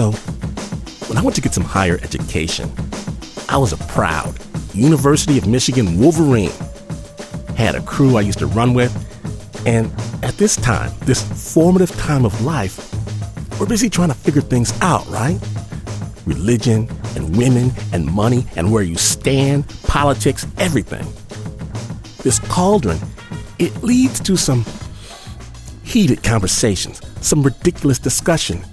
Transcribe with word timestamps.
So, 0.00 0.12
when 1.08 1.18
I 1.18 1.22
went 1.22 1.34
to 1.36 1.42
get 1.42 1.52
some 1.52 1.62
higher 1.62 1.98
education, 2.02 2.72
I 3.50 3.58
was 3.58 3.74
a 3.74 3.76
proud 3.92 4.34
University 4.72 5.36
of 5.36 5.46
Michigan 5.46 6.00
Wolverine. 6.00 6.52
Had 7.54 7.74
a 7.74 7.82
crew 7.82 8.16
I 8.16 8.22
used 8.22 8.38
to 8.38 8.46
run 8.46 8.72
with, 8.72 8.90
and 9.66 9.92
at 10.24 10.38
this 10.38 10.56
time, 10.56 10.90
this 11.00 11.22
formative 11.52 11.90
time 11.98 12.24
of 12.24 12.40
life, 12.40 12.80
we're 13.60 13.66
busy 13.66 13.90
trying 13.90 14.08
to 14.08 14.14
figure 14.14 14.40
things 14.40 14.72
out, 14.80 15.06
right? 15.08 15.38
Religion 16.24 16.88
and 17.14 17.36
women 17.36 17.70
and 17.92 18.06
money 18.06 18.46
and 18.56 18.72
where 18.72 18.82
you 18.82 18.96
stand, 18.96 19.68
politics, 19.82 20.46
everything. 20.56 21.06
This 22.22 22.38
cauldron, 22.48 22.98
it 23.58 23.82
leads 23.82 24.18
to 24.20 24.38
some 24.38 24.64
heated 25.82 26.22
conversations, 26.22 27.02
some 27.20 27.42
ridiculous 27.42 27.98
discussion, 27.98 28.64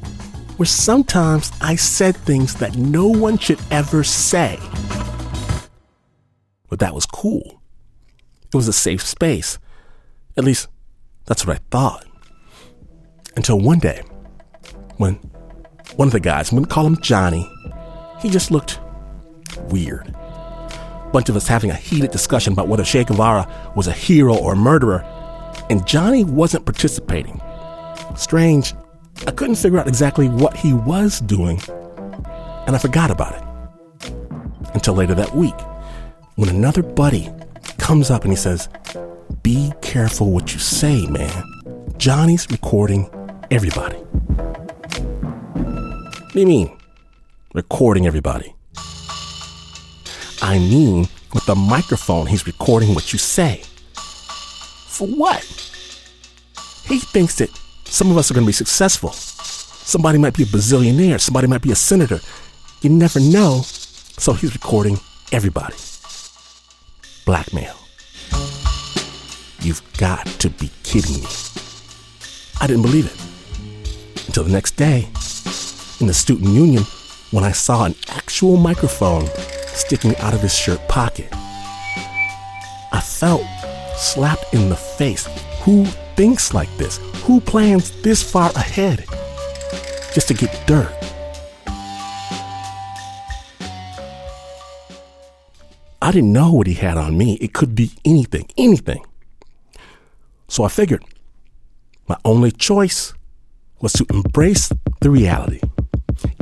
where 0.57 0.65
sometimes 0.65 1.51
I 1.61 1.75
said 1.75 2.17
things 2.17 2.55
that 2.55 2.75
no 2.75 3.07
one 3.07 3.37
should 3.37 3.59
ever 3.71 4.03
say. 4.03 4.59
But 6.69 6.79
that 6.79 6.93
was 6.93 7.05
cool. 7.05 7.61
It 8.53 8.55
was 8.55 8.67
a 8.67 8.73
safe 8.73 9.01
space. 9.01 9.59
At 10.35 10.43
least, 10.43 10.67
that's 11.25 11.45
what 11.45 11.57
I 11.57 11.59
thought. 11.71 12.05
Until 13.35 13.59
one 13.59 13.79
day, 13.79 14.01
when 14.97 15.15
one 15.95 16.07
of 16.07 16.11
the 16.11 16.19
guys, 16.19 16.51
I'm 16.51 16.57
gonna 16.57 16.67
call 16.67 16.85
him 16.85 16.99
Johnny, 17.01 17.49
he 18.19 18.29
just 18.29 18.51
looked 18.51 18.79
weird. 19.69 20.13
Bunch 21.13 21.29
of 21.29 21.35
us 21.35 21.47
having 21.47 21.69
a 21.69 21.75
heated 21.75 22.11
discussion 22.11 22.53
about 22.53 22.67
whether 22.67 22.83
Che 22.83 23.03
Guevara 23.03 23.71
was 23.75 23.87
a 23.87 23.93
hero 23.93 24.35
or 24.35 24.53
a 24.53 24.57
murderer, 24.57 25.03
and 25.69 25.85
Johnny 25.87 26.23
wasn't 26.23 26.65
participating. 26.65 27.41
Strange, 28.15 28.73
I 29.25 29.31
couldn't 29.31 29.55
figure 29.55 29.79
out 29.79 29.87
exactly 29.87 30.29
what 30.29 30.55
he 30.55 30.73
was 30.73 31.19
doing, 31.21 31.61
and 32.67 32.75
I 32.75 32.77
forgot 32.79 33.09
about 33.09 33.35
it. 33.35 33.43
Until 34.73 34.93
later 34.93 35.15
that 35.15 35.35
week, 35.35 35.55
when 36.35 36.49
another 36.49 36.83
buddy 36.83 37.29
comes 37.77 38.11
up 38.11 38.23
and 38.23 38.31
he 38.31 38.37
says, 38.37 38.69
Be 39.41 39.71
careful 39.81 40.31
what 40.31 40.53
you 40.53 40.59
say, 40.59 41.07
man. 41.07 41.43
Johnny's 41.97 42.47
recording 42.51 43.09
everybody. 43.49 43.97
What 45.57 46.33
do 46.33 46.39
you 46.39 46.45
mean, 46.45 46.77
recording 47.53 48.05
everybody? 48.05 48.53
I 50.41 50.59
mean, 50.59 51.07
with 51.33 51.45
the 51.45 51.55
microphone, 51.55 52.27
he's 52.27 52.45
recording 52.45 52.93
what 52.93 53.11
you 53.11 53.19
say. 53.19 53.63
For 54.87 55.07
what? 55.07 55.43
He 56.85 56.99
thinks 56.99 57.35
that 57.39 57.49
some 57.89 58.11
of 58.11 58.17
us 58.17 58.29
are 58.29 58.33
going 58.33 58.45
to 58.45 58.49
be 58.49 58.53
successful. 58.53 59.11
Somebody 59.11 60.17
might 60.17 60.35
be 60.35 60.43
a 60.43 60.47
bazillionaire, 60.47 61.19
somebody 61.19 61.47
might 61.47 61.61
be 61.61 61.71
a 61.71 61.75
senator. 61.75 62.19
You 62.81 62.89
never 62.89 63.19
know. 63.19 63.61
So 63.63 64.33
he's 64.33 64.53
recording 64.53 64.99
everybody. 65.31 65.75
Blackmail. 67.25 67.75
You've 69.61 69.81
got 69.97 70.25
to 70.39 70.49
be 70.49 70.69
kidding 70.83 71.21
me. 71.21 71.27
I 72.59 72.67
didn't 72.67 72.83
believe 72.83 73.05
it 73.05 74.27
until 74.27 74.43
the 74.43 74.51
next 74.51 74.71
day 74.75 75.07
in 75.99 76.07
the 76.07 76.13
student 76.13 76.49
union 76.49 76.83
when 77.31 77.43
I 77.43 77.51
saw 77.51 77.85
an 77.85 77.95
actual 78.09 78.57
microphone 78.57 79.27
sticking 79.67 80.15
out 80.17 80.33
of 80.33 80.41
his 80.41 80.55
shirt 80.55 80.85
pocket. 80.87 81.29
I 82.91 83.01
felt 83.01 83.43
slapped 83.95 84.53
in 84.53 84.69
the 84.69 84.75
face. 84.75 85.27
Who 85.61 85.85
thinks 86.17 86.51
like 86.53 86.75
this? 86.77 86.97
Who 87.25 87.39
plans 87.39 87.91
this 88.01 88.23
far 88.23 88.49
ahead 88.55 89.05
just 90.13 90.27
to 90.29 90.33
get 90.33 90.51
dirt? 90.65 90.91
I 96.01 96.11
didn't 96.11 96.33
know 96.33 96.51
what 96.51 96.67
he 96.67 96.73
had 96.73 96.97
on 96.97 97.17
me. 97.17 97.35
It 97.35 97.53
could 97.53 97.75
be 97.75 97.91
anything, 98.03 98.49
anything. 98.57 99.05
So 100.47 100.63
I 100.63 100.69
figured 100.69 101.05
my 102.07 102.17
only 102.25 102.51
choice 102.51 103.13
was 103.79 103.93
to 103.93 104.05
embrace 104.09 104.71
the 105.01 105.11
reality. 105.11 105.61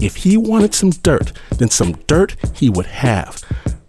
If 0.02 0.18
he 0.18 0.38
wanted 0.38 0.74
some 0.74 0.92
dirt, 0.92 1.34
then 1.58 1.70
some 1.70 1.94
dirt 2.08 2.38
he 2.56 2.70
would 2.70 2.86
have. 2.86 3.44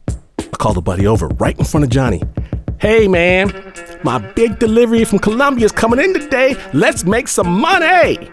I 0.09 0.57
called 0.59 0.79
a 0.79 0.81
buddy 0.81 1.07
over 1.07 1.29
right 1.29 1.57
in 1.57 1.65
front 1.65 1.85
of 1.85 1.91
Johnny. 1.91 2.23
Hey 2.79 3.09
man, 3.09 3.53
my 4.05 4.19
big 4.19 4.59
delivery 4.59 5.05
from 5.05 5.19
Colombia 5.19 5.65
is 5.65 5.73
coming 5.73 5.99
in 5.99 6.13
today. 6.13 6.57
Let's 6.75 7.05
make 7.05 7.27
some 7.27 7.49
money. 7.49 8.31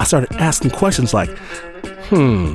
I 0.00 0.04
started 0.04 0.32
asking 0.36 0.70
questions 0.70 1.12
like, 1.12 1.28
hmm, 2.08 2.54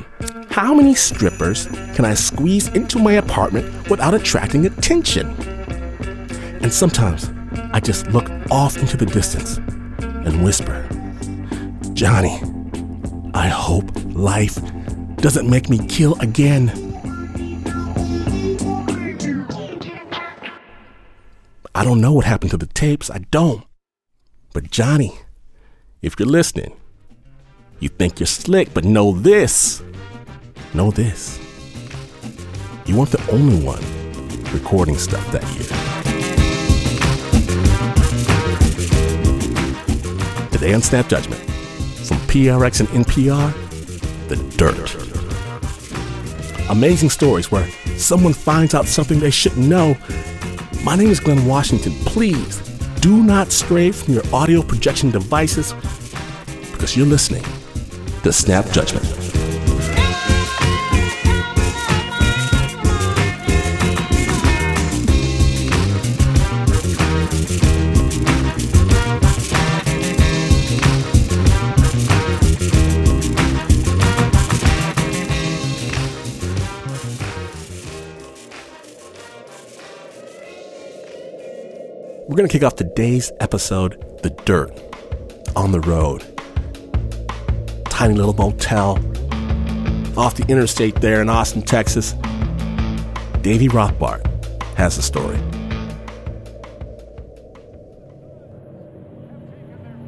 how 0.50 0.74
many 0.74 0.96
strippers 0.96 1.68
can 1.94 2.04
I 2.04 2.16
squeeze 2.16 2.68
into 2.70 2.98
my 2.98 3.14
apartment 3.14 3.90
without 3.92 4.16
attracting 4.16 4.66
attention? 4.66 5.28
And 6.64 6.74
sometimes 6.74 7.32
I 7.72 7.80
just 7.80 8.08
look 8.08 8.28
off 8.50 8.76
into 8.78 8.98
the 8.98 9.06
distance 9.06 9.58
and 10.00 10.44
whisper, 10.44 10.82
Johnny, 11.94 12.42
I 13.36 13.50
hope 13.50 13.86
life 14.16 14.58
doesn't 15.18 15.48
make 15.48 15.70
me 15.70 15.78
kill 15.88 16.20
again. 16.22 16.85
I 21.78 21.84
don't 21.84 22.00
know 22.00 22.14
what 22.14 22.24
happened 22.24 22.52
to 22.52 22.58
the 22.58 22.68
tapes. 22.68 23.12
I 23.12 23.18
don't. 23.32 23.62
But 24.54 24.72
Johnny, 24.72 25.14
if 26.02 26.18
you're 26.18 26.26
listening, 26.26 26.74
you 27.82 27.90
think 27.90 28.18
you're 28.18 28.28
slick, 28.28 28.74
but 28.74 28.86
know 28.86 29.12
this. 29.12 29.84
Know 30.74 30.92
this. 30.92 31.38
You 32.86 32.98
weren't 32.98 33.12
the 33.12 33.30
only 33.30 33.62
one 33.62 33.84
recording 34.54 34.98
stuff 34.98 35.30
that 35.34 35.44
year. 35.52 35.68
Today 40.52 40.74
on 40.74 40.82
Snap 40.82 41.10
Judgment, 41.10 41.42
from 42.08 42.20
PRX 42.30 42.80
and 42.80 43.06
NPR, 43.06 43.54
The 44.30 44.38
Dirt. 44.56 44.96
Amazing 46.70 47.10
stories 47.10 47.52
where 47.52 47.68
someone 47.98 48.32
finds 48.32 48.74
out 48.74 48.86
something 48.86 49.20
they 49.20 49.30
shouldn't 49.30 49.68
know. 49.68 49.98
My 50.86 50.96
name 50.96 51.10
is 51.10 51.20
Glynn 51.20 51.48
Washington. 51.48 51.94
Please 52.06 52.60
do 53.00 53.24
not 53.24 53.52
stray 53.52 53.92
from 53.92 54.14
your 54.14 54.24
audio 54.32 54.62
projection 54.62 55.10
devices 55.10 55.74
because 56.74 56.96
you're 56.96 57.08
listening 57.08 57.44
to 58.22 58.32
Snap 58.32 58.70
Judgment. 58.70 59.25
We're 82.36 82.40
going 82.40 82.50
to 82.50 82.52
kick 82.52 82.64
off 82.64 82.76
today's 82.76 83.32
episode, 83.40 84.20
The 84.22 84.30
Dirt, 84.30 84.70
on 85.56 85.72
the 85.72 85.80
road. 85.80 86.22
Tiny 87.86 88.14
little 88.14 88.34
motel 88.34 88.98
off 90.18 90.36
the 90.36 90.44
interstate 90.50 90.96
there 90.96 91.22
in 91.22 91.30
Austin, 91.30 91.62
Texas. 91.62 92.12
Davy 93.42 93.70
Rothbart 93.70 94.28
has 94.76 94.98
the 94.98 95.02
story. 95.02 95.38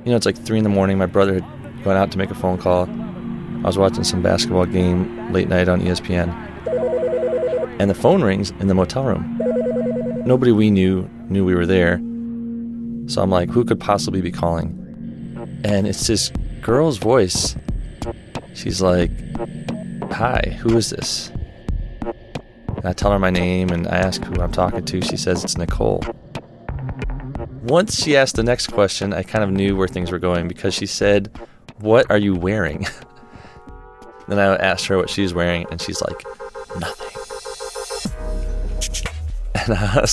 You 0.04 0.12
know, 0.12 0.18
it's 0.18 0.26
like 0.26 0.38
three 0.38 0.58
in 0.58 0.66
the 0.66 0.70
morning. 0.70 0.98
My 0.98 1.06
brother 1.06 1.36
had 1.36 1.84
gone 1.86 1.96
out 1.96 2.12
to 2.12 2.18
make 2.18 2.30
a 2.30 2.36
phone 2.36 2.58
call. 2.58 2.90
I 2.90 3.68
was 3.68 3.78
watching 3.78 4.04
some 4.04 4.22
basketball 4.22 4.66
game 4.66 5.32
late 5.32 5.48
night 5.48 5.70
on 5.70 5.80
ESPN. 5.80 6.28
And 7.80 7.90
the 7.90 7.96
phone 7.96 8.22
rings 8.22 8.52
in 8.60 8.68
the 8.68 8.76
motel 8.76 9.06
room. 9.06 9.38
Nobody 10.26 10.52
we 10.52 10.70
knew 10.70 11.10
knew 11.30 11.46
we 11.46 11.56
were 11.56 11.66
there. 11.66 12.02
So 13.08 13.22
I'm 13.22 13.30
like, 13.30 13.50
who 13.50 13.64
could 13.64 13.80
possibly 13.80 14.22
be 14.22 14.32
calling? 14.32 14.84
And 15.64 15.88
it's 15.88 16.08
this 16.08 16.30
girl's 16.62 16.98
voice. 16.98 17.56
She's 18.54 18.82
like, 18.82 19.12
Hi, 20.12 20.58
who 20.60 20.76
is 20.78 20.90
this? 20.90 21.32
And 22.78 22.86
I 22.86 22.94
tell 22.94 23.12
her 23.12 23.20
my 23.20 23.30
name 23.30 23.70
and 23.70 23.88
I 23.88 23.98
ask 23.98 24.24
who 24.24 24.42
I'm 24.42 24.52
talking 24.52 24.84
to. 24.86 25.02
She 25.02 25.18
says 25.18 25.44
it's 25.44 25.58
Nicole. 25.58 26.04
Once 27.64 28.02
she 28.02 28.16
asked 28.16 28.36
the 28.36 28.44
next 28.44 28.68
question, 28.68 29.14
I 29.14 29.24
kind 29.24 29.44
of 29.44 29.52
knew 29.52 29.76
where 29.76 29.88
things 29.88 30.12
were 30.12 30.20
going 30.20 30.48
because 30.48 30.74
she 30.74 30.86
said, 30.86 31.30
What 31.80 32.10
are 32.10 32.18
you 32.18 32.36
wearing? 32.36 32.88
then 34.28 34.40
I 34.40 34.56
asked 34.56 34.86
her 34.88 34.98
what 34.98 35.10
she's 35.10 35.34
wearing, 35.34 35.66
and 35.72 35.82
she's 35.82 36.02
like, 36.02 36.24
Nothing. 36.80 37.07
I, 39.70 40.06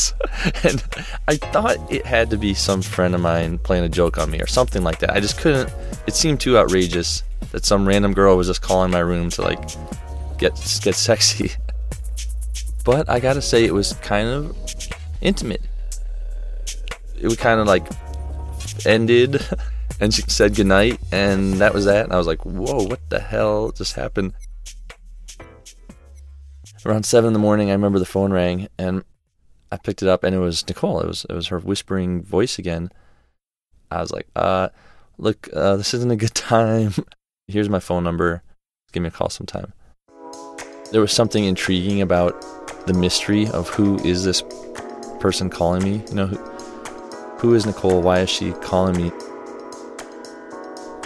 and 0.64 0.84
I 1.28 1.36
thought 1.36 1.76
it 1.92 2.06
had 2.06 2.30
to 2.30 2.36
be 2.36 2.54
some 2.54 2.82
friend 2.82 3.14
of 3.14 3.20
mine 3.20 3.58
playing 3.58 3.84
a 3.84 3.88
joke 3.88 4.18
on 4.18 4.30
me 4.30 4.40
or 4.40 4.46
something 4.46 4.82
like 4.82 4.98
that. 5.00 5.10
I 5.10 5.20
just 5.20 5.38
couldn't, 5.38 5.72
it 6.06 6.14
seemed 6.14 6.40
too 6.40 6.58
outrageous 6.58 7.22
that 7.52 7.64
some 7.64 7.86
random 7.86 8.12
girl 8.12 8.36
was 8.36 8.46
just 8.48 8.62
calling 8.62 8.90
my 8.90 9.00
room 9.00 9.30
to 9.30 9.42
like 9.42 9.60
get 10.38 10.54
get 10.82 10.94
sexy. 10.94 11.52
But 12.84 13.08
I 13.08 13.18
gotta 13.18 13.40
say, 13.40 13.64
it 13.64 13.72
was 13.72 13.94
kind 13.94 14.28
of 14.28 14.54
intimate. 15.22 15.62
It 17.18 17.24
was 17.24 17.36
kind 17.36 17.58
of 17.58 17.66
like 17.66 17.86
ended, 18.84 19.40
and 20.00 20.12
she 20.12 20.20
said 20.28 20.54
goodnight, 20.54 21.00
and 21.10 21.54
that 21.54 21.72
was 21.72 21.86
that. 21.86 22.04
And 22.04 22.12
I 22.12 22.18
was 22.18 22.26
like, 22.26 22.44
whoa, 22.44 22.84
what 22.84 23.00
the 23.08 23.20
hell 23.20 23.72
just 23.72 23.94
happened? 23.94 24.34
Around 26.84 27.06
seven 27.06 27.28
in 27.28 27.32
the 27.32 27.38
morning, 27.38 27.70
I 27.70 27.72
remember 27.72 27.98
the 27.98 28.04
phone 28.04 28.34
rang, 28.34 28.68
and 28.78 29.02
I 29.74 29.76
picked 29.76 30.04
it 30.04 30.08
up, 30.08 30.22
and 30.22 30.36
it 30.36 30.38
was 30.38 30.66
Nicole. 30.68 31.00
It 31.00 31.08
was 31.08 31.26
it 31.28 31.32
was 31.32 31.48
her 31.48 31.58
whispering 31.58 32.22
voice 32.22 32.60
again. 32.60 32.90
I 33.90 34.00
was 34.00 34.12
like, 34.12 34.28
uh, 34.36 34.68
look, 35.18 35.48
uh, 35.52 35.74
this 35.74 35.92
isn't 35.94 36.12
a 36.12 36.16
good 36.16 36.34
time. 36.34 36.92
Here's 37.48 37.68
my 37.68 37.80
phone 37.80 38.04
number. 38.04 38.44
Give 38.92 39.02
me 39.02 39.08
a 39.08 39.10
call 39.10 39.30
sometime. 39.30 39.72
There 40.92 41.00
was 41.00 41.10
something 41.10 41.44
intriguing 41.44 42.00
about 42.00 42.40
the 42.86 42.94
mystery 42.94 43.48
of 43.48 43.68
who 43.68 43.98
is 44.04 44.22
this 44.22 44.44
person 45.18 45.50
calling 45.50 45.82
me? 45.82 46.04
You 46.08 46.14
know, 46.14 46.26
who, 46.28 46.36
who 47.38 47.54
is 47.54 47.66
Nicole? 47.66 48.00
Why 48.00 48.20
is 48.20 48.30
she 48.30 48.52
calling 48.52 48.96
me? 48.96 49.10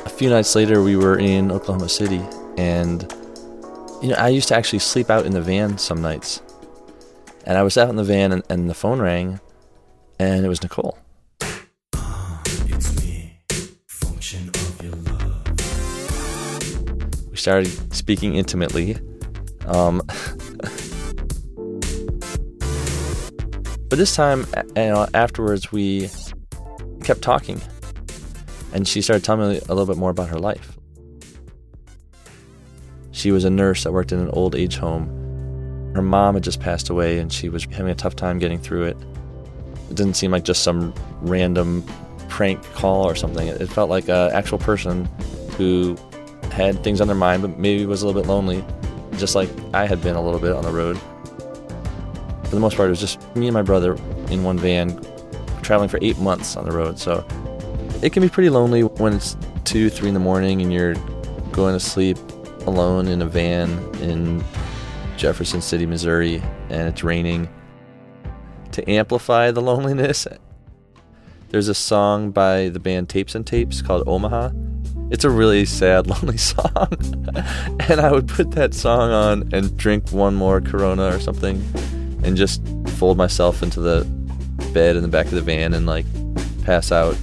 A 0.04 0.10
few 0.10 0.28
nights 0.28 0.54
later, 0.54 0.82
we 0.82 0.94
were 0.94 1.18
in 1.18 1.50
Oklahoma 1.50 1.88
City, 1.88 2.20
and 2.58 3.10
you 4.02 4.10
know, 4.10 4.16
I 4.16 4.28
used 4.28 4.48
to 4.48 4.56
actually 4.56 4.80
sleep 4.80 5.08
out 5.08 5.24
in 5.24 5.32
the 5.32 5.40
van 5.40 5.78
some 5.78 6.02
nights. 6.02 6.42
And 7.48 7.58
I 7.58 7.62
was 7.62 7.76
out 7.76 7.88
in 7.88 7.96
the 7.96 8.04
van, 8.04 8.30
and, 8.30 8.44
and 8.48 8.70
the 8.70 8.74
phone 8.74 9.00
rang, 9.00 9.40
and 10.20 10.44
it 10.44 10.48
was 10.48 10.62
Nicole. 10.62 10.96
We 17.30 17.36
started 17.36 17.94
speaking 17.94 18.36
intimately. 18.36 18.96
Um, 19.66 20.02
But 23.88 23.98
this 23.98 24.14
time, 24.14 24.46
you 24.76 24.82
know, 24.82 25.08
afterwards, 25.14 25.72
we 25.72 26.10
kept 27.04 27.22
talking, 27.22 27.58
and 28.74 28.86
she 28.86 29.00
started 29.00 29.24
telling 29.24 29.50
me 29.50 29.56
a 29.56 29.74
little 29.74 29.86
bit 29.86 29.96
more 29.96 30.10
about 30.10 30.28
her 30.28 30.38
life. 30.38 30.76
She 33.12 33.30
was 33.30 33.44
a 33.44 33.50
nurse 33.50 33.84
that 33.84 33.92
worked 33.92 34.12
in 34.12 34.20
an 34.20 34.28
old 34.28 34.54
age 34.54 34.76
home. 34.76 35.17
Her 35.98 36.02
mom 36.02 36.34
had 36.34 36.44
just 36.44 36.60
passed 36.60 36.88
away, 36.90 37.18
and 37.18 37.32
she 37.32 37.48
was 37.48 37.64
having 37.64 37.90
a 37.90 37.94
tough 37.94 38.14
time 38.16 38.38
getting 38.38 38.58
through 38.58 38.84
it. 38.84 38.96
It 39.90 39.96
didn't 39.96 40.14
seem 40.14 40.30
like 40.30 40.44
just 40.44 40.62
some 40.62 40.94
random 41.20 41.84
prank 42.28 42.62
call 42.74 43.04
or 43.04 43.14
something. 43.14 43.48
It 43.48 43.68
felt 43.68 43.90
like 43.90 44.08
an 44.08 44.30
actual 44.32 44.58
person 44.58 45.06
who 45.56 45.96
had 46.52 46.82
things 46.84 47.00
on 47.00 47.08
their 47.08 47.16
mind, 47.16 47.42
but 47.42 47.58
maybe 47.58 47.84
was 47.86 48.02
a 48.02 48.06
little 48.06 48.22
bit 48.22 48.28
lonely, 48.28 48.64
just 49.16 49.34
like 49.34 49.50
I 49.74 49.86
had 49.86 50.02
been 50.02 50.16
a 50.16 50.22
little 50.22 50.40
bit 50.40 50.52
on 50.52 50.62
the 50.62 50.70
road 50.70 50.98
for 52.48 52.54
the 52.54 52.60
most 52.60 52.76
part, 52.76 52.86
it 52.86 52.90
was 52.90 53.00
just 53.00 53.36
me 53.36 53.46
and 53.46 53.52
my 53.52 53.60
brother 53.60 53.92
in 54.30 54.42
one 54.42 54.58
van 54.58 54.98
traveling 55.60 55.90
for 55.90 55.98
eight 56.00 56.18
months 56.18 56.56
on 56.56 56.64
the 56.64 56.72
road. 56.72 56.98
So 56.98 57.26
it 58.02 58.14
can 58.14 58.22
be 58.22 58.30
pretty 58.30 58.48
lonely 58.48 58.84
when 58.84 59.12
it's 59.12 59.36
two, 59.64 59.90
three 59.90 60.08
in 60.08 60.14
the 60.14 60.20
morning 60.20 60.62
and 60.62 60.72
you're 60.72 60.94
going 61.52 61.74
to 61.74 61.80
sleep 61.80 62.16
alone 62.66 63.06
in 63.06 63.20
a 63.20 63.26
van 63.26 63.70
in 63.96 64.42
Jefferson 65.18 65.60
City, 65.60 65.84
Missouri, 65.84 66.36
and 66.70 66.88
it's 66.88 67.04
raining. 67.04 67.48
To 68.72 68.88
amplify 68.90 69.50
the 69.50 69.60
loneliness, 69.60 70.26
there's 71.48 71.68
a 71.68 71.74
song 71.74 72.30
by 72.30 72.68
the 72.68 72.78
band 72.78 73.08
Tapes 73.08 73.34
'n 73.34 73.42
Tapes 73.42 73.82
called 73.82 74.04
Omaha. 74.06 74.50
It's 75.10 75.24
a 75.24 75.30
really 75.30 75.64
sad, 75.64 76.06
lonely 76.22 76.36
song. 76.36 76.88
and 77.88 78.00
I 78.00 78.12
would 78.12 78.28
put 78.28 78.52
that 78.52 78.74
song 78.74 79.10
on 79.10 79.48
and 79.52 79.76
drink 79.76 80.10
one 80.10 80.34
more 80.34 80.60
Corona 80.60 81.14
or 81.14 81.18
something 81.18 81.62
and 82.22 82.36
just 82.36 82.62
fold 82.90 83.16
myself 83.16 83.62
into 83.62 83.80
the 83.80 84.04
bed 84.72 84.96
in 84.96 85.02
the 85.02 85.08
back 85.08 85.26
of 85.26 85.32
the 85.32 85.40
van 85.40 85.74
and 85.74 85.86
like 85.86 86.06
pass 86.64 86.92
out. 86.92 87.16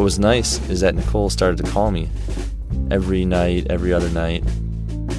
What 0.00 0.04
was 0.04 0.18
nice 0.18 0.66
is 0.70 0.80
that 0.80 0.94
Nicole 0.94 1.28
started 1.28 1.62
to 1.62 1.70
call 1.70 1.90
me 1.90 2.08
every 2.90 3.26
night, 3.26 3.66
every 3.68 3.92
other 3.92 4.08
night. 4.08 4.42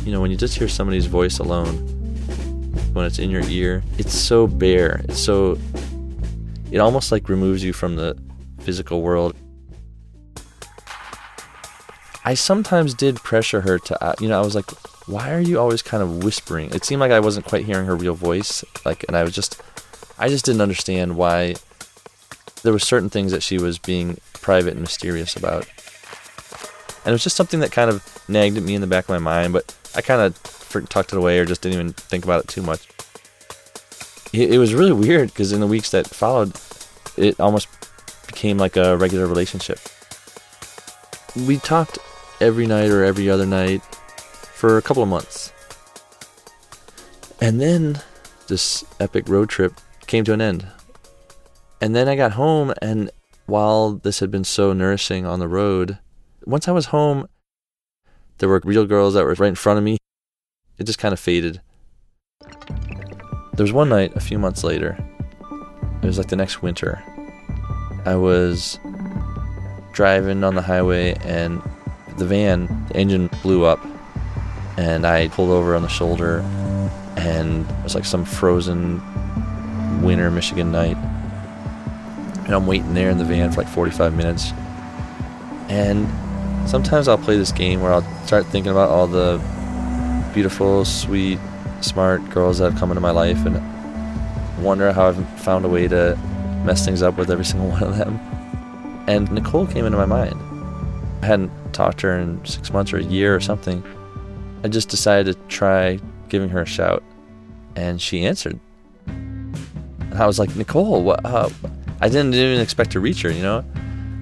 You 0.03 0.11
know, 0.11 0.19
when 0.19 0.31
you 0.31 0.37
just 0.37 0.57
hear 0.57 0.67
somebody's 0.67 1.05
voice 1.05 1.37
alone, 1.37 1.75
when 2.93 3.05
it's 3.05 3.19
in 3.19 3.29
your 3.29 3.43
ear, 3.43 3.83
it's 3.99 4.11
so 4.11 4.47
bare. 4.47 5.01
It's 5.07 5.19
so. 5.19 5.59
It 6.71 6.79
almost 6.79 7.11
like 7.11 7.29
removes 7.29 7.63
you 7.63 7.73
from 7.73 7.95
the 7.95 8.17
physical 8.61 9.03
world. 9.03 9.35
I 12.25 12.33
sometimes 12.33 12.95
did 12.95 13.17
pressure 13.17 13.61
her 13.61 13.77
to, 13.77 14.03
uh, 14.03 14.15
you 14.19 14.29
know, 14.29 14.41
I 14.41 14.43
was 14.43 14.55
like, 14.55 14.71
why 15.07 15.31
are 15.31 15.39
you 15.39 15.59
always 15.59 15.83
kind 15.83 16.01
of 16.01 16.23
whispering? 16.23 16.73
It 16.73 16.85
seemed 16.85 17.01
like 17.01 17.11
I 17.11 17.19
wasn't 17.19 17.45
quite 17.45 17.65
hearing 17.65 17.85
her 17.85 17.95
real 17.95 18.15
voice. 18.15 18.65
Like, 18.83 19.05
and 19.07 19.15
I 19.15 19.21
was 19.21 19.35
just, 19.35 19.61
I 20.17 20.27
just 20.27 20.43
didn't 20.43 20.61
understand 20.61 21.17
why 21.17 21.53
there 22.63 22.73
were 22.73 22.79
certain 22.79 23.11
things 23.11 23.31
that 23.31 23.43
she 23.43 23.59
was 23.59 23.77
being 23.77 24.17
private 24.41 24.73
and 24.73 24.81
mysterious 24.81 25.35
about. 25.35 25.67
And 27.03 27.07
it 27.07 27.11
was 27.11 27.23
just 27.23 27.35
something 27.35 27.59
that 27.61 27.71
kind 27.71 27.89
of 27.89 28.03
nagged 28.29 28.57
at 28.57 28.63
me 28.63 28.75
in 28.75 28.81
the 28.81 28.88
back 28.88 29.05
of 29.05 29.09
my 29.09 29.19
mind, 29.19 29.53
but 29.53 29.75
I 29.95 30.01
kind 30.01 30.21
of 30.21 30.41
tucked 30.89 31.13
it 31.13 31.17
away 31.17 31.39
or 31.39 31.45
just 31.45 31.61
didn't 31.61 31.79
even 31.79 31.93
think 31.93 32.23
about 32.23 32.43
it 32.43 32.47
too 32.47 32.61
much. 32.61 32.88
It, 34.33 34.53
it 34.53 34.57
was 34.57 34.73
really 34.73 34.93
weird 34.93 35.29
because 35.29 35.51
in 35.51 35.59
the 35.59 35.67
weeks 35.67 35.91
that 35.91 36.07
followed, 36.07 36.53
it 37.17 37.39
almost 37.39 37.67
became 38.27 38.57
like 38.57 38.77
a 38.77 38.97
regular 38.97 39.27
relationship. 39.27 39.79
We 41.35 41.57
talked 41.57 41.97
every 42.39 42.67
night 42.67 42.89
or 42.89 43.03
every 43.03 43.29
other 43.29 43.45
night 43.45 43.81
for 43.83 44.77
a 44.77 44.81
couple 44.81 45.03
of 45.03 45.09
months. 45.09 45.51
And 47.41 47.59
then 47.59 48.01
this 48.47 48.85
epic 48.99 49.27
road 49.27 49.49
trip 49.49 49.73
came 50.07 50.23
to 50.25 50.33
an 50.33 50.41
end. 50.41 50.67
And 51.81 51.95
then 51.95 52.07
I 52.07 52.15
got 52.15 52.33
home, 52.33 52.73
and 52.81 53.09
while 53.45 53.93
this 53.93 54.19
had 54.19 54.31
been 54.31 54.43
so 54.43 54.73
nourishing 54.73 55.25
on 55.25 55.39
the 55.39 55.47
road, 55.47 55.99
once 56.45 56.67
I 56.67 56.71
was 56.71 56.88
home, 56.88 57.27
there 58.38 58.50
were 58.50 58.62
real 58.63 58.86
girls 58.86 59.13
that 59.13 59.24
were 59.24 59.33
right 59.36 59.48
in 59.48 59.55
front 59.55 59.77
of 59.77 59.83
me. 59.83 59.98
It 60.77 60.86
just 60.86 61.00
kind 61.00 61.13
of 61.13 61.19
faded. 61.19 61.62
There 63.53 63.63
was 63.63 63.74
one 63.74 63.89
night 63.89 64.15
a 64.15 64.19
few 64.19 64.39
months 64.39 64.63
later. 64.63 64.98
It 66.01 66.07
was 66.07 66.17
like 66.17 66.29
the 66.29 66.36
next 66.36 66.62
winter. 66.62 67.03
I 68.05 68.15
was 68.15 68.79
driving 69.93 70.43
on 70.43 70.55
the 70.55 70.62
highway 70.62 71.15
and 71.21 71.62
the 72.17 72.25
van 72.25 72.86
the 72.88 72.95
engine 72.95 73.29
blew 73.43 73.65
up 73.65 73.79
and 74.77 75.05
I 75.05 75.27
pulled 75.27 75.51
over 75.51 75.75
on 75.75 75.83
the 75.83 75.89
shoulder 75.89 76.39
and 77.17 77.69
it 77.69 77.83
was 77.83 77.93
like 77.93 78.05
some 78.05 78.25
frozen 78.25 79.01
winter 80.01 80.31
Michigan 80.31 80.71
night. 80.71 80.98
And 82.51 82.58
I'm 82.58 82.67
waiting 82.67 82.93
there 82.93 83.10
in 83.10 83.17
the 83.17 83.24
van 83.24 83.50
for 83.50 83.62
like 83.62 83.70
45 83.70 84.13
minutes. 84.13 84.51
And 85.70 86.05
sometimes 86.70 87.08
I'll 87.08 87.17
play 87.17 87.38
this 87.38 87.53
game 87.53 87.79
where 87.79 87.93
I'll 87.93 88.25
start 88.25 88.46
thinking 88.48 88.74
about 88.74 88.89
all 88.89 89.08
the 89.08 89.41
beautiful, 90.34 90.84
sweet, 90.84 91.39
smart 91.79 92.29
girls 92.29 92.58
that 92.58 92.72
have 92.72 92.77
come 92.77 92.91
into 92.91 93.00
my 93.00 93.12
life 93.12 93.46
and 93.46 93.55
wonder 94.62 94.91
how 94.91 95.08
I've 95.08 95.39
found 95.39 95.63
a 95.63 95.70
way 95.70 95.88
to 95.88 96.17
mess 96.65 96.84
things 96.84 97.01
up 97.01 97.17
with 97.17 97.31
every 97.31 97.46
single 97.51 97.70
one 97.70 97.84
of 97.84 97.98
them. 97.98 98.20
And 99.08 99.31
Nicole 99.31 99.65
came 99.65 99.86
into 99.86 99.98
my 99.98 100.05
mind. 100.05 100.36
I 101.24 101.27
hadn't 101.27 101.51
talked 101.72 102.00
to 102.00 102.08
her 102.08 102.20
in 102.20 102.43
six 102.43 102.74
months 102.74 102.91
or 102.91 102.98
a 102.98 103.03
year 103.03 103.34
or 103.34 103.39
something. 103.39 103.81
I 104.65 104.67
just 104.67 104.89
decided 104.89 105.38
to 105.38 105.48
try 105.48 106.01
giving 106.27 106.50
her 106.50 106.63
a 106.63 106.65
shout, 106.65 107.01
and 107.77 108.01
she 108.01 108.25
answered. 108.25 108.60
And 109.08 110.15
I 110.15 110.27
was 110.27 110.38
like, 110.38 110.53
Nicole, 110.58 111.01
what? 111.01 111.25
Uh, 111.25 111.50
I 112.01 112.10
didn't 112.10 112.34
even 112.34 112.60
expect 112.60 112.91
to 112.91 113.00
reach 113.00 113.22
her, 113.22 113.31
you 113.31 113.43
know? 113.43 113.63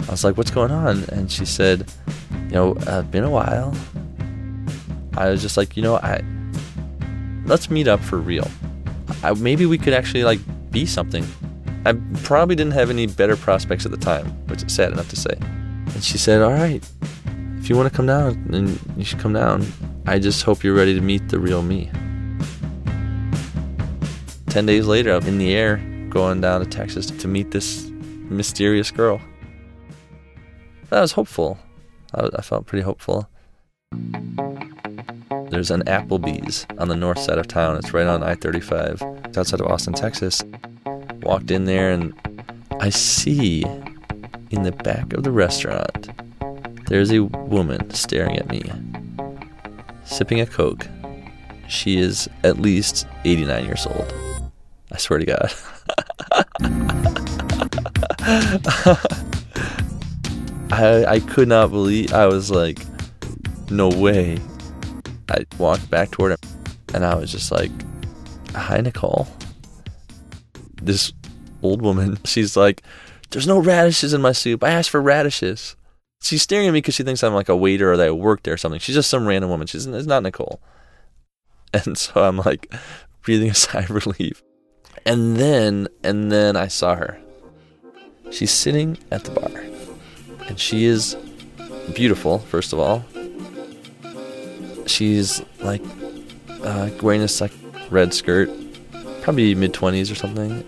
I 0.07 0.11
was 0.11 0.23
like, 0.25 0.37
what's 0.37 0.51
going 0.51 0.71
on? 0.71 1.05
And 1.09 1.31
she 1.31 1.45
said, 1.45 1.89
you 2.31 2.51
know, 2.51 2.73
uh, 2.87 3.03
been 3.03 3.23
a 3.23 3.29
while. 3.29 3.73
I 5.15 5.29
was 5.29 5.41
just 5.41 5.55
like, 5.55 5.77
you 5.77 5.83
know, 5.83 5.95
I 5.95 6.21
let's 7.45 7.69
meet 7.69 7.87
up 7.87 7.99
for 8.01 8.17
real. 8.17 8.49
I, 9.23 9.33
maybe 9.33 9.65
we 9.65 9.77
could 9.77 9.93
actually 9.93 10.23
like 10.23 10.39
be 10.71 10.85
something. 10.85 11.25
I 11.85 11.93
probably 12.23 12.55
didn't 12.55 12.73
have 12.73 12.89
any 12.89 13.07
better 13.07 13.37
prospects 13.37 13.85
at 13.85 13.91
the 13.91 13.97
time, 13.97 14.27
which 14.47 14.63
is 14.63 14.73
sad 14.73 14.91
enough 14.91 15.09
to 15.09 15.15
say. 15.15 15.35
And 15.39 16.03
she 16.03 16.17
said, 16.17 16.41
All 16.41 16.51
right, 16.51 16.83
if 17.57 17.69
you 17.69 17.75
want 17.75 17.89
to 17.89 17.95
come 17.95 18.05
down, 18.07 18.43
then 18.49 18.77
you 18.97 19.05
should 19.05 19.19
come 19.19 19.33
down. 19.33 19.65
I 20.05 20.19
just 20.19 20.43
hope 20.43 20.63
you're 20.63 20.75
ready 20.75 20.93
to 20.95 21.01
meet 21.01 21.29
the 21.29 21.39
real 21.39 21.61
me. 21.61 21.89
10 24.47 24.65
days 24.65 24.85
later, 24.85 25.13
I'm 25.13 25.25
in 25.27 25.37
the 25.37 25.53
air 25.53 25.77
going 26.09 26.41
down 26.41 26.61
to 26.61 26.67
Texas 26.67 27.07
to 27.07 27.27
meet 27.27 27.51
this 27.51 27.89
mysterious 28.29 28.91
girl. 28.91 29.21
That 30.89 31.01
was 31.01 31.11
hopeful. 31.13 31.59
I 32.13 32.41
felt 32.41 32.65
pretty 32.65 32.83
hopeful. 32.83 33.29
There's 35.51 35.71
an 35.71 35.83
Applebee's 35.83 36.65
on 36.77 36.87
the 36.87 36.95
north 36.95 37.19
side 37.19 37.37
of 37.37 37.47
town. 37.47 37.77
It's 37.77 37.93
right 37.93 38.07
on 38.07 38.23
I 38.23 38.35
35. 38.35 39.01
It's 39.25 39.37
outside 39.37 39.61
of 39.61 39.67
Austin, 39.67 39.93
Texas. 39.93 40.43
walked 41.21 41.51
in 41.51 41.65
there 41.65 41.91
and 41.91 42.13
I 42.79 42.89
see 42.89 43.63
in 44.51 44.63
the 44.63 44.71
back 44.71 45.13
of 45.13 45.23
the 45.23 45.31
restaurant 45.31 46.09
there's 46.89 47.11
a 47.11 47.23
woman 47.23 47.91
staring 47.93 48.35
at 48.37 48.49
me, 48.49 48.63
sipping 50.05 50.41
a 50.41 50.47
Coke. 50.47 50.87
She 51.67 51.99
is 51.99 52.27
at 52.43 52.57
least 52.59 53.05
89 53.25 53.63
years 53.65 53.85
old. 53.85 54.11
I 54.91 54.97
swear 54.97 55.19
to 55.19 55.25
God. 55.25 55.53
I, 60.71 61.05
I 61.07 61.19
could 61.21 61.47
not 61.47 61.71
believe, 61.71 62.13
I 62.13 62.25
was 62.27 62.51
like, 62.51 62.79
no 63.69 63.89
way. 63.89 64.39
I 65.29 65.45
walked 65.57 65.89
back 65.89 66.11
toward 66.11 66.33
him 66.33 66.39
and 66.93 67.05
I 67.05 67.15
was 67.15 67.31
just 67.31 67.51
like, 67.51 67.71
hi, 68.53 68.81
Nicole. 68.81 69.27
This 70.81 71.13
old 71.61 71.81
woman, 71.81 72.17
she's 72.25 72.57
like, 72.57 72.83
there's 73.31 73.47
no 73.47 73.59
radishes 73.59 74.13
in 74.13 74.21
my 74.21 74.31
soup. 74.31 74.63
I 74.63 74.71
asked 74.71 74.89
for 74.89 75.01
radishes. 75.01 75.75
She's 76.21 76.41
staring 76.41 76.67
at 76.67 76.71
me 76.71 76.79
because 76.79 76.95
she 76.95 77.03
thinks 77.03 77.23
I'm 77.23 77.33
like 77.33 77.47
a 77.47 77.55
waiter 77.55 77.91
or 77.91 77.97
that 77.97 78.07
I 78.07 78.11
work 78.11 78.43
there 78.43 78.55
or 78.55 78.57
something. 78.57 78.79
She's 78.79 78.95
just 78.95 79.09
some 79.09 79.25
random 79.25 79.49
woman. 79.49 79.67
She's 79.67 79.85
it's 79.85 80.07
not 80.07 80.23
Nicole. 80.23 80.61
And 81.71 81.95
so 81.99 82.23
I'm 82.23 82.37
like 82.37 82.73
breathing 83.21 83.51
a 83.51 83.53
sigh 83.53 83.81
of 83.81 83.91
relief. 83.91 84.41
And 85.05 85.37
then 85.37 85.87
and 86.03 86.31
then 86.31 86.57
I 86.57 86.67
saw 86.67 86.95
her. 86.95 87.21
She's 88.31 88.51
sitting 88.51 88.97
at 89.11 89.23
the 89.23 89.31
bar. 89.31 89.63
And 90.47 90.59
she 90.59 90.85
is 90.85 91.15
beautiful, 91.93 92.39
first 92.39 92.73
of 92.73 92.79
all. 92.79 93.05
She's 94.87 95.41
like 95.59 95.81
uh, 96.63 96.89
wearing 97.01 97.21
this 97.21 97.41
like 97.41 97.51
red 97.89 98.13
skirt, 98.13 98.49
probably 99.21 99.53
mid 99.55 99.73
20s 99.73 100.11
or 100.11 100.15
something. 100.15 100.63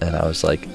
And 0.00 0.16
I 0.16 0.26
was 0.26 0.42
like, 0.42 0.66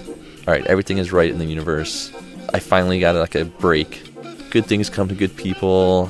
all 0.48 0.54
right, 0.54 0.66
everything 0.68 0.98
is 1.00 1.12
right 1.12 1.30
in 1.30 1.40
the 1.40 1.46
universe. 1.46 2.12
I 2.54 2.60
finally 2.60 3.00
got 3.00 3.16
like 3.16 3.36
a 3.36 3.46
break. 3.46 4.12
Good 4.52 4.66
things 4.66 4.90
come 4.90 5.08
to 5.08 5.16
good 5.16 5.36
people. 5.36 6.10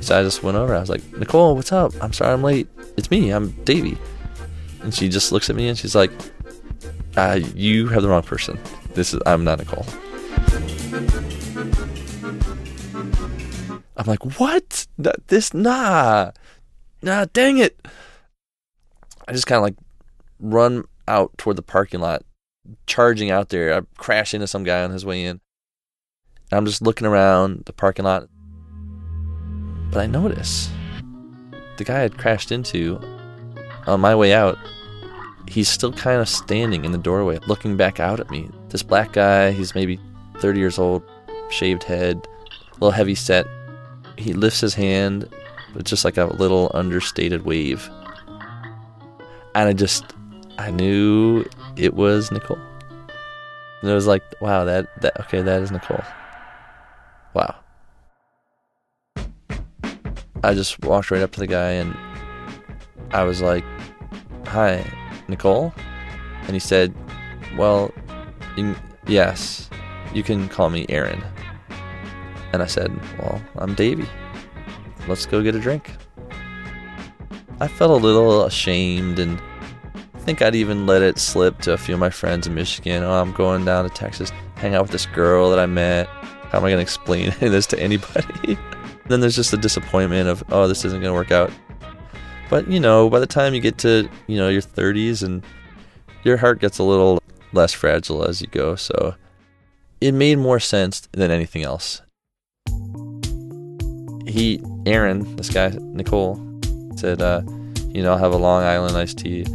So 0.00 0.18
I 0.18 0.22
just 0.22 0.42
went 0.42 0.56
over. 0.56 0.74
I 0.74 0.80
was 0.80 0.90
like, 0.90 1.02
Nicole, 1.16 1.54
what's 1.54 1.72
up? 1.72 1.92
I'm 2.02 2.12
sorry 2.12 2.32
I'm 2.32 2.42
late. 2.42 2.68
It's 2.96 3.10
me. 3.10 3.30
I'm 3.30 3.52
Davy. 3.64 3.96
And 4.82 4.92
she 4.94 5.08
just 5.08 5.32
looks 5.32 5.48
at 5.48 5.56
me 5.56 5.68
and 5.68 5.78
she's 5.78 5.94
like, 5.94 6.10
uh, 7.16 7.40
you 7.54 7.88
have 7.88 8.02
the 8.02 8.08
wrong 8.08 8.22
person. 8.22 8.58
This 8.94 9.14
is 9.14 9.20
I'm 9.26 9.44
not 9.44 9.58
Nicole. 9.58 9.86
I'm 13.96 14.06
like, 14.06 14.38
what? 14.38 14.86
This 15.28 15.54
nah, 15.54 16.32
nah, 17.02 17.26
dang 17.32 17.58
it! 17.58 17.78
I 19.28 19.32
just 19.32 19.46
kind 19.46 19.58
of 19.58 19.62
like 19.62 19.76
run 20.40 20.84
out 21.06 21.36
toward 21.38 21.56
the 21.56 21.62
parking 21.62 22.00
lot, 22.00 22.22
charging 22.86 23.30
out 23.30 23.50
there. 23.50 23.74
I 23.74 23.82
crash 23.96 24.34
into 24.34 24.46
some 24.46 24.64
guy 24.64 24.82
on 24.82 24.90
his 24.90 25.04
way 25.04 25.24
in. 25.24 25.40
And 26.50 26.58
I'm 26.58 26.66
just 26.66 26.82
looking 26.82 27.06
around 27.06 27.64
the 27.66 27.72
parking 27.72 28.04
lot, 28.04 28.28
but 29.90 30.00
I 30.00 30.06
notice 30.06 30.70
the 31.76 31.84
guy 31.84 31.98
I 31.98 32.02
had 32.02 32.18
crashed 32.18 32.52
into 32.52 33.00
on 33.86 34.00
my 34.00 34.14
way 34.14 34.32
out. 34.32 34.58
He's 35.48 35.68
still 35.68 35.92
kind 35.92 36.20
of 36.20 36.28
standing 36.28 36.84
in 36.84 36.92
the 36.92 36.98
doorway, 36.98 37.38
looking 37.46 37.76
back 37.76 38.00
out 38.00 38.20
at 38.20 38.30
me. 38.30 38.48
This 38.68 38.82
black 38.82 39.12
guy, 39.12 39.50
he's 39.50 39.74
maybe 39.74 40.00
30 40.38 40.58
years 40.58 40.78
old, 40.78 41.02
shaved 41.50 41.82
head, 41.82 42.26
a 42.70 42.74
little 42.74 42.90
heavy 42.90 43.14
set. 43.14 43.46
He 44.16 44.32
lifts 44.32 44.60
his 44.60 44.74
hand 44.74 45.28
it's 45.74 45.88
just 45.88 46.04
like 46.04 46.16
a 46.16 46.26
little 46.26 46.70
understated 46.74 47.44
wave. 47.44 47.88
And 49.54 49.68
I 49.68 49.72
just, 49.72 50.04
I 50.58 50.70
knew 50.70 51.44
it 51.76 51.94
was 51.94 52.30
Nicole. 52.30 52.58
And 53.80 53.90
it 53.90 53.94
was 53.94 54.06
like, 54.06 54.22
wow, 54.40 54.64
that, 54.64 54.88
that, 55.02 55.18
okay, 55.20 55.42
that 55.42 55.62
is 55.62 55.70
Nicole. 55.70 56.02
Wow. 57.34 57.56
I 60.44 60.54
just 60.54 60.84
walked 60.84 61.10
right 61.10 61.22
up 61.22 61.32
to 61.32 61.40
the 61.40 61.46
guy 61.46 61.72
and 61.72 61.96
I 63.12 63.24
was 63.24 63.40
like, 63.40 63.64
hi, 64.46 64.84
Nicole? 65.28 65.72
And 66.42 66.52
he 66.52 66.58
said, 66.58 66.94
well, 67.56 67.92
yes, 69.06 69.70
you 70.14 70.22
can 70.22 70.48
call 70.48 70.70
me 70.70 70.86
Aaron. 70.88 71.22
And 72.52 72.62
I 72.62 72.66
said, 72.66 72.92
well, 73.18 73.40
I'm 73.56 73.74
Davy. 73.74 74.08
Let's 75.08 75.26
go 75.26 75.42
get 75.42 75.54
a 75.54 75.60
drink. 75.60 75.90
I 77.60 77.68
felt 77.68 77.90
a 77.90 78.04
little 78.04 78.44
ashamed 78.44 79.18
and 79.18 79.40
I 80.14 80.18
think 80.18 80.42
I'd 80.42 80.54
even 80.54 80.86
let 80.86 81.02
it 81.02 81.18
slip 81.18 81.60
to 81.62 81.72
a 81.72 81.76
few 81.76 81.94
of 81.94 82.00
my 82.00 82.10
friends 82.10 82.46
in 82.46 82.54
Michigan. 82.54 83.02
Oh, 83.02 83.20
I'm 83.20 83.32
going 83.32 83.64
down 83.64 83.88
to 83.88 83.90
Texas, 83.90 84.30
hang 84.56 84.74
out 84.74 84.82
with 84.82 84.90
this 84.90 85.06
girl 85.06 85.50
that 85.50 85.58
I 85.58 85.66
met. 85.66 86.06
How 86.06 86.58
am 86.58 86.64
I 86.64 86.70
going 86.70 86.76
to 86.76 86.82
explain 86.82 87.32
this 87.40 87.66
to 87.68 87.80
anybody? 87.80 88.58
then 89.08 89.20
there's 89.20 89.36
just 89.36 89.50
the 89.50 89.56
disappointment 89.56 90.28
of, 90.28 90.44
oh, 90.50 90.68
this 90.68 90.84
isn't 90.84 91.00
going 91.00 91.10
to 91.10 91.14
work 91.14 91.30
out. 91.30 91.50
But, 92.52 92.68
you 92.68 92.80
know, 92.80 93.08
by 93.08 93.18
the 93.18 93.26
time 93.26 93.54
you 93.54 93.62
get 93.62 93.78
to, 93.78 94.06
you 94.26 94.36
know, 94.36 94.50
your 94.50 94.60
30s 94.60 95.22
and 95.22 95.42
your 96.22 96.36
heart 96.36 96.60
gets 96.60 96.78
a 96.78 96.82
little 96.82 97.22
less 97.54 97.72
fragile 97.72 98.26
as 98.28 98.42
you 98.42 98.46
go. 98.46 98.76
So 98.76 99.14
it 100.02 100.12
made 100.12 100.36
more 100.36 100.60
sense 100.60 101.08
than 101.12 101.30
anything 101.30 101.62
else. 101.62 102.02
He, 104.28 104.62
Aaron, 104.84 105.34
this 105.36 105.48
guy, 105.48 105.70
Nicole, 105.80 106.46
said, 106.96 107.22
uh, 107.22 107.40
you 107.88 108.02
know, 108.02 108.12
I'll 108.12 108.18
have 108.18 108.34
a 108.34 108.36
Long 108.36 108.64
Island 108.64 108.98
iced 108.98 109.20
tea. 109.20 109.46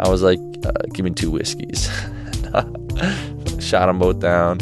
I 0.00 0.08
was 0.08 0.22
like, 0.22 0.38
uh, 0.64 0.72
give 0.94 1.04
me 1.04 1.10
two 1.10 1.30
whiskeys. 1.30 1.90
Shot 3.60 3.84
them 3.84 3.98
both 3.98 4.18
down. 4.18 4.60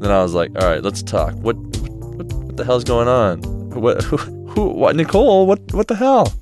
Then 0.00 0.10
I 0.10 0.22
was 0.22 0.32
like, 0.32 0.50
all 0.58 0.66
right, 0.66 0.82
let's 0.82 1.02
talk. 1.02 1.34
What, 1.34 1.56
what, 1.56 2.32
what 2.32 2.56
the 2.56 2.64
hell's 2.64 2.84
going 2.84 3.06
on? 3.06 3.42
What, 3.78 4.02
who, 4.02 4.16
who, 4.16 4.68
what, 4.68 4.96
Nicole? 4.96 5.46
What, 5.46 5.74
what 5.74 5.88
the 5.88 5.96
hell? 5.96 6.32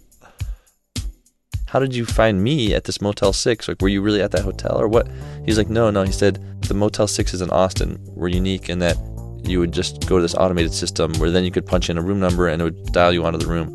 How 1.72 1.78
did 1.78 1.94
you 1.94 2.04
find 2.04 2.44
me 2.44 2.74
at 2.74 2.84
this 2.84 3.00
Motel 3.00 3.32
6? 3.32 3.66
Like, 3.66 3.80
were 3.80 3.88
you 3.88 4.02
really 4.02 4.20
at 4.20 4.30
that 4.32 4.42
hotel 4.42 4.78
or 4.78 4.88
what? 4.88 5.08
He's 5.46 5.56
like, 5.56 5.70
no, 5.70 5.90
no. 5.90 6.02
He 6.02 6.12
said, 6.12 6.38
the 6.60 6.74
Motel 6.74 7.06
6 7.06 7.32
is 7.32 7.40
in 7.40 7.48
Austin. 7.48 7.98
We're 8.08 8.28
unique 8.28 8.68
in 8.68 8.78
that 8.80 8.98
you 9.42 9.58
would 9.58 9.72
just 9.72 10.06
go 10.06 10.18
to 10.18 10.22
this 10.22 10.34
automated 10.34 10.74
system 10.74 11.14
where 11.14 11.30
then 11.30 11.44
you 11.44 11.50
could 11.50 11.64
punch 11.64 11.88
in 11.88 11.96
a 11.96 12.02
room 12.02 12.20
number 12.20 12.46
and 12.46 12.60
it 12.60 12.64
would 12.66 12.92
dial 12.92 13.10
you 13.10 13.24
onto 13.24 13.38
the 13.38 13.46
room. 13.46 13.68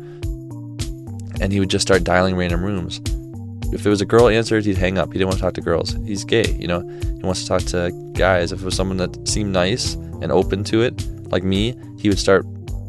And 1.40 1.52
he 1.52 1.58
would 1.58 1.70
just 1.70 1.82
start 1.82 2.04
dialing 2.04 2.36
random 2.36 2.64
rooms. 2.64 3.00
If 3.72 3.84
it 3.84 3.90
was 3.90 4.00
a 4.00 4.06
girl 4.06 4.28
answered, 4.28 4.64
he'd 4.64 4.78
hang 4.78 4.96
up. 4.96 5.08
He 5.08 5.14
didn't 5.14 5.30
want 5.30 5.38
to 5.38 5.42
talk 5.42 5.54
to 5.54 5.60
girls. 5.60 5.96
He's 6.06 6.22
gay, 6.22 6.52
you 6.52 6.68
know. 6.68 6.88
He 7.02 7.22
wants 7.24 7.42
to 7.42 7.48
talk 7.48 7.62
to 7.62 7.90
guys. 8.12 8.52
If 8.52 8.60
it 8.62 8.64
was 8.64 8.76
someone 8.76 8.98
that 8.98 9.26
seemed 9.26 9.52
nice 9.52 9.94
and 10.22 10.30
open 10.30 10.62
to 10.64 10.82
it, 10.82 11.04
like 11.32 11.42
me, 11.42 11.74
he 11.98 12.08
would 12.08 12.20
start 12.20 12.44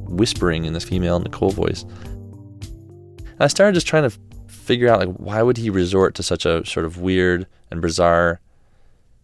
whispering 0.08 0.66
in 0.66 0.74
this 0.74 0.84
female 0.84 1.20
Nicole 1.20 1.50
voice. 1.50 1.84
I 3.40 3.48
started 3.48 3.74
just 3.74 3.88
trying 3.88 4.08
to 4.08 4.16
figure 4.70 4.88
out 4.88 5.00
like 5.00 5.16
why 5.16 5.42
would 5.42 5.58
he 5.58 5.72
resort 5.72 6.14
to 6.14 6.22
such 6.22 6.46
a 6.46 6.64
sort 6.64 6.86
of 6.86 7.00
weird 7.00 7.48
and 7.72 7.82
bizarre 7.82 8.40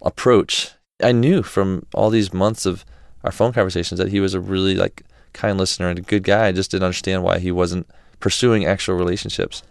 approach. 0.02 0.72
I 1.04 1.12
knew 1.12 1.44
from 1.44 1.86
all 1.94 2.10
these 2.10 2.34
months 2.34 2.66
of 2.66 2.84
our 3.24 3.32
phone 3.32 3.54
conversations 3.54 4.00
that 4.00 4.10
he 4.10 4.20
was 4.20 4.34
a 4.34 4.40
really 4.40 4.74
like 4.74 5.04
kind 5.34 5.60
listener 5.60 5.90
and 5.90 6.00
a 6.00 6.02
good 6.02 6.24
guy. 6.24 6.48
I 6.48 6.52
just 6.52 6.72
didn't 6.72 6.86
understand 6.86 7.22
why 7.22 7.38
he 7.38 7.52
wasn't 7.52 7.88
pursuing 8.20 8.66
actual 8.66 8.96
relationships. 8.96 9.62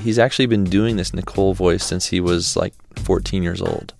He's 0.00 0.18
actually 0.18 0.46
been 0.46 0.64
doing 0.64 0.96
this 0.96 1.14
Nicole 1.14 1.54
voice 1.54 1.82
since 1.82 2.08
he 2.08 2.20
was 2.20 2.58
like 2.58 2.74
14 2.98 3.42
years 3.42 3.62
old. 3.62 3.94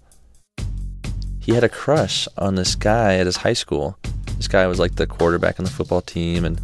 He 1.40 1.52
had 1.54 1.64
a 1.64 1.68
crush 1.70 2.28
on 2.36 2.56
this 2.56 2.74
guy 2.74 3.16
at 3.16 3.24
his 3.24 3.38
high 3.38 3.54
school. 3.54 3.98
This 4.36 4.48
guy 4.48 4.66
was 4.66 4.78
like 4.78 4.96
the 4.96 5.06
quarterback 5.06 5.58
on 5.58 5.64
the 5.64 5.70
football 5.70 6.02
team, 6.02 6.44
and 6.44 6.60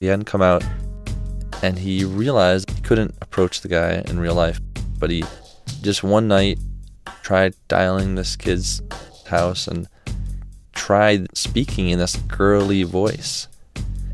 he 0.00 0.06
hadn't 0.06 0.26
come 0.26 0.42
out. 0.42 0.62
And 1.62 1.78
he 1.78 2.04
realized 2.04 2.70
he 2.70 2.80
couldn't 2.82 3.14
approach 3.20 3.60
the 3.60 3.68
guy 3.68 4.02
in 4.06 4.20
real 4.20 4.34
life, 4.34 4.60
but 4.98 5.10
he 5.10 5.24
just 5.82 6.02
one 6.02 6.28
night 6.28 6.58
tried 7.22 7.54
dialing 7.68 8.14
this 8.14 8.36
kid's 8.36 8.80
house 9.26 9.66
and 9.66 9.88
tried 10.72 11.36
speaking 11.36 11.88
in 11.88 11.98
this 11.98 12.16
girly 12.16 12.84
voice. 12.84 13.48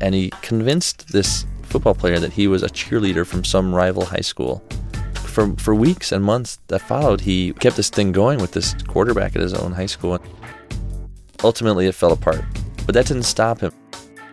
And 0.01 0.13
he 0.15 0.31
convinced 0.41 1.11
this 1.11 1.45
football 1.63 1.93
player 1.95 2.19
that 2.19 2.33
he 2.33 2.47
was 2.47 2.63
a 2.63 2.67
cheerleader 2.67 3.25
from 3.25 3.43
some 3.43 3.73
rival 3.73 4.05
high 4.05 4.21
school. 4.21 4.63
For, 5.13 5.55
for 5.57 5.75
weeks 5.75 6.11
and 6.11 6.23
months 6.23 6.59
that 6.67 6.79
followed, 6.79 7.21
he 7.21 7.53
kept 7.53 7.75
this 7.75 7.89
thing 7.89 8.11
going 8.11 8.39
with 8.39 8.53
this 8.53 8.73
quarterback 8.87 9.35
at 9.35 9.41
his 9.41 9.53
own 9.53 9.73
high 9.73 9.85
school. 9.85 10.19
Ultimately, 11.43 11.87
it 11.87 11.95
fell 11.95 12.13
apart. 12.13 12.43
But 12.85 12.93
that 12.95 13.07
didn't 13.07 13.23
stop 13.23 13.59
him. 13.59 13.73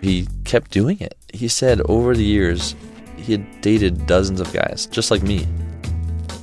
He 0.00 0.28
kept 0.44 0.70
doing 0.70 1.00
it. 1.00 1.16
He 1.32 1.48
said 1.48 1.80
over 1.82 2.14
the 2.14 2.24
years, 2.24 2.74
he 3.22 3.32
had 3.32 3.60
dated 3.60 4.06
dozens 4.06 4.40
of 4.40 4.52
guys, 4.52 4.86
just 4.86 5.10
like 5.10 5.22
me. 5.22 5.46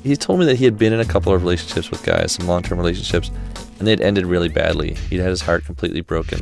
He 0.04 0.16
told 0.16 0.40
me 0.40 0.46
that 0.46 0.56
he 0.56 0.66
had 0.66 0.78
been 0.78 0.94
in 0.94 1.00
a 1.00 1.06
couple 1.06 1.34
of 1.34 1.42
relationships 1.42 1.92
with 1.92 2.04
guys, 2.04 2.32
some 2.32 2.48
long 2.48 2.64
term 2.64 2.78
relationships, 2.78 3.32
and 3.78 3.88
they'd 3.88 4.02
ended 4.02 4.26
really 4.26 4.50
badly. 4.50 4.94
He'd 5.10 5.20
had 5.20 5.30
his 5.30 5.42
heart 5.42 5.66
completely 5.66 6.02
broken. 6.02 6.42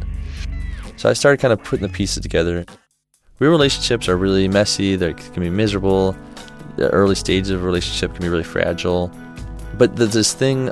So 0.95 1.09
I 1.09 1.13
started 1.13 1.39
kind 1.41 1.53
of 1.53 1.63
putting 1.63 1.87
the 1.87 1.93
pieces 1.93 2.21
together. 2.21 2.65
Real 3.39 3.51
relationships 3.51 4.07
are 4.09 4.17
really 4.17 4.47
messy, 4.47 4.95
they 4.95 5.13
can 5.13 5.41
be 5.41 5.49
miserable. 5.49 6.15
The 6.75 6.89
early 6.89 7.15
stages 7.15 7.49
of 7.49 7.63
a 7.63 7.65
relationship 7.65 8.13
can 8.13 8.21
be 8.21 8.29
really 8.29 8.43
fragile. 8.43 9.11
But 9.77 9.95
this 9.95 10.33
thing 10.33 10.71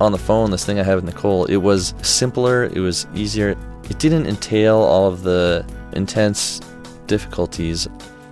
on 0.00 0.12
the 0.12 0.18
phone, 0.18 0.50
this 0.50 0.64
thing 0.64 0.78
I 0.78 0.82
had 0.82 0.94
with 0.94 1.04
Nicole, 1.04 1.44
it 1.46 1.56
was 1.56 1.94
simpler, 2.02 2.64
it 2.64 2.80
was 2.80 3.06
easier. 3.14 3.56
It 3.90 3.98
didn't 3.98 4.26
entail 4.26 4.76
all 4.76 5.08
of 5.08 5.22
the 5.22 5.66
intense 5.92 6.60
difficulties 7.06 7.88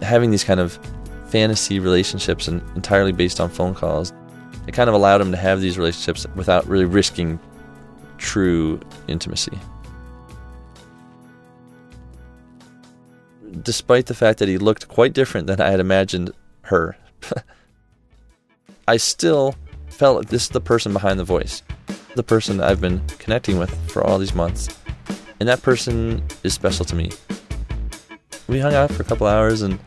having 0.06 0.30
these 0.30 0.44
kind 0.44 0.60
of 0.60 0.78
fantasy 1.28 1.78
relationships 1.78 2.48
and 2.48 2.62
entirely 2.74 3.12
based 3.12 3.40
on 3.40 3.50
phone 3.50 3.74
calls. 3.74 4.12
It 4.66 4.72
kind 4.72 4.88
of 4.88 4.94
allowed 4.94 5.20
him 5.20 5.30
to 5.32 5.36
have 5.36 5.60
these 5.60 5.78
relationships 5.78 6.26
without 6.34 6.66
really 6.66 6.84
risking 6.84 7.38
true 8.18 8.80
intimacy. 9.08 9.58
Despite 13.62 14.06
the 14.06 14.14
fact 14.14 14.38
that 14.38 14.48
he 14.48 14.58
looked 14.58 14.88
quite 14.88 15.12
different 15.12 15.46
than 15.46 15.60
I 15.60 15.70
had 15.70 15.80
imagined 15.80 16.32
her, 16.62 16.96
I 18.88 18.96
still 18.96 19.54
felt 19.88 20.18
like 20.18 20.28
this 20.28 20.44
is 20.44 20.48
the 20.50 20.60
person 20.60 20.92
behind 20.92 21.18
the 21.18 21.24
voice, 21.24 21.62
the 22.14 22.22
person 22.22 22.60
I've 22.60 22.80
been 22.80 23.00
connecting 23.18 23.58
with 23.58 23.74
for 23.90 24.04
all 24.04 24.18
these 24.18 24.34
months. 24.34 24.68
And 25.40 25.48
that 25.48 25.62
person 25.62 26.22
is 26.42 26.54
special 26.54 26.84
to 26.86 26.94
me. 26.94 27.10
We 28.48 28.60
hung 28.60 28.74
out 28.74 28.92
for 28.92 29.02
a 29.02 29.04
couple 29.04 29.26
hours 29.26 29.62
and 29.62 29.78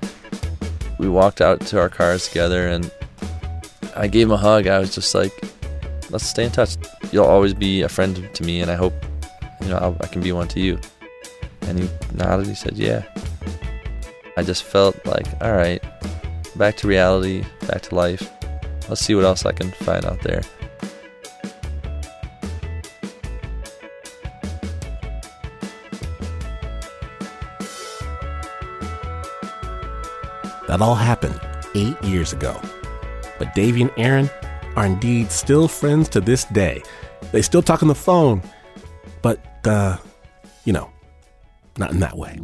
we 0.98 1.08
walked 1.08 1.42
out 1.42 1.62
to 1.68 1.80
our 1.80 1.90
cars 1.90 2.28
together 2.28 2.68
and 2.68 2.92
I 3.96 4.08
gave 4.08 4.28
him 4.28 4.32
a 4.32 4.38
hug. 4.38 4.68
I 4.68 4.80
was 4.80 4.94
just 4.94 5.14
like, 5.16 5.32
let's 6.10 6.26
stay 6.26 6.46
in 6.46 6.52
touch. 6.52 6.78
You'll 7.12 7.26
always 7.26 7.54
be 7.54 7.82
a 7.82 7.90
friend 7.90 8.30
to 8.34 8.44
me, 8.44 8.62
and 8.62 8.72
I 8.72 8.76
hope 8.76 8.94
you 9.62 9.68
know 9.68 9.78
I'll, 9.78 9.98
I 10.02 10.08
can 10.08 10.22
be 10.22 10.32
one 10.32 10.48
to 10.50 10.60
you. 10.60 10.80
And 11.62 11.80
he 11.80 11.90
nodded. 12.14 12.48
He 12.48 12.56
said, 12.56 12.78
yeah. 12.78 13.04
I 14.38 14.44
just 14.44 14.64
felt 14.64 15.06
like, 15.06 15.28
all 15.42 15.54
right, 15.54 15.84
back 16.56 16.78
to 16.78 16.88
reality, 16.88 17.44
back 17.68 17.82
to 17.84 17.96
life. 17.96 18.30
Let's 18.88 19.02
see 19.02 19.16
what 19.16 19.26
else 19.26 19.46
I 19.46 19.52
can 19.52 19.72
find 19.72 20.06
out 20.06 20.22
there. 20.22 20.44
That 30.70 30.84
all 30.84 30.94
happened 30.94 31.42
eight 31.74 32.00
years 32.04 32.32
ago. 32.32 32.62
But 33.40 33.56
Davy 33.56 33.82
and 33.82 33.92
Aaron 33.98 34.30
are 34.76 34.86
indeed 34.86 35.32
still 35.32 35.68
friends 35.68 36.08
to 36.10 36.22
this 36.22 36.46
day. 36.46 36.84
They 37.32 37.42
still 37.42 37.64
talk 37.64 37.82
on 37.82 37.88
the 37.88 37.96
phone, 37.96 38.44
but, 39.24 39.44
uh, 39.66 39.98
you 40.66 40.74
know, 40.74 40.92
not 41.80 41.90
in 41.90 42.00
that 42.02 42.16
way. 42.16 42.40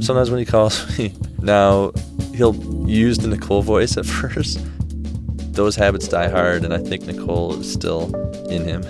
Sometimes 0.00 0.30
when 0.30 0.38
he 0.38 0.46
calls 0.46 0.98
me 0.98 1.14
now, 1.42 1.92
he'll 2.34 2.56
use 2.88 3.18
the 3.18 3.28
Nicole 3.28 3.60
voice 3.60 3.98
at 3.98 4.06
first. 4.06 4.66
Those 5.52 5.76
habits 5.76 6.08
die 6.08 6.28
hard, 6.28 6.64
and 6.64 6.72
I 6.72 6.78
think 6.78 7.04
Nicole 7.04 7.60
is 7.60 7.70
still 7.70 8.16
in 8.46 8.64
him. 8.64 8.82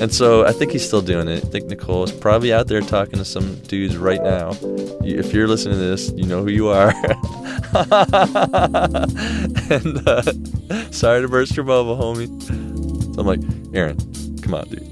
And 0.00 0.12
so 0.12 0.44
I 0.44 0.50
think 0.50 0.72
he's 0.72 0.84
still 0.84 1.00
doing 1.00 1.28
it. 1.28 1.44
I 1.44 1.48
think 1.48 1.66
Nicole 1.66 2.02
is 2.02 2.10
probably 2.10 2.52
out 2.52 2.66
there 2.66 2.80
talking 2.80 3.20
to 3.20 3.24
some 3.24 3.54
dudes 3.68 3.96
right 3.96 4.20
now. 4.20 4.50
If 5.04 5.32
you're 5.32 5.46
listening 5.46 5.74
to 5.74 5.80
this, 5.80 6.10
you 6.16 6.24
know 6.24 6.42
who 6.42 6.50
you 6.50 6.66
are. 6.66 6.92
and 9.70 10.06
uh, 10.06 10.22
sorry 10.90 11.22
to 11.22 11.28
burst 11.28 11.56
your 11.56 11.64
bubble, 11.64 11.96
homie. 11.96 12.28
So 13.14 13.20
I'm 13.20 13.26
like, 13.26 13.40
Aaron, 13.74 13.96
come 14.42 14.52
on, 14.54 14.68
dude. 14.68 14.86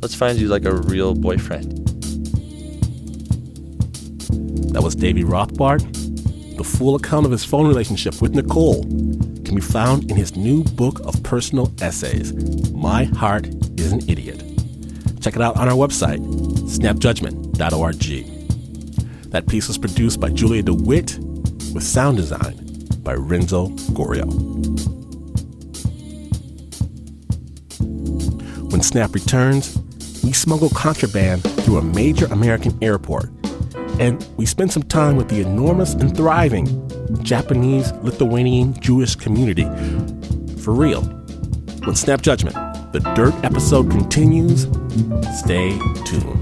Let's 0.00 0.14
find 0.14 0.38
you 0.38 0.48
like 0.48 0.64
a 0.64 0.74
real 0.74 1.14
boyfriend. 1.14 1.76
That 4.72 4.82
was 4.82 4.94
Davy 4.94 5.24
Rothbart. 5.24 5.82
The 6.56 6.64
full 6.64 6.94
account 6.94 7.26
of 7.26 7.32
his 7.32 7.44
phone 7.44 7.68
relationship 7.68 8.22
with 8.22 8.34
Nicole 8.34 8.82
can 8.82 9.54
be 9.54 9.60
found 9.60 10.10
in 10.10 10.16
his 10.16 10.36
new 10.36 10.64
book 10.64 11.00
of 11.00 11.22
personal 11.22 11.70
essays, 11.82 12.32
My 12.72 13.04
Heart 13.04 13.48
is 13.78 13.92
an 13.92 14.08
Idiot. 14.08 14.42
Check 15.20 15.36
it 15.36 15.42
out 15.42 15.56
on 15.56 15.68
our 15.68 15.74
website, 15.74 16.20
snapjudgment.org. 16.66 18.34
That 19.30 19.46
piece 19.46 19.68
was 19.68 19.76
produced 19.76 20.20
by 20.20 20.30
Julia 20.30 20.62
DeWitt 20.62 21.18
with 21.78 21.86
sound 21.86 22.16
design 22.16 22.58
by 23.04 23.14
Renzo 23.14 23.68
Gorrio. 23.94 24.26
When 28.72 28.82
Snap 28.82 29.14
returns, 29.14 29.78
we 30.24 30.32
smuggle 30.32 30.70
contraband 30.70 31.44
through 31.62 31.78
a 31.78 31.82
major 31.82 32.26
American 32.32 32.76
airport, 32.82 33.30
and 34.00 34.26
we 34.36 34.44
spend 34.44 34.72
some 34.72 34.82
time 34.82 35.14
with 35.14 35.28
the 35.28 35.40
enormous 35.40 35.94
and 35.94 36.16
thriving 36.16 36.66
Japanese 37.22 37.92
Lithuanian 38.02 38.74
Jewish 38.80 39.14
community. 39.14 39.66
For 40.60 40.74
real. 40.74 41.02
When 41.84 41.94
Snap 41.94 42.22
Judgment, 42.22 42.56
the 42.92 42.98
Dirt 43.14 43.34
episode 43.44 43.88
continues, 43.88 44.62
stay 45.38 45.78
tuned. 46.04 46.37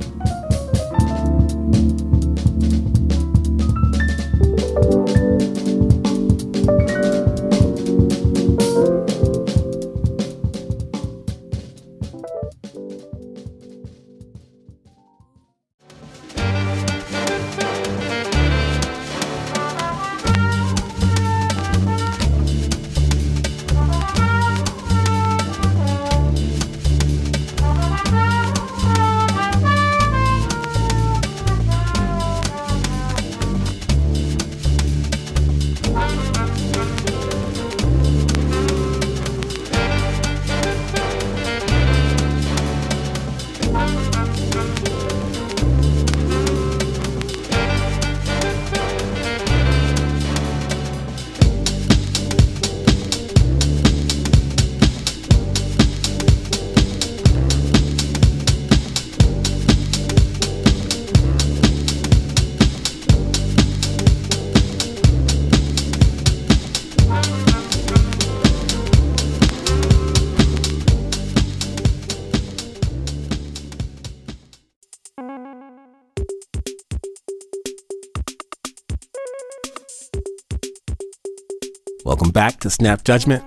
Back 82.36 82.60
to 82.60 82.68
Snap 82.68 83.02
Judgment 83.02 83.42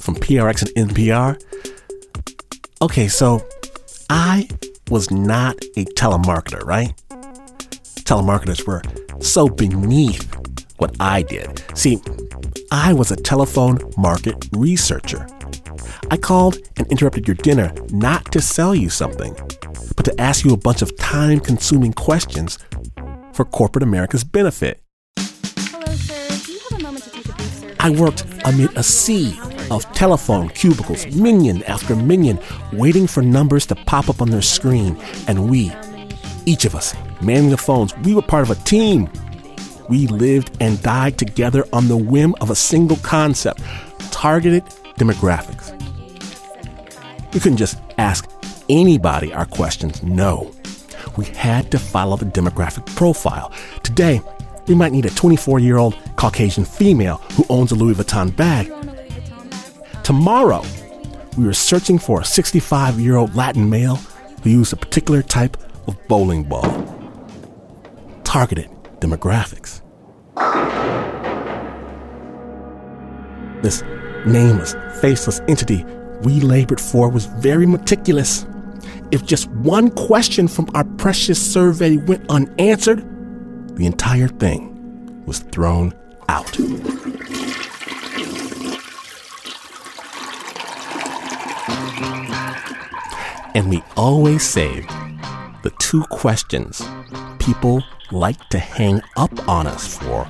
from 0.00 0.16
PRX 0.16 0.68
and 0.74 0.90
NPR. 0.90 1.40
Okay, 2.82 3.06
so 3.06 3.46
I 4.10 4.48
was 4.90 5.12
not 5.12 5.54
a 5.76 5.84
telemarketer, 5.84 6.64
right? 6.64 6.92
Telemarketers 8.02 8.66
were 8.66 8.82
so 9.20 9.46
beneath 9.46 10.28
what 10.78 10.96
I 10.98 11.22
did. 11.22 11.62
See, 11.78 12.02
I 12.72 12.92
was 12.92 13.12
a 13.12 13.16
telephone 13.16 13.78
market 13.96 14.48
researcher. 14.50 15.24
I 16.10 16.16
called 16.16 16.58
and 16.76 16.90
interrupted 16.90 17.28
your 17.28 17.36
dinner 17.36 17.72
not 17.90 18.32
to 18.32 18.40
sell 18.40 18.74
you 18.74 18.90
something, 18.90 19.36
but 19.94 20.04
to 20.04 20.20
ask 20.20 20.44
you 20.44 20.52
a 20.52 20.56
bunch 20.56 20.82
of 20.82 20.96
time 20.96 21.38
consuming 21.38 21.92
questions 21.92 22.58
for 23.34 23.44
corporate 23.44 23.84
America's 23.84 24.24
benefit. 24.24 24.81
I 27.82 27.90
worked 27.90 28.24
amid 28.44 28.76
a 28.76 28.82
sea 28.84 29.36
of 29.68 29.92
telephone 29.92 30.50
cubicles, 30.50 31.04
minion 31.16 31.64
after 31.64 31.96
minion, 31.96 32.38
waiting 32.72 33.08
for 33.08 33.24
numbers 33.24 33.66
to 33.66 33.74
pop 33.74 34.08
up 34.08 34.22
on 34.22 34.30
their 34.30 34.40
screen. 34.40 34.96
And 35.26 35.50
we, 35.50 35.72
each 36.46 36.64
of 36.64 36.76
us, 36.76 36.94
manning 37.20 37.50
the 37.50 37.56
phones, 37.56 37.92
we 38.04 38.14
were 38.14 38.22
part 38.22 38.48
of 38.48 38.56
a 38.56 38.62
team. 38.62 39.10
We 39.88 40.06
lived 40.06 40.56
and 40.60 40.80
died 40.80 41.18
together 41.18 41.64
on 41.72 41.88
the 41.88 41.96
whim 41.96 42.36
of 42.40 42.50
a 42.50 42.54
single 42.54 42.98
concept 42.98 43.60
targeted 44.12 44.64
demographics. 44.96 45.72
We 47.34 47.40
couldn't 47.40 47.58
just 47.58 47.80
ask 47.98 48.30
anybody 48.68 49.34
our 49.34 49.46
questions. 49.46 50.04
No. 50.04 50.54
We 51.16 51.24
had 51.24 51.72
to 51.72 51.80
follow 51.80 52.16
the 52.16 52.26
demographic 52.26 52.86
profile. 52.94 53.50
Today, 53.82 54.20
we 54.66 54.74
might 54.74 54.92
need 54.92 55.06
a 55.06 55.10
24 55.10 55.58
year 55.58 55.78
old 55.78 55.96
Caucasian 56.16 56.64
female 56.64 57.16
who 57.32 57.44
owns 57.48 57.72
a 57.72 57.74
Louis 57.74 57.94
Vuitton 57.94 58.34
bag. 58.34 58.72
Tomorrow, 60.02 60.64
we 61.36 61.44
were 61.44 61.54
searching 61.54 61.98
for 61.98 62.20
a 62.20 62.24
65 62.24 63.00
year 63.00 63.16
old 63.16 63.34
Latin 63.34 63.68
male 63.70 63.96
who 64.42 64.50
used 64.50 64.72
a 64.72 64.76
particular 64.76 65.22
type 65.22 65.56
of 65.86 65.96
bowling 66.08 66.44
ball. 66.44 66.70
Targeted 68.24 68.70
demographics. 69.00 69.80
This 73.62 73.82
nameless, 74.26 74.74
faceless 75.00 75.40
entity 75.48 75.84
we 76.22 76.40
labored 76.40 76.80
for 76.80 77.08
was 77.08 77.26
very 77.26 77.66
meticulous. 77.66 78.46
If 79.10 79.24
just 79.26 79.48
one 79.50 79.90
question 79.90 80.48
from 80.48 80.68
our 80.74 80.84
precious 80.84 81.40
survey 81.40 81.96
went 81.96 82.28
unanswered, 82.30 83.04
the 83.74 83.86
entire 83.86 84.28
thing 84.28 85.24
was 85.26 85.40
thrown 85.40 85.94
out. 86.28 86.58
And 93.54 93.68
we 93.68 93.82
always 93.96 94.42
saved 94.42 94.88
the 95.62 95.72
two 95.78 96.02
questions 96.04 96.82
people 97.38 97.82
like 98.10 98.48
to 98.50 98.58
hang 98.58 99.00
up 99.16 99.48
on 99.48 99.66
us 99.66 99.96
for 99.96 100.26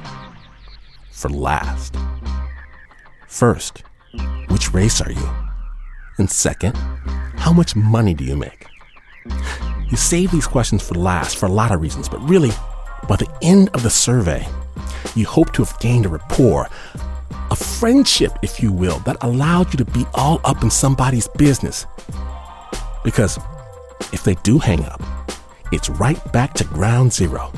for 1.10 1.28
last. 1.28 1.96
First, 3.28 3.82
which 4.48 4.72
race 4.72 5.00
are 5.00 5.12
you? 5.12 5.30
And 6.18 6.30
second, 6.30 6.76
how 7.36 7.52
much 7.52 7.76
money 7.76 8.14
do 8.14 8.24
you 8.24 8.36
make? 8.36 8.66
You 9.88 9.96
save 9.96 10.30
these 10.30 10.46
questions 10.46 10.82
for 10.86 10.94
last 10.94 11.36
for 11.36 11.46
a 11.46 11.52
lot 11.52 11.70
of 11.70 11.80
reasons, 11.80 12.08
but 12.08 12.20
really, 12.28 12.50
by 13.08 13.16
the 13.16 13.28
end 13.42 13.68
of 13.74 13.82
the 13.82 13.90
survey, 13.90 14.46
you 15.14 15.26
hope 15.26 15.52
to 15.52 15.64
have 15.64 15.78
gained 15.80 16.06
a 16.06 16.08
rapport, 16.08 16.68
a 17.50 17.56
friendship, 17.56 18.32
if 18.42 18.62
you 18.62 18.72
will, 18.72 18.98
that 19.00 19.16
allowed 19.20 19.72
you 19.72 19.78
to 19.78 19.84
be 19.84 20.04
all 20.14 20.40
up 20.44 20.62
in 20.62 20.70
somebody's 20.70 21.28
business. 21.28 21.86
Because 23.04 23.38
if 24.12 24.24
they 24.24 24.34
do 24.36 24.58
hang 24.58 24.84
up, 24.84 25.02
it's 25.72 25.88
right 25.90 26.32
back 26.32 26.54
to 26.54 26.64
ground 26.64 27.12
zero. 27.12 27.52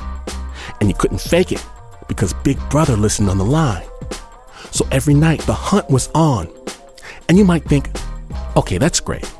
And 0.79 0.89
you 0.89 0.95
couldn't 0.95 1.21
fake 1.21 1.51
it 1.51 1.65
because 2.07 2.33
Big 2.33 2.57
Brother 2.69 2.95
listened 2.95 3.29
on 3.29 3.37
the 3.37 3.45
line. 3.45 3.85
So 4.71 4.87
every 4.91 5.13
night 5.13 5.41
the 5.41 5.53
hunt 5.53 5.89
was 5.89 6.09
on. 6.13 6.49
And 7.29 7.37
you 7.37 7.45
might 7.45 7.63
think, 7.63 7.89
okay, 8.55 8.77
that's 8.77 8.99
great. 8.99 9.31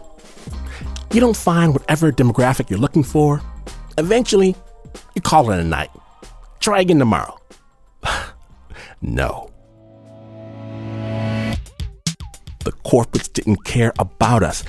You 1.12 1.20
don't 1.20 1.36
find 1.38 1.74
whatever 1.74 2.12
demographic 2.12 2.70
you're 2.70 2.80
looking 2.80 3.04
for. 3.04 3.42
Eventually, 3.98 4.56
you 5.16 5.22
call 5.22 5.52
it 5.52 5.60
a 5.60 5.64
night. 5.64 5.92
Try 6.60 6.82
again 6.82 7.00
tomorrow. 7.00 7.40
no. 9.02 9.52
The 12.64 12.72
corporates 12.84 13.32
didn't 13.32 13.64
care 13.64 13.94
about 14.00 14.42
us 14.42 14.64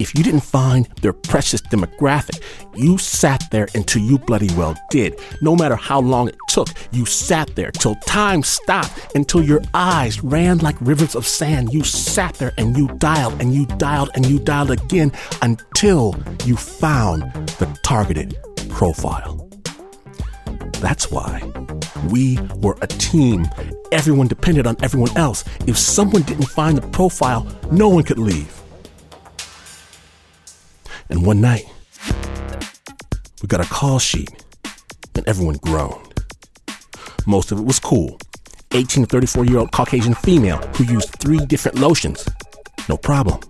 if 0.00 0.14
you 0.14 0.24
didn't 0.24 0.40
find 0.40 0.86
their 1.02 1.12
precious 1.12 1.60
demographic, 1.60 2.42
you 2.74 2.96
sat 2.96 3.44
there 3.50 3.68
until 3.74 4.02
you 4.02 4.18
bloody 4.18 4.52
well 4.54 4.74
did. 4.88 5.20
No 5.42 5.54
matter 5.54 5.76
how 5.76 6.00
long 6.00 6.28
it 6.28 6.36
took, 6.48 6.68
you 6.90 7.04
sat 7.04 7.54
there 7.54 7.70
till 7.70 7.94
time 8.06 8.42
stopped, 8.42 9.14
until 9.14 9.44
your 9.44 9.60
eyes 9.74 10.24
ran 10.24 10.58
like 10.58 10.76
rivers 10.80 11.14
of 11.14 11.26
sand. 11.26 11.74
You 11.74 11.84
sat 11.84 12.34
there 12.36 12.52
and 12.56 12.76
you 12.76 12.88
dialed 12.96 13.40
and 13.40 13.54
you 13.54 13.66
dialed 13.66 14.10
and 14.14 14.24
you 14.24 14.38
dialed 14.38 14.70
again 14.70 15.12
until 15.42 16.16
you 16.46 16.56
found 16.56 17.22
the 17.58 17.66
targeted 17.82 18.38
profile. 18.70 19.49
That's 20.80 21.10
why 21.10 21.42
we 22.08 22.38
were 22.56 22.76
a 22.80 22.86
team. 22.86 23.46
Everyone 23.92 24.28
depended 24.28 24.66
on 24.66 24.76
everyone 24.82 25.14
else. 25.16 25.44
If 25.66 25.76
someone 25.76 26.22
didn't 26.22 26.46
find 26.46 26.78
the 26.78 26.88
profile, 26.88 27.46
no 27.70 27.90
one 27.90 28.02
could 28.02 28.18
leave. 28.18 28.58
And 31.10 31.26
one 31.26 31.42
night, 31.42 31.66
we 33.42 33.48
got 33.48 33.60
a 33.60 33.68
call 33.68 33.98
sheet, 33.98 34.30
and 35.14 35.28
everyone 35.28 35.56
groaned. 35.56 36.14
Most 37.26 37.52
of 37.52 37.58
it 37.58 37.64
was 37.66 37.78
cool. 37.78 38.18
18 38.72 39.04
to 39.04 39.10
34 39.10 39.44
year 39.44 39.58
old 39.58 39.72
Caucasian 39.72 40.14
female 40.14 40.58
who 40.76 40.84
used 40.84 41.10
three 41.10 41.44
different 41.44 41.78
lotions. 41.78 42.26
No 42.88 42.96
problem. 42.96 43.40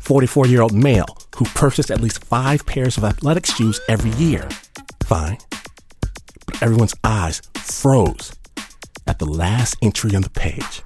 44 0.00 0.46
year 0.48 0.62
old 0.62 0.74
male 0.74 1.06
who 1.36 1.44
purchased 1.44 1.90
at 1.90 2.00
least 2.00 2.24
five 2.24 2.66
pairs 2.66 2.96
of 2.96 3.04
athletic 3.04 3.46
shoes 3.46 3.80
every 3.88 4.10
year. 4.12 4.48
Fine. 5.04 5.38
But 6.52 6.62
everyone's 6.62 6.94
eyes 7.02 7.40
froze 7.54 8.36
at 9.06 9.18
the 9.18 9.26
last 9.26 9.76
entry 9.80 10.14
on 10.14 10.22
the 10.22 10.30
page. 10.30 10.82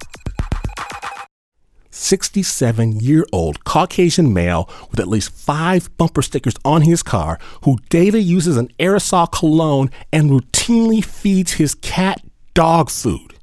67 1.89 2.99
year 2.99 3.25
old 3.33 3.65
Caucasian 3.65 4.33
male 4.33 4.69
with 4.89 4.99
at 4.99 5.07
least 5.09 5.31
five 5.31 5.95
bumper 5.97 6.21
stickers 6.21 6.53
on 6.63 6.83
his 6.83 7.03
car 7.03 7.37
who 7.63 7.77
daily 7.89 8.21
uses 8.21 8.55
an 8.55 8.69
aerosol 8.79 9.29
cologne 9.31 9.91
and 10.13 10.29
routinely 10.29 11.03
feeds 11.03 11.53
his 11.53 11.75
cat 11.75 12.21
dog 12.53 12.89
food. 12.89 13.33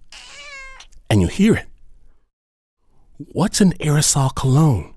And 1.11 1.21
you 1.21 1.29
hear 1.29 1.57
it. 1.57 1.67
What's 3.19 3.61
an 3.61 3.73
aerosol 3.75 4.35
cologne? 4.35 4.95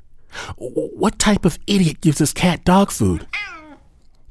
What 0.55 1.19
type 1.19 1.45
of 1.45 1.59
idiot 1.67 1.99
gives 1.99 2.19
his 2.19 2.31
cat 2.31 2.63
dog 2.63 2.91
food? 2.91 3.27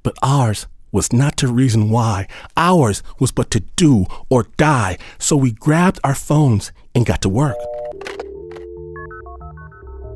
But 0.03 0.15
ours 0.23 0.67
was 0.97 1.13
not 1.13 1.37
to 1.37 1.47
reason 1.47 1.91
why. 1.91 2.27
Ours 2.57 3.03
was 3.21 3.31
but 3.31 3.51
to 3.51 3.61
do 3.77 4.07
or 4.31 4.45
die. 4.57 4.97
So 5.19 5.37
we 5.37 5.53
grabbed 5.53 6.01
our 6.03 6.15
phones 6.15 6.73
and 6.95 7.05
got 7.05 7.21
to 7.21 7.29
work. 7.29 7.59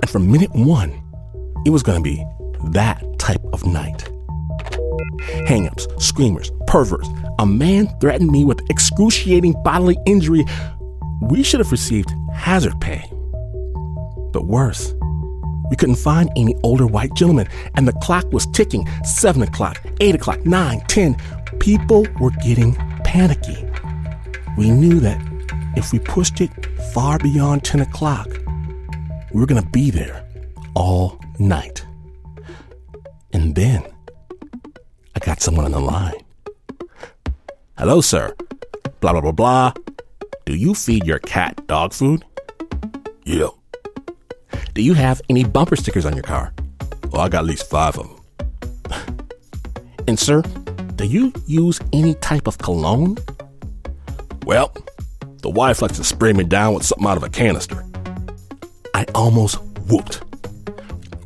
And 0.00 0.08
from 0.08 0.32
minute 0.32 0.54
one, 0.54 0.90
it 1.66 1.70
was 1.70 1.82
going 1.82 2.02
to 2.02 2.02
be 2.02 2.24
that 2.70 3.04
type 3.18 3.44
of 3.52 3.66
night. 3.66 4.08
Hangups, 5.46 6.00
screamers, 6.00 6.50
perverts. 6.66 7.10
A 7.38 7.44
man 7.44 7.86
threatened 8.00 8.30
me 8.30 8.46
with 8.46 8.62
excruciating 8.70 9.62
bodily 9.62 9.98
injury. 10.06 10.46
We 11.20 11.42
should 11.42 11.60
have 11.60 11.72
received 11.72 12.10
hazard 12.32 12.80
pay. 12.80 13.04
But 14.32 14.46
worse, 14.46 14.94
we 15.70 15.76
couldn't 15.76 15.96
find 15.96 16.28
any 16.36 16.54
older 16.62 16.86
white 16.86 17.14
gentlemen, 17.14 17.48
and 17.76 17.86
the 17.86 17.92
clock 17.94 18.30
was 18.32 18.46
ticking 18.48 18.86
7 19.04 19.40
o'clock, 19.42 19.80
8 20.00 20.16
o'clock, 20.16 20.44
9, 20.44 20.80
10. 20.88 21.16
People 21.60 22.06
were 22.20 22.32
getting 22.42 22.74
panicky. 23.04 23.64
We 24.58 24.70
knew 24.70 25.00
that 25.00 25.20
if 25.76 25.92
we 25.92 26.00
pushed 26.00 26.40
it 26.40 26.50
far 26.92 27.18
beyond 27.18 27.64
10 27.64 27.80
o'clock, 27.80 28.28
we 29.32 29.40
were 29.40 29.46
going 29.46 29.62
to 29.62 29.68
be 29.70 29.90
there 29.90 30.26
all 30.74 31.18
night. 31.38 31.86
And 33.32 33.54
then 33.54 33.84
I 35.14 35.20
got 35.20 35.40
someone 35.40 35.64
on 35.64 35.72
the 35.72 35.80
line. 35.80 36.14
Hello, 37.78 38.00
sir. 38.00 38.34
Blah, 39.00 39.12
blah, 39.12 39.20
blah, 39.20 39.32
blah. 39.32 39.72
Do 40.46 40.54
you 40.56 40.74
feed 40.74 41.06
your 41.06 41.20
cat 41.20 41.66
dog 41.68 41.92
food? 41.92 42.24
Yeah. 43.24 43.50
Do 44.74 44.82
you 44.82 44.94
have 44.94 45.20
any 45.28 45.42
bumper 45.42 45.74
stickers 45.74 46.06
on 46.06 46.14
your 46.14 46.22
car? 46.22 46.52
Well, 47.10 47.22
I 47.22 47.28
got 47.28 47.40
at 47.40 47.46
least 47.46 47.68
five 47.68 47.98
of 47.98 48.08
them. 48.08 49.18
and, 50.08 50.18
sir, 50.18 50.42
do 50.94 51.04
you 51.04 51.32
use 51.46 51.80
any 51.92 52.14
type 52.14 52.46
of 52.46 52.58
cologne? 52.58 53.16
Well, 54.46 54.72
the 55.42 55.50
wife 55.50 55.82
likes 55.82 55.96
to 55.96 56.04
spray 56.04 56.32
me 56.32 56.44
down 56.44 56.74
with 56.74 56.84
something 56.84 57.06
out 57.06 57.16
of 57.16 57.24
a 57.24 57.28
canister. 57.28 57.84
I 58.94 59.06
almost 59.14 59.60
whooped. 59.88 60.22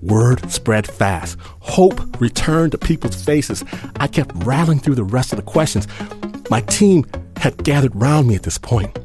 Word 0.01 0.51
spread 0.51 0.87
fast. 0.87 1.39
Hope 1.61 2.21
returned 2.21 2.73
to 2.73 2.79
people's 2.79 3.23
faces. 3.23 3.63
I 3.97 4.07
kept 4.07 4.33
rattling 4.45 4.79
through 4.79 4.95
the 4.95 5.05
rest 5.05 5.33
of 5.33 5.37
the 5.37 5.43
questions. 5.43 5.87
My 6.51 6.61
team 6.63 7.07
had 7.37 7.63
gathered 7.63 7.95
round 7.95 8.29
me 8.29 8.37
at 8.37 8.43
this 8.43 8.59
point. 8.59 8.97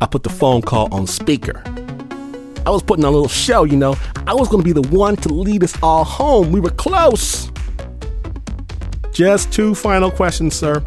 I 0.00 0.06
put 0.06 0.22
the 0.22 0.30
phone 0.30 0.60
call 0.60 0.92
on 0.92 1.06
speaker. 1.06 1.62
I 2.66 2.70
was 2.70 2.82
putting 2.82 3.04
on 3.04 3.12
a 3.12 3.16
little 3.16 3.28
show, 3.28 3.64
you 3.64 3.76
know. 3.76 3.94
I 4.26 4.34
was 4.34 4.48
going 4.48 4.62
to 4.62 4.64
be 4.64 4.72
the 4.72 4.88
one 4.88 5.16
to 5.16 5.28
lead 5.28 5.62
us 5.62 5.76
all 5.82 6.02
home. 6.04 6.50
We 6.50 6.60
were 6.60 6.70
close. 6.70 7.50
Just 9.12 9.52
two 9.52 9.74
final 9.74 10.10
questions, 10.10 10.54
sir. 10.54 10.82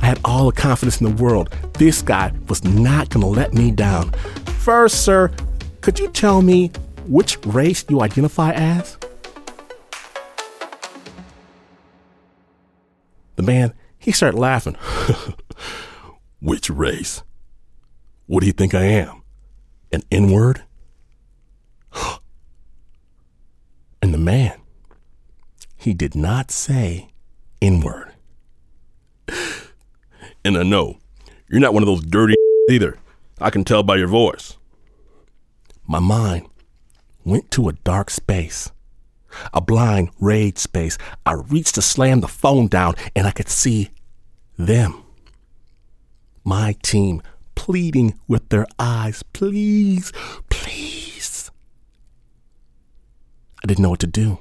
I 0.00 0.06
had 0.06 0.20
all 0.24 0.46
the 0.46 0.52
confidence 0.52 1.00
in 1.00 1.16
the 1.16 1.22
world. 1.22 1.50
This 1.74 2.00
guy 2.00 2.32
was 2.48 2.62
not 2.62 3.10
going 3.10 3.22
to 3.22 3.26
let 3.26 3.54
me 3.54 3.72
down. 3.72 4.12
First, 4.60 5.04
sir, 5.04 5.32
could 5.80 5.98
you 5.98 6.08
tell 6.08 6.42
me 6.42 6.68
which 7.06 7.44
race 7.44 7.84
you 7.88 8.00
identify 8.00 8.52
as? 8.52 8.96
The 13.34 13.42
man, 13.42 13.74
he 13.98 14.12
started 14.12 14.38
laughing. 14.38 14.76
which 16.40 16.70
race? 16.70 17.22
What 18.26 18.40
do 18.40 18.46
you 18.46 18.52
think 18.52 18.74
I 18.74 18.84
am? 18.84 19.22
An 19.92 20.02
N 20.10 20.30
word? 20.30 20.62
and 24.02 24.12
the 24.12 24.18
man, 24.18 24.58
he 25.76 25.94
did 25.94 26.14
not 26.14 26.50
say 26.50 27.08
N 27.62 27.80
word. 27.80 28.12
And 30.44 30.56
I 30.56 30.62
know, 30.62 30.98
you're 31.48 31.58
not 31.58 31.74
one 31.74 31.82
of 31.82 31.88
those 31.88 32.04
dirty 32.04 32.36
either. 32.70 32.98
I 33.40 33.50
can 33.50 33.64
tell 33.64 33.82
by 33.82 33.96
your 33.96 34.06
voice. 34.06 34.56
my 35.88 35.98
mind 35.98 36.48
went 37.24 37.50
to 37.50 37.68
a 37.68 37.72
dark 37.72 38.10
space, 38.10 38.70
a 39.52 39.60
blind 39.60 40.10
rage 40.20 40.58
space. 40.58 40.96
I 41.26 41.32
reached 41.32 41.74
to 41.74 41.82
slam 41.82 42.20
the 42.20 42.28
phone 42.28 42.68
down 42.68 42.94
and 43.16 43.26
I 43.26 43.32
could 43.32 43.48
see 43.48 43.90
them. 44.56 45.02
My 46.44 46.76
team 46.82 47.22
pleading 47.56 48.16
with 48.28 48.48
their 48.50 48.66
eyes, 48.78 49.24
please, 49.32 50.12
please. 50.48 51.50
I 53.64 53.66
didn't 53.66 53.82
know 53.82 53.90
what 53.90 54.00
to 54.00 54.06
do. 54.06 54.38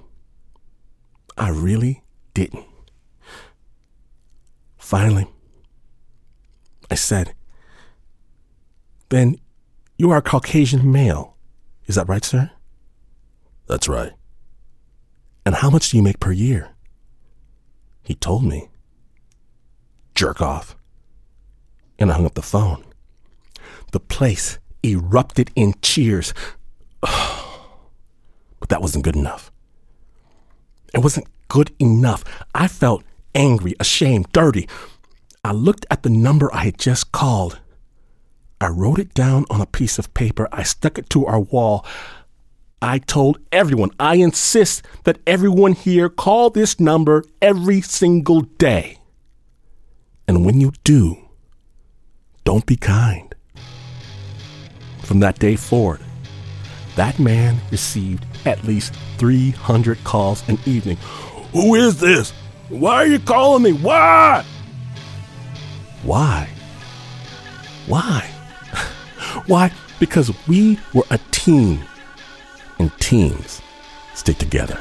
I 1.35 1.49
really 1.49 2.03
didn't. 2.35 2.65
Finally, 4.77 5.27
I 6.91 6.95
said, 6.95 7.33
Then 9.09 9.37
you 9.97 10.11
are 10.11 10.17
a 10.17 10.21
Caucasian 10.21 10.91
male. 10.91 11.35
Is 11.87 11.95
that 11.95 12.07
right, 12.07 12.23
sir? 12.23 12.51
That's 13.65 13.87
right. 13.87 14.11
And 15.45 15.55
how 15.55 15.71
much 15.71 15.89
do 15.89 15.97
you 15.97 16.03
make 16.03 16.19
per 16.19 16.31
year? 16.31 16.69
He 18.03 18.13
told 18.13 18.43
me. 18.43 18.69
Jerk 20.13 20.41
off. 20.41 20.75
And 21.97 22.11
I 22.11 22.15
hung 22.15 22.25
up 22.25 22.35
the 22.35 22.43
phone. 22.43 22.84
The 23.95 24.01
place 24.01 24.59
erupted 24.83 25.51
in 25.55 25.73
cheers. 25.81 26.33
But 28.59 28.69
that 28.69 28.81
wasn't 28.81 29.05
good 29.05 29.15
enough. 29.15 29.53
It 30.93 30.99
wasn't 30.99 31.27
good 31.47 31.71
enough. 31.79 32.25
I 32.53 32.67
felt 32.67 33.05
angry, 33.33 33.73
ashamed, 33.79 34.33
dirty. 34.33 34.67
I 35.45 35.53
looked 35.53 35.85
at 35.89 36.03
the 36.03 36.09
number 36.09 36.53
I 36.53 36.65
had 36.65 36.77
just 36.77 37.13
called. 37.13 37.61
I 38.59 38.67
wrote 38.67 38.99
it 38.99 39.13
down 39.13 39.45
on 39.49 39.61
a 39.61 39.65
piece 39.65 39.97
of 39.97 40.13
paper. 40.13 40.49
I 40.51 40.63
stuck 40.63 40.97
it 40.97 41.09
to 41.11 41.25
our 41.25 41.39
wall. 41.39 41.85
I 42.81 42.97
told 42.97 43.37
everyone, 43.53 43.91
I 43.97 44.15
insist 44.15 44.85
that 45.05 45.19
everyone 45.25 45.71
here 45.71 46.09
call 46.09 46.49
this 46.49 46.81
number 46.81 47.23
every 47.41 47.79
single 47.79 48.41
day. 48.41 48.97
And 50.27 50.45
when 50.45 50.59
you 50.59 50.73
do, 50.83 51.29
don't 52.43 52.65
be 52.65 52.75
kind. 52.75 53.24
From 55.05 55.19
that 55.19 55.37
day 55.37 55.55
forward, 55.55 56.01
that 56.95 57.19
man 57.19 57.57
received 57.69 58.25
at 58.45 58.63
least 58.63 58.95
300 59.17 60.03
calls 60.03 60.47
an 60.49 60.57
evening. 60.65 60.97
Who 61.53 61.75
is 61.75 61.99
this? 61.99 62.31
Why 62.69 62.95
are 62.95 63.05
you 63.05 63.19
calling 63.19 63.61
me? 63.61 63.73
Why? 63.73 64.43
Why? 66.01 66.49
Why? 67.85 68.27
Why? 69.45 69.71
Because 69.99 70.31
we 70.47 70.79
were 70.95 71.05
a 71.11 71.19
team, 71.29 71.83
and 72.79 72.91
teams 72.99 73.61
stick 74.15 74.39
together. 74.39 74.79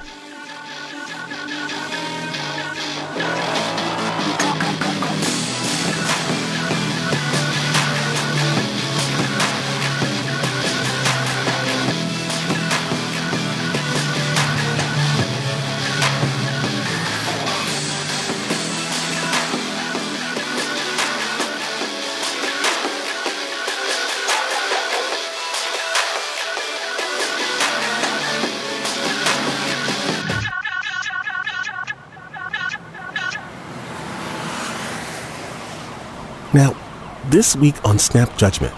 This 37.44 37.56
week 37.56 37.74
on 37.84 37.98
Snap 37.98 38.38
Judgment, 38.38 38.72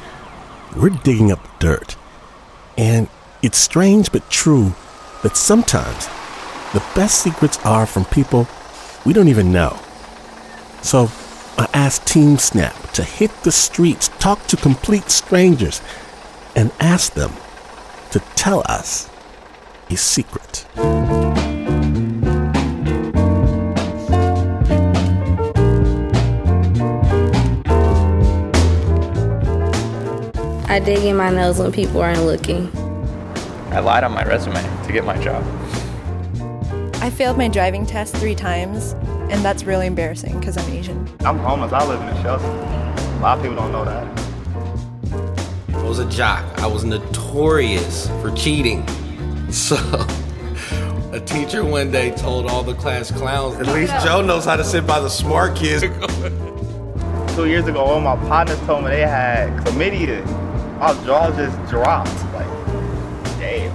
we're 0.77 0.89
digging 0.89 1.31
up 1.31 1.39
dirt. 1.61 1.95
And 2.77 3.09
it's 3.41 3.59
strange 3.59 4.11
but 4.11 4.29
true 4.29 4.75
that 5.23 5.37
sometimes 5.37 6.09
the 6.73 6.83
best 6.97 7.23
secrets 7.23 7.65
are 7.65 7.87
from 7.87 8.07
people 8.07 8.49
we 9.05 9.13
don't 9.13 9.29
even 9.29 9.53
know. 9.53 9.79
So 10.83 11.13
I 11.57 11.69
asked 11.75 12.09
Team 12.09 12.39
Snap 12.39 12.75
to 12.95 13.05
hit 13.05 13.31
the 13.45 13.53
streets, 13.53 14.09
talk 14.19 14.45
to 14.49 14.57
complete 14.57 15.11
strangers, 15.11 15.81
and 16.57 16.73
ask 16.81 17.13
them 17.13 17.35
to 18.11 18.19
tell 18.35 18.65
us 18.67 19.09
a 19.91 19.97
secret. 19.97 20.67
I 30.77 30.79
dig 30.79 31.05
in 31.05 31.17
my 31.17 31.31
nose 31.31 31.59
when 31.59 31.73
people 31.73 32.03
aren't 32.03 32.23
looking. 32.25 32.71
I 33.71 33.79
lied 33.79 34.05
on 34.05 34.13
my 34.13 34.23
resume 34.25 34.63
to 34.85 34.93
get 34.93 35.07
my 35.07 35.17
job. 35.25 35.43
I 36.97 37.09
failed 37.09 37.39
my 37.39 37.49
driving 37.49 37.87
test 37.87 38.15
three 38.15 38.35
times, 38.35 38.93
and 39.31 39.43
that's 39.43 39.65
really 39.65 39.87
embarrassing 39.87 40.39
because 40.39 40.59
I'm 40.59 40.71
Asian. 40.71 41.09
I'm 41.21 41.39
homeless. 41.39 41.73
I 41.73 41.83
live 41.87 41.99
in 42.03 42.09
a 42.09 42.23
shelter. 42.23 42.45
A 42.45 43.21
lot 43.23 43.39
of 43.39 43.43
people 43.43 43.57
don't 43.57 43.73
know 43.73 43.87
that. 43.87 45.75
I 45.77 45.83
was 45.83 45.99
a 45.99 46.07
jock. 46.11 46.45
I 46.59 46.67
was 46.67 46.85
notorious 46.85 48.09
for 48.21 48.31
cheating. 48.33 48.87
So, 49.51 49.77
a 51.13 51.21
teacher 51.25 51.65
one 51.65 51.91
day 51.91 52.11
told 52.11 52.51
all 52.51 52.63
the 52.63 52.75
class 52.75 53.11
clowns, 53.11 53.57
at 53.57 53.67
least 53.69 53.95
Joe 54.05 54.21
knows 54.21 54.45
how 54.45 54.57
to 54.57 54.65
sit 54.65 54.87
by 54.87 55.01
the 55.01 55.09
smart 55.09 55.57
kids. 55.57 55.85
Two 57.35 57.47
years 57.47 57.67
ago, 57.67 57.81
all 57.81 58.01
my 58.01 58.17
partners 58.29 58.59
told 58.67 58.85
me 58.85 58.91
they 58.91 59.03
had 59.03 59.49
chlamydia. 59.65 60.46
My 60.79 60.93
jaw 61.05 61.31
just 61.35 61.71
dropped. 61.71 62.11
Like, 62.35 62.47
damn. 63.39 63.73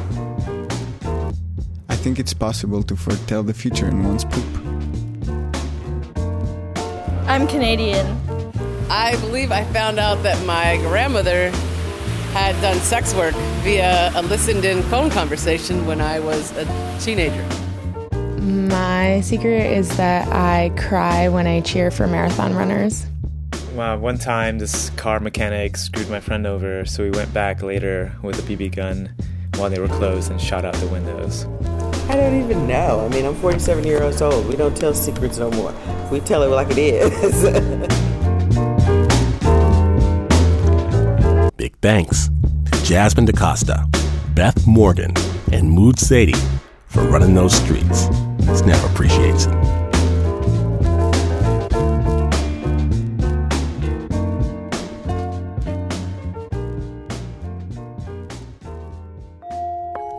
I 1.90 1.96
think 1.96 2.20
it's 2.20 2.34
possible 2.34 2.84
to 2.84 2.96
foretell 2.96 3.42
the 3.42 3.56
future 3.56 3.88
in 3.88 4.04
one's 4.04 4.24
poop. 4.24 4.46
I'm 7.28 7.48
Canadian. 7.48 8.06
I 8.90 9.16
believe 9.22 9.52
I 9.52 9.64
found 9.74 9.98
out 9.98 10.22
that 10.22 10.46
my 10.46 10.78
grandmother 10.78 11.50
had 12.34 12.60
done 12.62 12.78
sex 12.82 13.16
work 13.16 13.34
via 13.64 14.12
a 14.14 14.22
listened 14.22 14.64
in 14.64 14.84
phone 14.84 15.10
conversation 15.10 15.88
when 15.88 16.02
I 16.02 16.20
was 16.20 16.52
a 16.56 16.66
teenager. 17.00 17.46
My 18.42 19.22
secret 19.22 19.72
is 19.72 19.98
that 19.98 20.28
I 20.28 20.72
cry 20.78 21.30
when 21.30 21.48
I 21.48 21.62
cheer 21.62 21.90
for 21.90 22.06
marathon 22.06 22.54
runners. 22.54 23.08
Well, 23.82 23.98
one 23.98 24.20
time 24.20 24.60
this 24.60 24.92
car 24.92 25.20
mechanic 25.20 25.76
screwed 25.76 26.08
my 26.08 26.20
friend 26.20 26.46
over, 26.46 26.86
so 26.86 27.02
we 27.02 27.10
went 27.10 27.34
back 27.34 27.64
later 27.64 28.16
with 28.22 28.38
a 28.38 28.44
BB 28.44 28.76
gun 28.76 29.12
while 29.56 29.72
they 29.72 29.80
were 29.80 29.88
closed 29.88 30.30
and 30.30 30.40
shot 30.40 30.66
out 30.66 30.76
the 30.76 30.86
windows. 30.86 31.46
I 32.08 32.16
don't 32.16 32.40
even 32.40 32.68
know. 32.68 33.04
I 33.04 33.08
mean, 33.10 33.26
I'm 33.26 33.34
47 33.34 33.84
years 33.84 34.22
old. 34.22 34.46
We 34.46 34.56
don't 34.56 34.78
tell 34.78 34.94
secrets 34.94 35.40
no 35.40 35.50
more. 35.50 35.74
We 36.12 36.20
tell 36.20 36.44
it 36.44 36.50
like 36.50 36.68
it 36.70 36.78
is. 36.78 37.42
Big 41.58 41.76
thanks 41.82 42.30
to 42.72 42.84
Jasmine 42.84 43.26
DaCosta, 43.26 43.90
Beth 44.36 44.68
Morgan, 44.68 45.16
and 45.52 45.68
Mood 45.68 45.98
Sadie 45.98 46.36
for 46.86 47.02
running 47.06 47.34
those 47.34 47.56
streets. 47.56 48.02
Snap 48.60 48.88
appreciates 48.92 49.48
it. 49.48 49.61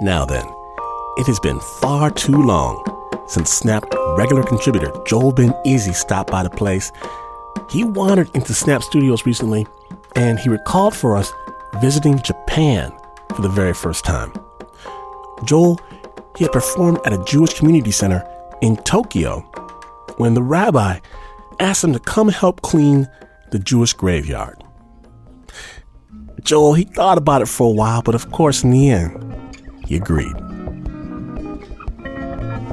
Now 0.03 0.25
then, 0.25 0.45
it 1.17 1.29
has 1.29 1.39
been 1.39 1.61
far 1.61 2.11
too 2.11 2.43
long 2.43 2.83
since 3.29 3.53
Snap 3.53 3.85
regular 4.17 4.43
contributor 4.43 4.91
Joel 5.07 5.31
Ben 5.31 5.55
Izzy 5.65 5.93
stopped 5.93 6.29
by 6.29 6.43
the 6.43 6.51
place. 6.51 6.91
He 7.71 7.85
wandered 7.85 8.29
into 8.35 8.53
Snap 8.53 8.83
Studios 8.83 9.25
recently 9.25 9.65
and 10.17 10.41
he 10.41 10.49
recalled 10.49 10.97
for 10.97 11.17
us 11.17 11.33
visiting 11.81 12.19
Japan 12.19 12.93
for 13.37 13.43
the 13.43 13.49
very 13.49 13.73
first 13.73 14.05
time. 14.05 14.33
Joel, 15.45 15.79
he 16.37 16.43
had 16.43 16.53
performed 16.53 16.99
at 17.05 17.13
a 17.13 17.23
Jewish 17.23 17.55
community 17.55 17.93
center 17.93 18.29
in 18.61 18.79
Tokyo 18.79 19.39
when 20.17 20.35
the 20.35 20.43
rabbi 20.43 20.99
asked 21.61 21.85
him 21.85 21.93
to 21.93 22.01
come 22.01 22.29
help 22.29 22.61
clean 22.63 23.09
the 23.53 23.61
Jewish 23.61 23.93
graveyard. 23.93 24.65
Joel, 26.43 26.75
he 26.75 26.83
thought 26.83 27.19
about 27.19 27.43
it 27.43 27.47
for 27.47 27.69
a 27.69 27.73
while, 27.73 28.03
but 28.03 28.17
of 28.17 28.33
course, 28.33 28.65
in 28.65 28.73
the 28.73 28.91
end, 28.91 29.42
agreed. 29.97 30.35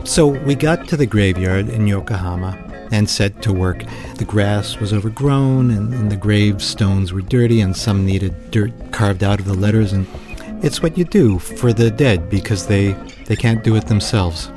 So 0.06 0.28
we 0.28 0.56
got 0.56 0.88
to 0.88 0.98
the 0.98 1.06
graveyard 1.06 1.70
in 1.70 1.86
Yokohama 1.86 2.58
and 2.92 3.10
set 3.10 3.42
to 3.44 3.54
work. 3.54 3.84
The 4.16 4.26
grass 4.26 4.78
was 4.78 4.94
overgrown 4.94 5.72
and, 5.72 5.94
and 5.94 6.12
the 6.12 6.16
gravestones 6.16 7.14
were 7.14 7.22
dirty, 7.22 7.62
and 7.62 7.76
some 7.76 8.06
needed 8.06 8.52
dirt 8.52 8.72
carved 8.92 9.24
out 9.24 9.40
of 9.40 9.46
the 9.46 9.54
letters. 9.54 9.94
And 9.94 10.08
It's 10.64 10.82
what 10.82 10.98
you 10.98 11.06
do 11.06 11.40
for 11.40 11.74
the 11.74 11.92
dead 11.92 12.30
because 12.30 12.68
they, 12.68 12.94
they 13.26 13.36
can't 13.36 13.64
do 13.64 13.76
it 13.76 13.88
themselves. 13.88 14.52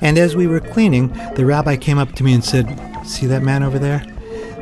And 0.00 0.16
as 0.16 0.36
we 0.36 0.46
were 0.46 0.60
cleaning, 0.60 1.08
the 1.34 1.44
rabbi 1.44 1.76
came 1.76 1.98
up 1.98 2.12
to 2.12 2.24
me 2.24 2.32
and 2.34 2.44
said, 2.44 2.68
See 3.04 3.26
that 3.26 3.42
man 3.42 3.62
over 3.62 3.78
there? 3.78 4.04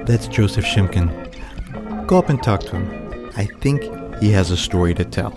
That's 0.06 0.28
Joseph 0.28 0.64
Shimkin. 0.64 2.06
Go 2.06 2.18
up 2.18 2.30
and 2.30 2.42
talk 2.42 2.60
to 2.60 2.76
him. 2.76 3.30
I 3.36 3.46
think 3.60 3.82
he 4.20 4.30
has 4.30 4.50
a 4.50 4.56
story 4.56 4.94
to 4.94 5.04
tell. 5.04 5.36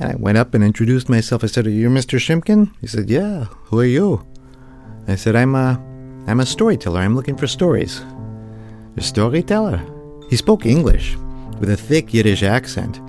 And 0.00 0.12
I 0.12 0.14
went 0.16 0.38
up 0.38 0.54
and 0.54 0.64
introduced 0.64 1.08
myself. 1.08 1.44
I 1.44 1.46
said, 1.46 1.66
Are 1.66 1.70
you 1.70 1.88
Mr. 1.88 2.18
Shimkin? 2.18 2.70
He 2.80 2.86
said, 2.86 3.08
Yeah. 3.08 3.44
Who 3.66 3.80
are 3.80 3.84
you? 3.84 4.26
I 5.06 5.16
said, 5.16 5.36
I'm 5.36 5.54
a, 5.54 5.80
I'm 6.26 6.40
a 6.40 6.46
storyteller. 6.46 7.00
I'm 7.00 7.14
looking 7.14 7.36
for 7.36 7.46
stories. 7.46 8.02
A 8.96 9.02
storyteller? 9.02 9.80
He 10.30 10.36
spoke 10.36 10.66
English 10.66 11.16
with 11.58 11.70
a 11.70 11.76
thick 11.76 12.12
Yiddish 12.14 12.42
accent 12.42 13.00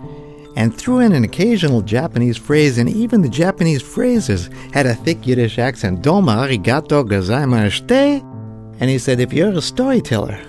and 0.56 0.74
threw 0.74 1.00
in 1.00 1.12
an 1.12 1.24
occasional 1.24 1.82
Japanese 1.82 2.38
phrase, 2.38 2.78
and 2.78 2.90
even 2.90 3.22
the 3.22 3.30
Japanese 3.30 3.82
phrases 3.82 4.50
had 4.74 4.86
a 4.86 4.96
thick 4.96 5.26
Yiddish 5.28 5.60
accent. 5.60 6.02
Doma 6.02 6.48
arigato 6.48 7.04
gozaimashite. 7.04 8.22
And 8.80 8.90
he 8.90 8.98
said, 8.98 9.20
If 9.20 9.34
you're 9.34 9.52
a 9.52 9.62
storyteller, 9.62 10.40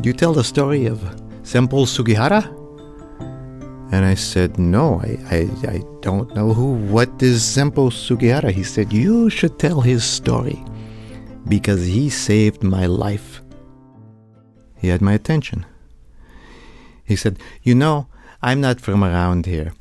do 0.00 0.08
you 0.08 0.12
tell 0.12 0.32
the 0.32 0.44
story 0.44 0.86
of 0.86 0.98
Sempo 1.42 1.86
Sugihara? 1.86 2.63
And 3.94 4.04
I 4.04 4.14
said, 4.14 4.58
No, 4.58 5.00
I, 5.02 5.18
I, 5.30 5.40
I 5.68 5.82
don't 6.00 6.34
know 6.34 6.52
who. 6.52 6.72
What 6.72 7.22
is 7.22 7.42
Sempo 7.42 7.92
Sugihara? 7.92 8.50
He 8.50 8.64
said, 8.64 8.92
You 8.92 9.30
should 9.30 9.56
tell 9.56 9.82
his 9.82 10.02
story 10.02 10.60
because 11.46 11.86
he 11.86 12.10
saved 12.10 12.64
my 12.64 12.86
life. 12.86 13.40
He 14.76 14.88
had 14.88 15.00
my 15.00 15.12
attention. 15.12 15.64
He 17.04 17.14
said, 17.14 17.38
You 17.62 17.76
know, 17.76 18.08
I'm 18.42 18.60
not 18.60 18.80
from 18.80 19.04
around 19.04 19.46
here. 19.46 19.74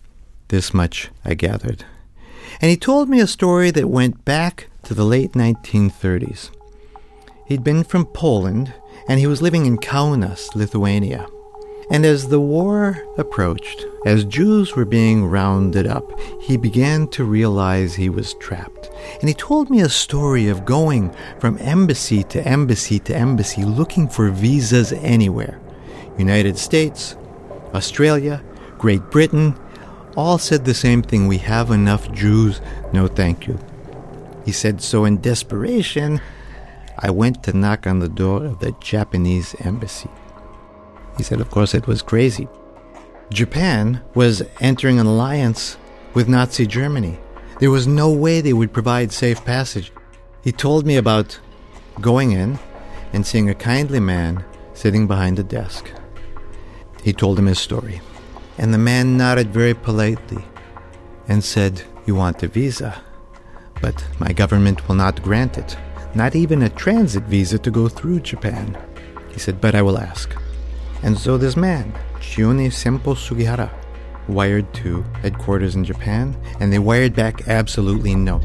This 0.50 0.76
much 0.76 1.10
I 1.26 1.34
gathered. 1.34 1.84
And 2.62 2.70
he 2.70 2.78
told 2.78 3.10
me 3.10 3.20
a 3.20 3.26
story 3.26 3.72
that 3.72 3.90
went 3.90 4.24
back 4.26 4.68
to 4.84 4.94
the 4.94 5.06
late 5.06 5.32
1930s. 5.32 6.52
He'd 7.48 7.64
been 7.64 7.84
from 7.84 8.06
Poland 8.06 8.76
and 9.08 9.20
he 9.20 9.26
was 9.26 9.42
living 9.42 9.66
in 9.66 9.80
Kaunas, 9.80 10.54
Lithuania. 10.54 11.26
And 11.90 12.06
as 12.06 12.30
the 12.30 12.40
war 12.40 13.06
approached, 13.18 13.86
as 14.06 14.26
Jews 14.26 14.76
were 14.76 14.86
being 14.86 15.26
rounded 15.26 15.86
up, 15.86 16.20
he 16.42 16.58
began 16.58 17.08
to 17.10 17.24
realize 17.24 17.96
he 17.96 18.10
was 18.10 18.34
trapped. 18.36 18.90
And 19.20 19.28
he 19.28 19.36
told 19.36 19.70
me 19.70 19.82
a 19.82 19.90
story 19.90 20.48
of 20.48 20.66
going 20.66 21.14
from 21.40 21.58
embassy 21.60 22.24
to 22.24 22.48
embassy 22.48 23.00
to 23.00 23.16
embassy 23.16 23.64
looking 23.64 24.08
for 24.08 24.30
visas 24.30 24.94
anywhere. 24.94 25.60
United 26.18 26.58
States, 26.58 27.16
Australia, 27.74 28.42
Great 28.78 29.10
Britain, 29.12 29.56
all 30.16 30.38
said 30.38 30.66
the 30.66 30.74
same 30.74 31.02
thing 31.02 31.28
we 31.28 31.40
have 31.40 31.72
enough 31.72 32.12
Jews, 32.12 32.62
no 32.92 33.08
thank 33.08 33.48
you. 33.48 33.60
He 34.46 34.52
said, 34.52 34.82
so 34.82 35.06
in 35.06 35.22
desperation, 35.22 36.22
I 37.00 37.10
went 37.10 37.44
to 37.44 37.58
knock 37.58 37.88
on 37.88 38.00
the 38.00 38.10
door 38.10 38.46
of 38.46 38.60
the 38.60 38.76
Japanese 38.80 39.56
embassy. 39.60 40.10
He 41.18 41.24
said, 41.24 41.42
of 41.42 41.50
course, 41.50 41.74
it 41.74 41.88
was 41.88 42.02
crazy. 42.02 42.48
Japan 43.30 44.02
was 44.14 44.44
entering 44.60 45.00
an 45.00 45.06
alliance 45.06 45.78
with 46.14 46.28
Nazi 46.28 46.68
Germany. 46.68 47.18
There 47.60 47.72
was 47.72 47.88
no 47.88 48.12
way 48.12 48.42
they 48.42 48.54
would 48.54 48.74
provide 48.74 49.12
safe 49.12 49.44
passage. 49.46 49.92
He 50.44 50.52
told 50.52 50.86
me 50.86 50.98
about 50.98 51.40
going 52.02 52.32
in 52.32 52.60
and 53.14 53.26
seeing 53.26 53.50
a 53.50 53.56
kindly 53.56 54.00
man 54.00 54.44
sitting 54.74 55.08
behind 55.08 55.40
a 55.40 55.44
desk. 55.44 55.92
He 57.04 57.14
told 57.14 57.38
him 57.38 57.46
his 57.46 57.60
story. 57.60 58.02
And 58.58 58.74
the 58.74 58.78
man 58.78 59.18
nodded 59.18 59.54
very 59.54 59.74
politely 59.74 60.44
and 61.28 61.44
said, 61.44 61.82
You 62.06 62.16
want 62.16 62.44
a 62.44 62.48
visa, 62.48 63.02
but 63.82 64.06
my 64.20 64.32
government 64.32 64.88
will 64.88 64.96
not 64.96 65.24
grant 65.24 65.58
it, 65.58 65.76
not 66.14 66.36
even 66.36 66.62
a 66.62 66.70
transit 66.70 67.24
visa 67.24 67.58
to 67.60 67.72
go 67.72 67.88
through 67.88 68.20
Japan. 68.20 68.78
He 69.32 69.40
said, 69.40 69.60
But 69.60 69.76
I 69.76 69.82
will 69.82 69.98
ask. 69.98 70.36
And 71.04 71.18
so 71.20 71.38
this 71.38 71.58
man, 71.58 71.94
Chiune 72.20 72.72
Sempo 72.72 73.16
Sugihara, 73.16 73.70
wired 74.30 74.74
to 74.76 75.02
headquarters 75.22 75.76
in 75.76 75.84
Japan, 75.84 76.36
and 76.62 76.72
they 76.72 76.80
wired 76.80 77.14
back 77.14 77.48
absolutely 77.48 78.16
no. 78.16 78.40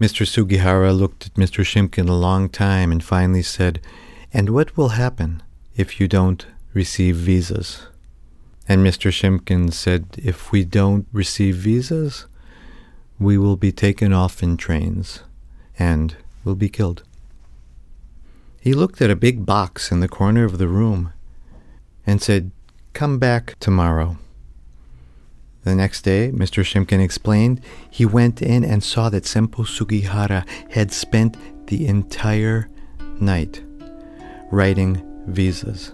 Mr. 0.00 0.26
Sugihara 0.26 0.92
looked 0.92 1.26
at 1.26 1.34
Mr. 1.34 1.62
Shimkin 1.62 2.08
a 2.08 2.14
long 2.14 2.48
time 2.48 2.90
and 2.90 3.04
finally 3.04 3.42
said, 3.42 3.80
And 4.32 4.50
what 4.50 4.76
will 4.76 4.90
happen 4.90 5.42
if 5.76 6.00
you 6.00 6.08
don't 6.08 6.44
receive 6.72 7.14
visas? 7.16 7.86
And 8.66 8.84
Mr. 8.84 9.12
Shimkin 9.12 9.72
said, 9.72 10.06
If 10.16 10.50
we 10.50 10.64
don't 10.64 11.06
receive 11.12 11.56
visas, 11.56 12.26
we 13.18 13.38
will 13.38 13.56
be 13.56 13.70
taken 13.70 14.12
off 14.12 14.42
in 14.42 14.56
trains 14.56 15.20
and 15.78 16.16
will 16.42 16.56
be 16.56 16.68
killed. 16.68 17.04
He 18.62 18.74
looked 18.74 19.02
at 19.02 19.10
a 19.10 19.16
big 19.16 19.44
box 19.44 19.90
in 19.90 19.98
the 19.98 20.06
corner 20.06 20.44
of 20.44 20.58
the 20.58 20.68
room 20.68 21.12
and 22.06 22.22
said, 22.22 22.52
Come 22.92 23.18
back 23.18 23.58
tomorrow. 23.58 24.18
The 25.64 25.74
next 25.74 26.02
day, 26.02 26.30
Mr. 26.32 26.62
Shimkin 26.62 27.02
explained, 27.02 27.60
he 27.90 28.06
went 28.06 28.40
in 28.40 28.64
and 28.64 28.84
saw 28.84 29.08
that 29.08 29.24
Sempo 29.24 29.66
Sugihara 29.66 30.46
had 30.70 30.92
spent 30.92 31.36
the 31.66 31.88
entire 31.88 32.68
night 33.18 33.64
writing 34.52 35.02
visas 35.26 35.92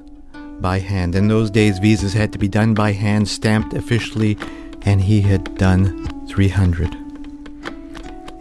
by 0.61 0.81
hand. 0.81 1.15
In 1.15 1.29
those 1.29 1.51
days, 1.51 1.79
visas 1.79 2.13
had 2.13 2.35
to 2.35 2.39
be 2.39 2.49
done 2.49 2.75
by 2.75 2.93
hand, 2.93 3.29
stamped 3.29 3.73
officially, 3.73 4.37
and 4.83 5.01
he 5.01 5.23
had 5.23 5.57
done 5.57 6.27
300. 6.29 6.95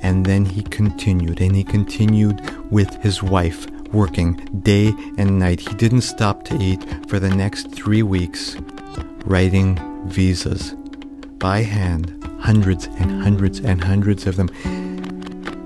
And 0.01 0.25
then 0.25 0.43
he 0.43 0.63
continued, 0.63 1.39
and 1.39 1.55
he 1.55 1.63
continued 1.63 2.41
with 2.69 2.93
his 3.01 3.23
wife, 3.23 3.67
working 3.93 4.33
day 4.63 4.93
and 5.17 5.39
night. 5.39 5.59
He 5.59 5.73
didn't 5.75 6.01
stop 6.01 6.43
to 6.45 6.61
eat 6.61 6.83
for 7.07 7.19
the 7.19 7.29
next 7.29 7.71
three 7.71 8.03
weeks, 8.03 8.57
writing 9.25 9.79
visas 10.07 10.73
by 11.39 11.61
hand, 11.61 12.23
hundreds 12.39 12.85
and 12.85 13.21
hundreds 13.21 13.59
and 13.59 13.83
hundreds 13.83 14.25
of 14.27 14.35
them. 14.35 14.49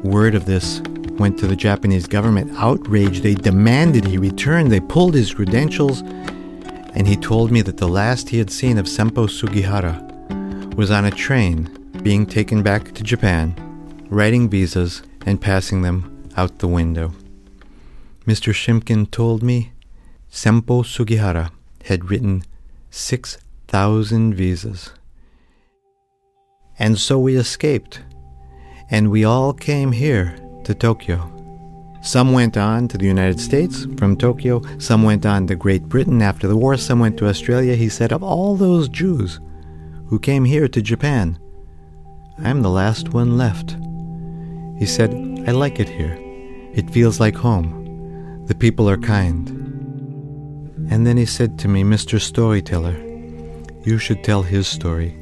Word 0.03 0.35
of 0.35 0.45
this 0.45 0.81
went 1.19 1.37
to 1.39 1.47
the 1.47 1.55
Japanese 1.55 2.07
government. 2.07 2.51
Outraged, 2.57 3.23
they 3.23 3.35
demanded 3.35 4.05
he 4.05 4.17
return. 4.17 4.69
They 4.69 4.79
pulled 4.79 5.13
his 5.13 5.33
credentials, 5.33 6.01
and 6.01 7.07
he 7.07 7.15
told 7.15 7.51
me 7.51 7.61
that 7.61 7.77
the 7.77 7.87
last 7.87 8.29
he 8.29 8.39
had 8.39 8.49
seen 8.49 8.77
of 8.77 8.87
Sempo 8.87 9.29
Sugihara 9.29 10.07
was 10.75 10.89
on 10.91 11.05
a 11.05 11.11
train 11.11 11.69
being 12.01 12.25
taken 12.25 12.63
back 12.63 12.93
to 12.93 13.03
Japan, 13.03 13.55
writing 14.09 14.49
visas 14.49 15.03
and 15.25 15.39
passing 15.39 15.83
them 15.83 16.25
out 16.35 16.57
the 16.59 16.67
window. 16.67 17.13
Mr. 18.25 18.53
Shimkin 18.53 19.09
told 19.09 19.41
me 19.41 19.71
Sempo 20.31 20.85
Sugihara 20.85 21.51
had 21.85 22.11
written 22.11 22.43
6,000 22.91 24.33
visas. 24.35 24.91
And 26.77 26.99
so 26.99 27.19
we 27.19 27.35
escaped, 27.35 28.01
and 28.89 29.09
we 29.09 29.23
all 29.23 29.53
came 29.53 29.91
here 29.91 30.35
to 30.65 30.75
Tokyo. 30.75 31.29
Some 32.03 32.31
went 32.31 32.57
on 32.57 32.87
to 32.89 32.97
the 32.97 33.05
United 33.05 33.39
States 33.39 33.85
from 33.97 34.15
Tokyo, 34.15 34.61
some 34.77 35.03
went 35.03 35.25
on 35.25 35.47
to 35.47 35.55
Great 35.55 35.83
Britain 35.83 36.21
after 36.21 36.47
the 36.47 36.57
war, 36.57 36.77
some 36.77 36.99
went 36.99 37.17
to 37.17 37.27
Australia. 37.27 37.75
He 37.75 37.89
said, 37.89 38.11
Of 38.11 38.23
all 38.23 38.55
those 38.55 38.87
Jews 38.87 39.39
who 40.07 40.19
came 40.19 40.45
here 40.45 40.67
to 40.67 40.81
Japan, 40.81 41.39
I'm 42.37 42.61
the 42.61 42.69
last 42.69 43.09
one 43.09 43.37
left. 43.37 43.77
He 44.77 44.85
said, 44.85 45.11
I 45.47 45.51
like 45.51 45.79
it 45.79 45.89
here. 45.89 46.17
It 46.73 46.89
feels 46.89 47.19
like 47.19 47.35
home. 47.35 47.80
The 48.47 48.55
people 48.55 48.89
are 48.89 48.97
kind. 48.97 49.49
And 50.89 51.07
then 51.07 51.17
he 51.17 51.25
said 51.25 51.57
to 51.59 51.67
me, 51.67 51.83
Mr. 51.83 52.19
Storyteller, 52.19 52.97
you 53.85 53.97
should 53.97 54.23
tell 54.23 54.43
his 54.43 54.67
story, 54.67 55.15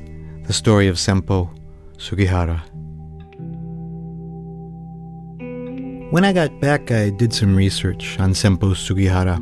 the 0.44 0.54
story 0.54 0.88
of 0.88 0.96
Sempo 0.96 1.50
Sugihara. 1.98 2.64
When 6.12 6.26
I 6.26 6.34
got 6.34 6.60
back, 6.60 6.92
I 6.92 7.12
did 7.12 7.34
some 7.34 7.56
research 7.56 8.20
on 8.20 8.32
Sempo 8.32 8.76
Sugihara. 8.76 9.36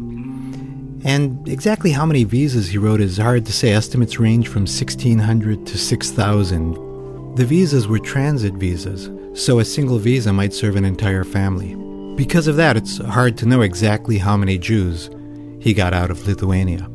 And 1.06 1.48
exactly 1.48 1.92
how 1.92 2.06
many 2.06 2.26
visas 2.26 2.68
he 2.68 2.78
wrote 2.78 3.00
is 3.00 3.18
hard 3.18 3.46
to 3.46 3.54
say. 3.54 3.72
Estimates 3.72 4.20
range 4.20 4.50
from 4.50 4.64
1,600 4.64 5.66
to 5.66 5.78
6,000. 5.78 7.36
The 7.36 7.46
visas 7.46 7.88
were 7.88 8.00
transit 8.00 8.56
visas, 8.56 9.10
so 9.34 9.60
a 9.60 9.66
single 9.66 9.98
visa 9.98 10.34
might 10.34 10.54
serve 10.54 10.76
an 10.76 10.84
entire 10.84 11.24
family. 11.24 11.87
Because 12.18 12.48
of 12.48 12.56
that, 12.56 12.76
it's 12.76 12.98
hard 12.98 13.38
to 13.38 13.46
know 13.46 13.62
exactly 13.62 14.18
how 14.18 14.36
many 14.36 14.58
Jews 14.58 15.12
he 15.60 15.76
got 15.76 15.94
out 15.94 16.10
of 16.10 16.28
Lithuania. 16.28 16.90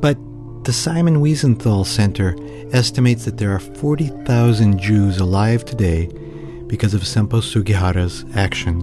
But 0.00 0.16
the 0.64 0.72
Simon 0.72 1.16
Wiesenthal 1.16 1.84
Center 1.84 2.34
estimates 2.72 3.26
that 3.26 3.36
there 3.36 3.54
are 3.54 3.58
40,000 3.58 4.78
Jews 4.78 5.18
alive 5.18 5.66
today 5.66 6.06
because 6.66 6.94
of 6.94 7.02
Sempo 7.02 7.42
Sugihara's 7.42 8.24
action. 8.34 8.80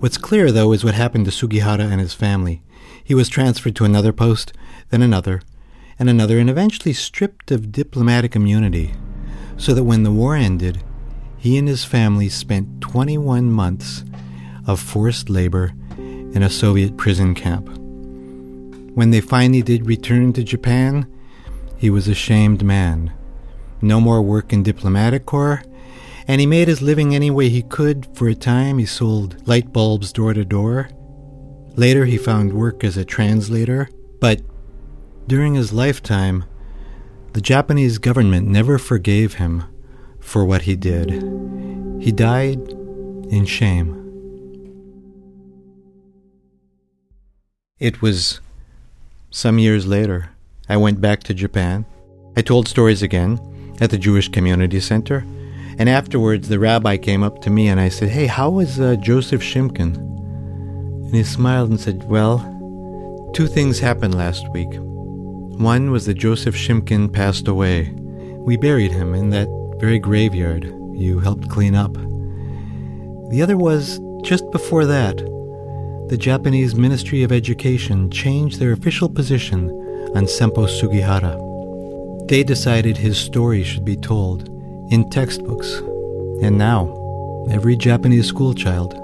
What's 0.00 0.16
clear, 0.16 0.50
though, 0.50 0.72
is 0.72 0.82
what 0.82 0.94
happened 0.94 1.26
to 1.26 1.30
Sugihara 1.30 1.84
and 1.84 2.00
his 2.00 2.14
family. 2.14 2.62
He 3.04 3.14
was 3.14 3.28
transferred 3.28 3.76
to 3.76 3.84
another 3.84 4.14
post, 4.14 4.54
then 4.88 5.02
another, 5.02 5.42
and 5.98 6.08
another, 6.08 6.38
and 6.38 6.48
eventually 6.48 6.94
stripped 6.94 7.50
of 7.50 7.70
diplomatic 7.70 8.34
immunity, 8.34 8.94
so 9.58 9.74
that 9.74 9.84
when 9.84 10.04
the 10.04 10.10
war 10.10 10.36
ended, 10.36 10.82
he 11.42 11.58
and 11.58 11.66
his 11.66 11.84
family 11.84 12.28
spent 12.28 12.80
21 12.80 13.50
months 13.50 14.04
of 14.64 14.78
forced 14.78 15.28
labor 15.28 15.72
in 15.98 16.40
a 16.40 16.48
Soviet 16.48 16.96
prison 16.96 17.34
camp. 17.34 17.66
When 18.94 19.10
they 19.10 19.20
finally 19.20 19.60
did 19.60 19.84
return 19.84 20.32
to 20.34 20.44
Japan, 20.44 21.04
he 21.76 21.90
was 21.90 22.06
a 22.06 22.14
shamed 22.14 22.62
man. 22.62 23.12
No 23.80 24.00
more 24.00 24.22
work 24.22 24.52
in 24.52 24.62
diplomatic 24.62 25.26
corps, 25.26 25.64
and 26.28 26.40
he 26.40 26.46
made 26.46 26.68
his 26.68 26.80
living 26.80 27.12
any 27.12 27.28
way 27.28 27.48
he 27.48 27.62
could. 27.62 28.06
For 28.14 28.28
a 28.28 28.36
time, 28.36 28.78
he 28.78 28.86
sold 28.86 29.44
light 29.48 29.72
bulbs 29.72 30.12
door 30.12 30.34
to 30.34 30.44
door. 30.44 30.90
Later, 31.74 32.04
he 32.04 32.18
found 32.18 32.52
work 32.52 32.84
as 32.84 32.96
a 32.96 33.04
translator, 33.04 33.88
but 34.20 34.42
during 35.26 35.54
his 35.54 35.72
lifetime, 35.72 36.44
the 37.32 37.40
Japanese 37.40 37.98
government 37.98 38.46
never 38.46 38.78
forgave 38.78 39.34
him 39.34 39.64
for 40.22 40.44
what 40.44 40.62
he 40.62 40.76
did. 40.76 41.10
He 42.00 42.10
died 42.12 42.60
in 43.30 43.44
shame. 43.44 43.98
It 47.78 48.00
was 48.00 48.40
some 49.30 49.58
years 49.58 49.86
later. 49.86 50.30
I 50.68 50.76
went 50.76 51.00
back 51.00 51.22
to 51.24 51.34
Japan. 51.34 51.84
I 52.36 52.42
told 52.42 52.68
stories 52.68 53.02
again 53.02 53.40
at 53.80 53.90
the 53.90 53.98
Jewish 53.98 54.28
Community 54.28 54.80
Center. 54.80 55.26
And 55.78 55.88
afterwards, 55.88 56.48
the 56.48 56.58
rabbi 56.58 56.96
came 56.96 57.22
up 57.22 57.42
to 57.42 57.50
me 57.50 57.68
and 57.68 57.80
I 57.80 57.88
said, 57.88 58.10
Hey, 58.10 58.26
how 58.26 58.50
was 58.50 58.78
uh, 58.78 58.96
Joseph 58.96 59.42
Shimkin? 59.42 59.96
And 59.96 61.14
he 61.14 61.24
smiled 61.24 61.70
and 61.70 61.80
said, 61.80 62.08
Well, 62.08 62.38
two 63.34 63.48
things 63.48 63.80
happened 63.80 64.14
last 64.14 64.48
week. 64.50 64.70
One 65.58 65.90
was 65.90 66.06
that 66.06 66.14
Joseph 66.14 66.54
Shimkin 66.54 67.12
passed 67.12 67.48
away. 67.48 67.92
We 68.46 68.56
buried 68.56 68.92
him 68.92 69.14
in 69.14 69.30
that 69.30 69.48
very 69.82 69.98
graveyard 69.98 70.64
you 70.94 71.18
helped 71.18 71.50
clean 71.50 71.74
up. 71.74 71.92
The 73.30 73.40
other 73.42 73.56
was 73.56 73.98
just 74.22 74.48
before 74.52 74.86
that, 74.86 75.16
the 76.08 76.16
Japanese 76.16 76.76
Ministry 76.76 77.24
of 77.24 77.32
Education 77.32 78.08
changed 78.08 78.60
their 78.60 78.70
official 78.70 79.08
position 79.08 79.70
on 80.14 80.26
Sempo 80.26 80.68
Sugihara. 80.68 81.36
They 82.28 82.44
decided 82.44 82.96
his 82.96 83.18
story 83.18 83.64
should 83.64 83.84
be 83.84 83.96
told 83.96 84.48
in 84.92 85.10
textbooks. 85.10 85.78
And 86.42 86.56
now, 86.56 86.86
every 87.50 87.74
Japanese 87.74 88.28
schoolchild 88.28 88.94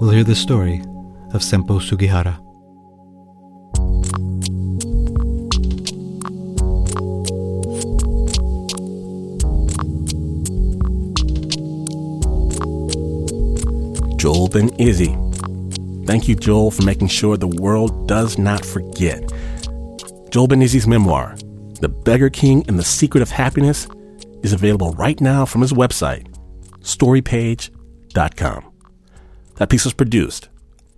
will 0.00 0.08
hear 0.08 0.24
the 0.24 0.34
story 0.34 0.80
of 1.34 1.42
Sempo 1.42 1.82
Sugihara. 1.82 2.43
Joel 14.24 14.48
Ben 14.48 14.70
Izzy. 14.78 15.14
Thank 16.06 16.28
you, 16.28 16.34
Joel, 16.34 16.70
for 16.70 16.82
making 16.82 17.08
sure 17.08 17.36
the 17.36 17.46
world 17.46 18.08
does 18.08 18.38
not 18.38 18.64
forget. 18.64 19.30
Joel 20.30 20.48
Ben 20.48 20.62
Izzy's 20.62 20.86
memoir, 20.86 21.36
The 21.82 21.90
Beggar 21.90 22.30
King 22.30 22.64
and 22.66 22.78
the 22.78 22.84
Secret 22.84 23.20
of 23.20 23.30
Happiness, 23.30 23.86
is 24.42 24.54
available 24.54 24.92
right 24.92 25.20
now 25.20 25.44
from 25.44 25.60
his 25.60 25.74
website, 25.74 26.26
storypage.com. 26.80 28.72
That 29.56 29.68
piece 29.68 29.84
was 29.84 29.92
produced 29.92 30.48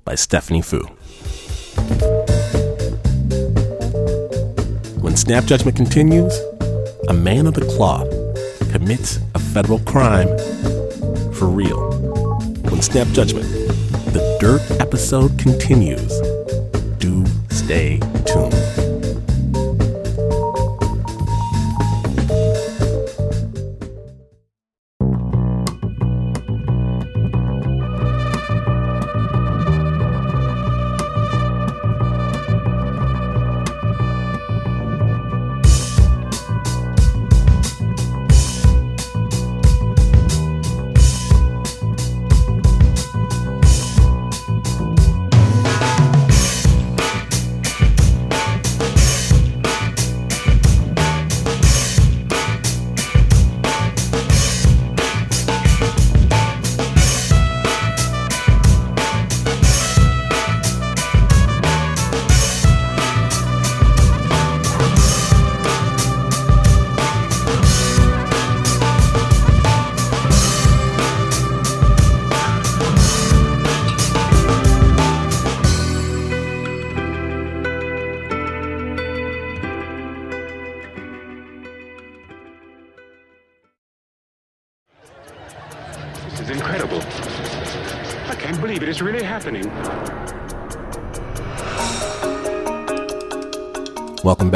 by 0.04 0.14
Stephanie 0.14 0.62
Fu. 0.62 0.78
When 5.00 5.16
Snap 5.16 5.46
Judgment 5.46 5.76
continues, 5.76 6.32
a 7.08 7.12
man 7.12 7.48
of 7.48 7.54
the 7.54 7.66
cloth 7.76 8.08
commits 8.70 9.18
a 9.34 9.40
federal 9.40 9.80
crime 9.80 10.28
for 11.32 11.48
real. 11.48 12.25
When 12.76 12.82
Snap 12.82 13.08
Judgment, 13.08 13.48
the 14.12 14.36
Dirt 14.38 14.60
episode 14.82 15.38
continues. 15.38 16.20
Do 16.98 17.24
stay 17.48 18.00
tuned. 18.26 18.85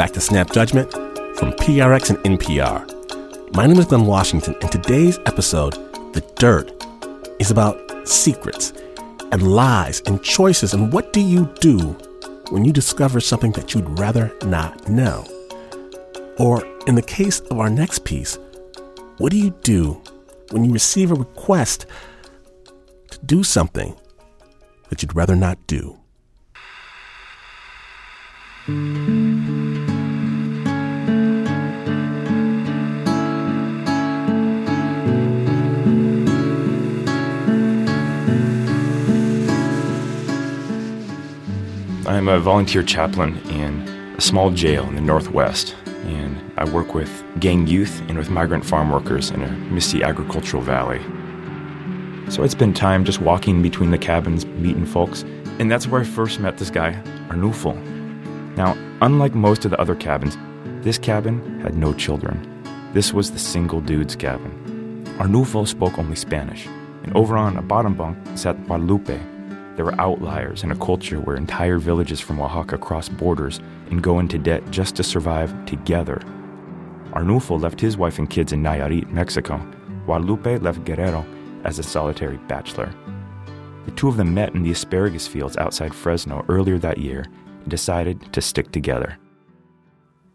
Back 0.01 0.13
to 0.13 0.19
Snap 0.19 0.51
Judgment 0.51 0.91
from 1.37 1.51
PRX 1.51 2.09
and 2.09 2.39
NPR. 2.39 3.53
My 3.53 3.67
name 3.67 3.77
is 3.77 3.85
Glynn 3.85 4.07
Washington, 4.07 4.55
and 4.59 4.71
today's 4.71 5.19
episode, 5.27 5.73
The 6.15 6.21
Dirt, 6.37 6.71
is 7.37 7.51
about 7.51 7.79
secrets 8.07 8.73
and 9.31 9.53
lies 9.53 10.01
and 10.07 10.23
choices 10.23 10.73
and 10.73 10.91
what 10.91 11.13
do 11.13 11.21
you 11.21 11.53
do 11.59 11.77
when 12.49 12.65
you 12.65 12.73
discover 12.73 13.19
something 13.19 13.51
that 13.51 13.75
you'd 13.75 13.99
rather 13.99 14.35
not 14.43 14.89
know? 14.89 15.23
Or, 16.39 16.65
in 16.87 16.95
the 16.95 17.03
case 17.03 17.39
of 17.51 17.59
our 17.59 17.69
next 17.69 18.03
piece, 18.03 18.39
what 19.19 19.31
do 19.31 19.37
you 19.37 19.51
do 19.61 20.01
when 20.49 20.65
you 20.65 20.73
receive 20.73 21.11
a 21.11 21.13
request 21.13 21.85
to 23.11 23.19
do 23.19 23.43
something 23.43 23.95
that 24.89 25.03
you'd 25.03 25.15
rather 25.15 25.35
not 25.35 25.59
do? 25.67 25.95
I'm 42.11 42.27
a 42.27 42.41
volunteer 42.41 42.83
chaplain 42.83 43.37
in 43.47 43.87
a 44.17 44.19
small 44.19 44.51
jail 44.51 44.85
in 44.85 44.95
the 44.95 45.01
Northwest, 45.01 45.77
and 46.03 46.37
I 46.57 46.69
work 46.69 46.93
with 46.93 47.23
gang 47.39 47.67
youth 47.67 48.01
and 48.09 48.17
with 48.17 48.29
migrant 48.29 48.65
farm 48.65 48.91
workers 48.91 49.31
in 49.31 49.41
a 49.41 49.49
misty 49.71 50.03
agricultural 50.03 50.61
valley. 50.61 50.99
So 52.29 52.43
I'd 52.43 52.51
spend 52.51 52.75
time 52.75 53.05
just 53.05 53.21
walking 53.21 53.61
between 53.61 53.91
the 53.91 53.97
cabins, 53.97 54.45
meeting 54.45 54.85
folks, 54.85 55.23
and 55.57 55.71
that's 55.71 55.87
where 55.87 56.01
I 56.01 56.03
first 56.03 56.41
met 56.41 56.57
this 56.57 56.69
guy, 56.69 57.01
Arnulfo. 57.29 57.81
Now, 58.57 58.77
unlike 59.01 59.33
most 59.33 59.63
of 59.63 59.71
the 59.71 59.79
other 59.79 59.95
cabins, 59.95 60.37
this 60.83 60.97
cabin 60.97 61.61
had 61.61 61.77
no 61.77 61.93
children. 61.93 62.45
This 62.91 63.13
was 63.13 63.31
the 63.31 63.39
single 63.39 63.79
dude's 63.79 64.17
cabin. 64.17 65.05
Arnulfo 65.17 65.65
spoke 65.65 65.97
only 65.97 66.17
Spanish, 66.17 66.67
and 67.03 67.15
over 67.15 67.37
on 67.37 67.55
a 67.55 67.61
bottom 67.61 67.93
bunk 67.93 68.17
sat 68.37 68.61
Guadalupe, 68.67 69.17
there 69.75 69.85
were 69.85 69.99
outliers 69.99 70.63
in 70.63 70.71
a 70.71 70.75
culture 70.75 71.19
where 71.19 71.35
entire 71.35 71.77
villages 71.77 72.19
from 72.19 72.39
Oaxaca 72.39 72.77
cross 72.77 73.09
borders 73.09 73.59
and 73.89 74.03
go 74.03 74.19
into 74.19 74.37
debt 74.37 74.69
just 74.71 74.95
to 74.95 75.03
survive 75.03 75.53
together. 75.65 76.21
Arnulfo 77.13 77.61
left 77.61 77.79
his 77.79 77.97
wife 77.97 78.19
and 78.19 78.29
kids 78.29 78.53
in 78.53 78.63
Nayarit, 78.63 79.09
Mexico. 79.11 79.57
Guadalupe 80.05 80.57
left 80.57 80.83
Guerrero 80.85 81.25
as 81.63 81.79
a 81.79 81.83
solitary 81.83 82.37
bachelor. 82.47 82.93
The 83.85 83.91
two 83.91 84.07
of 84.07 84.17
them 84.17 84.33
met 84.33 84.53
in 84.53 84.63
the 84.63 84.71
asparagus 84.71 85.27
fields 85.27 85.57
outside 85.57 85.93
Fresno 85.93 86.45
earlier 86.47 86.77
that 86.79 86.97
year 86.97 87.25
and 87.61 87.69
decided 87.69 88.31
to 88.33 88.41
stick 88.41 88.71
together. 88.71 89.17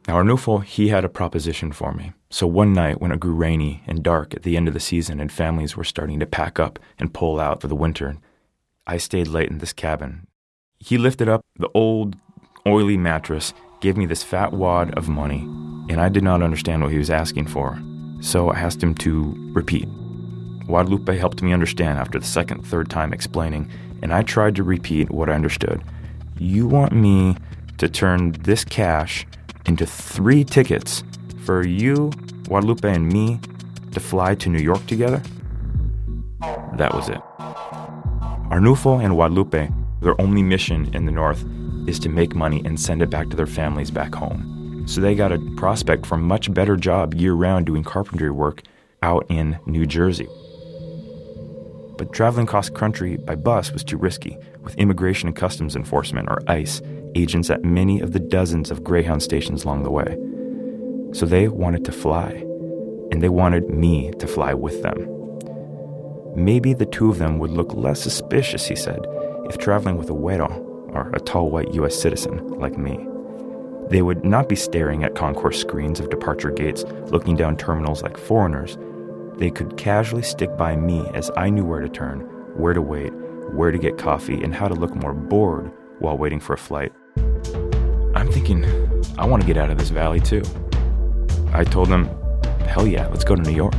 Now, 0.06 0.16
Arnulfo, 0.16 0.62
he 0.62 0.88
had 0.88 1.04
a 1.04 1.08
proposition 1.08 1.72
for 1.72 1.92
me. 1.92 2.12
So 2.30 2.46
one 2.46 2.72
night 2.72 3.00
when 3.00 3.10
it 3.10 3.20
grew 3.20 3.34
rainy 3.34 3.82
and 3.86 4.02
dark 4.02 4.34
at 4.34 4.42
the 4.42 4.56
end 4.56 4.68
of 4.68 4.74
the 4.74 4.80
season 4.80 5.20
and 5.20 5.32
families 5.32 5.76
were 5.76 5.84
starting 5.84 6.20
to 6.20 6.26
pack 6.26 6.60
up 6.60 6.78
and 6.98 7.14
pull 7.14 7.40
out 7.40 7.60
for 7.60 7.68
the 7.68 7.74
winter, 7.74 8.18
I 8.86 8.98
stayed 8.98 9.26
late 9.26 9.50
in 9.50 9.58
this 9.58 9.72
cabin. 9.72 10.26
He 10.78 10.96
lifted 10.96 11.28
up 11.28 11.40
the 11.58 11.68
old, 11.74 12.16
oily 12.66 12.96
mattress, 12.96 13.52
gave 13.80 13.96
me 13.96 14.06
this 14.06 14.22
fat 14.22 14.52
wad 14.52 14.96
of 14.96 15.08
money, 15.08 15.40
and 15.88 16.00
I 16.00 16.08
did 16.08 16.22
not 16.22 16.42
understand 16.42 16.82
what 16.82 16.92
he 16.92 16.98
was 16.98 17.10
asking 17.10 17.48
for. 17.48 17.80
So 18.20 18.50
I 18.50 18.60
asked 18.60 18.82
him 18.82 18.94
to 18.96 19.34
repeat. 19.52 19.88
Guadalupe 20.66 21.16
helped 21.16 21.42
me 21.42 21.52
understand 21.52 21.98
after 21.98 22.18
the 22.18 22.26
second, 22.26 22.66
third 22.66 22.88
time 22.88 23.12
explaining, 23.12 23.70
and 24.02 24.12
I 24.12 24.22
tried 24.22 24.54
to 24.56 24.62
repeat 24.62 25.10
what 25.10 25.28
I 25.28 25.34
understood. 25.34 25.82
You 26.38 26.68
want 26.68 26.92
me 26.92 27.36
to 27.78 27.88
turn 27.88 28.32
this 28.32 28.64
cash 28.64 29.26
into 29.66 29.84
three 29.84 30.44
tickets 30.44 31.02
for 31.44 31.66
you, 31.66 32.10
Guadalupe, 32.44 32.88
and 32.88 33.12
me 33.12 33.40
to 33.92 34.00
fly 34.00 34.34
to 34.36 34.48
New 34.48 34.60
York 34.60 34.86
together? 34.86 35.22
That 36.76 36.94
was 36.94 37.08
it. 37.08 37.20
Arnulfo 38.50 39.04
and 39.04 39.14
Guadalupe, 39.14 39.70
their 40.00 40.20
only 40.20 40.42
mission 40.42 40.88
in 40.94 41.04
the 41.04 41.10
North 41.10 41.44
is 41.88 41.98
to 41.98 42.08
make 42.08 42.36
money 42.36 42.62
and 42.64 42.78
send 42.78 43.02
it 43.02 43.10
back 43.10 43.28
to 43.30 43.36
their 43.36 43.46
families 43.46 43.90
back 43.90 44.14
home. 44.14 44.84
So 44.86 45.00
they 45.00 45.16
got 45.16 45.32
a 45.32 45.38
prospect 45.56 46.06
for 46.06 46.14
a 46.14 46.18
much 46.18 46.54
better 46.54 46.76
job 46.76 47.14
year 47.14 47.32
round 47.32 47.66
doing 47.66 47.82
carpentry 47.82 48.30
work 48.30 48.62
out 49.02 49.26
in 49.28 49.58
New 49.66 49.84
Jersey. 49.84 50.28
But 51.98 52.12
traveling 52.12 52.46
cross 52.46 52.70
country 52.70 53.16
by 53.16 53.34
bus 53.34 53.72
was 53.72 53.82
too 53.82 53.96
risky, 53.96 54.38
with 54.62 54.76
Immigration 54.76 55.28
and 55.28 55.36
Customs 55.36 55.74
Enforcement, 55.74 56.28
or 56.28 56.38
ICE, 56.46 56.82
agents 57.16 57.50
at 57.50 57.64
many 57.64 57.98
of 57.98 58.12
the 58.12 58.20
dozens 58.20 58.70
of 58.70 58.84
Greyhound 58.84 59.24
stations 59.24 59.64
along 59.64 59.82
the 59.82 59.90
way. 59.90 60.16
So 61.18 61.26
they 61.26 61.48
wanted 61.48 61.84
to 61.86 61.92
fly, 61.92 62.44
and 63.10 63.20
they 63.20 63.28
wanted 63.28 63.70
me 63.70 64.12
to 64.18 64.26
fly 64.28 64.54
with 64.54 64.82
them. 64.82 65.15
Maybe 66.36 66.74
the 66.74 66.84
two 66.84 67.08
of 67.08 67.16
them 67.16 67.38
would 67.38 67.50
look 67.50 67.72
less 67.72 68.02
suspicious, 68.02 68.66
he 68.66 68.76
said, 68.76 69.06
if 69.48 69.56
traveling 69.56 69.96
with 69.96 70.10
a 70.10 70.12
güero, 70.12 70.50
or 70.94 71.10
a 71.14 71.18
tall 71.18 71.50
white 71.50 71.72
U.S. 71.72 71.98
citizen 71.98 72.46
like 72.58 72.76
me. 72.76 73.08
They 73.88 74.02
would 74.02 74.22
not 74.22 74.46
be 74.46 74.54
staring 74.54 75.02
at 75.02 75.14
concourse 75.14 75.58
screens 75.58 75.98
of 75.98 76.10
departure 76.10 76.50
gates, 76.50 76.84
looking 77.06 77.36
down 77.36 77.56
terminals 77.56 78.02
like 78.02 78.18
foreigners. 78.18 78.76
They 79.38 79.50
could 79.50 79.78
casually 79.78 80.22
stick 80.22 80.54
by 80.58 80.76
me 80.76 81.08
as 81.14 81.30
I 81.38 81.48
knew 81.48 81.64
where 81.64 81.80
to 81.80 81.88
turn, 81.88 82.20
where 82.54 82.74
to 82.74 82.82
wait, 82.82 83.14
where 83.54 83.70
to 83.70 83.78
get 83.78 83.96
coffee, 83.96 84.42
and 84.42 84.54
how 84.54 84.68
to 84.68 84.74
look 84.74 84.94
more 84.94 85.14
bored 85.14 85.72
while 86.00 86.18
waiting 86.18 86.40
for 86.40 86.52
a 86.52 86.58
flight. 86.58 86.92
I'm 88.14 88.30
thinking, 88.30 88.66
I 89.16 89.24
want 89.24 89.40
to 89.40 89.46
get 89.46 89.56
out 89.56 89.70
of 89.70 89.78
this 89.78 89.88
valley 89.88 90.20
too. 90.20 90.42
I 91.54 91.64
told 91.64 91.88
them, 91.88 92.10
hell 92.66 92.86
yeah, 92.86 93.06
let's 93.06 93.24
go 93.24 93.36
to 93.36 93.42
New 93.42 93.56
York. 93.56 93.74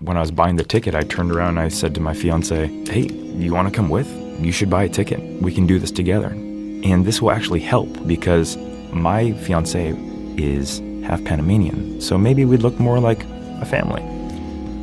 When 0.00 0.18
I 0.18 0.20
was 0.20 0.30
buying 0.30 0.56
the 0.56 0.64
ticket, 0.64 0.94
I 0.94 1.04
turned 1.04 1.32
around 1.32 1.56
and 1.56 1.60
I 1.60 1.68
said 1.68 1.94
to 1.94 2.02
my 2.02 2.12
fiance, 2.12 2.66
hey, 2.84 3.08
you 3.08 3.54
want 3.54 3.66
to 3.66 3.74
come 3.74 3.88
with? 3.88 4.06
You 4.44 4.52
should 4.52 4.68
buy 4.68 4.84
a 4.84 4.90
ticket. 4.90 5.20
We 5.40 5.54
can 5.54 5.66
do 5.66 5.78
this 5.78 5.90
together. 5.90 6.28
And 6.28 7.06
this 7.06 7.22
will 7.22 7.30
actually 7.30 7.60
help 7.60 8.06
because 8.06 8.58
my 8.92 9.32
fiance 9.32 9.94
is 10.36 10.82
half 11.02 11.24
Panamanian, 11.24 11.98
so 12.02 12.18
maybe 12.18 12.44
we'd 12.44 12.60
look 12.60 12.78
more 12.78 13.00
like 13.00 13.24
a 13.24 13.64
family. 13.64 14.02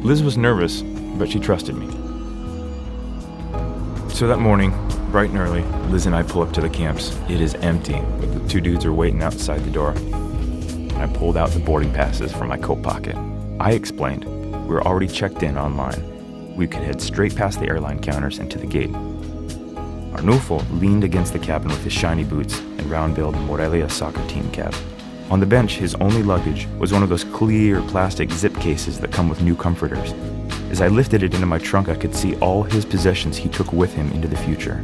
Liz 0.01 0.23
was 0.23 0.35
nervous, 0.35 0.81
but 0.81 1.29
she 1.29 1.39
trusted 1.39 1.75
me. 1.75 1.85
So 4.09 4.27
that 4.27 4.39
morning, 4.39 4.71
bright 5.11 5.29
and 5.29 5.37
early, 5.37 5.61
Liz 5.91 6.07
and 6.07 6.15
I 6.15 6.23
pull 6.23 6.41
up 6.41 6.53
to 6.53 6.61
the 6.61 6.69
camps. 6.69 7.15
It 7.29 7.39
is 7.39 7.53
empty, 7.55 8.01
but 8.19 8.33
the 8.33 8.49
two 8.49 8.61
dudes 8.61 8.83
are 8.83 8.93
waiting 8.93 9.21
outside 9.21 9.63
the 9.63 9.69
door. 9.69 9.91
I 10.99 11.05
pulled 11.13 11.37
out 11.37 11.51
the 11.51 11.59
boarding 11.59 11.93
passes 11.93 12.31
from 12.31 12.47
my 12.47 12.57
coat 12.57 12.81
pocket. 12.81 13.15
I 13.59 13.73
explained 13.73 14.25
we 14.73 14.79
were 14.79 14.87
already 14.87 15.07
checked 15.07 15.43
in 15.43 15.55
online. 15.55 16.55
We 16.55 16.65
could 16.65 16.81
head 16.81 16.99
straight 16.99 17.35
past 17.35 17.59
the 17.59 17.67
airline 17.67 17.99
counters 17.99 18.39
and 18.39 18.49
to 18.49 18.57
the 18.57 18.65
gate. 18.65 18.91
Arnulfo 20.13 20.65
leaned 20.81 21.03
against 21.03 21.31
the 21.31 21.37
cabin 21.37 21.67
with 21.67 21.83
his 21.83 21.93
shiny 21.93 22.23
boots 22.23 22.57
and 22.57 22.81
round-billed 22.87 23.35
Morelia 23.35 23.87
soccer 23.87 24.27
team 24.27 24.49
cap. 24.49 24.73
On 25.29 25.39
the 25.39 25.45
bench, 25.45 25.75
his 25.75 25.93
only 25.95 26.23
luggage 26.23 26.65
was 26.79 26.91
one 26.91 27.03
of 27.03 27.09
those 27.09 27.23
clear 27.23 27.81
plastic 27.81 28.31
zip 28.31 28.55
cases 28.55 28.99
that 28.99 29.11
come 29.11 29.29
with 29.29 29.43
new 29.43 29.55
comforters. 29.55 30.11
As 30.71 30.81
I 30.81 30.87
lifted 30.87 31.21
it 31.21 31.35
into 31.35 31.45
my 31.45 31.59
trunk, 31.59 31.87
I 31.87 31.95
could 31.95 32.15
see 32.15 32.35
all 32.37 32.63
his 32.63 32.83
possessions 32.83 33.37
he 33.37 33.49
took 33.49 33.71
with 33.73 33.93
him 33.93 34.11
into 34.11 34.27
the 34.27 34.37
future 34.37 34.83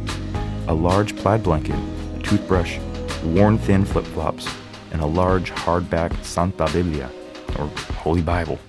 a 0.68 0.72
large 0.72 1.16
plaid 1.16 1.42
blanket, 1.42 1.74
a 2.16 2.22
toothbrush, 2.22 2.78
worn 3.24 3.58
thin 3.58 3.84
flip 3.84 4.04
flops, 4.04 4.46
and 4.92 5.02
a 5.02 5.06
large 5.06 5.50
hardback 5.50 6.14
Santa 6.22 6.66
Biblia, 6.66 7.10
or 7.58 7.66
Holy 8.04 8.22
Bible. 8.22 8.60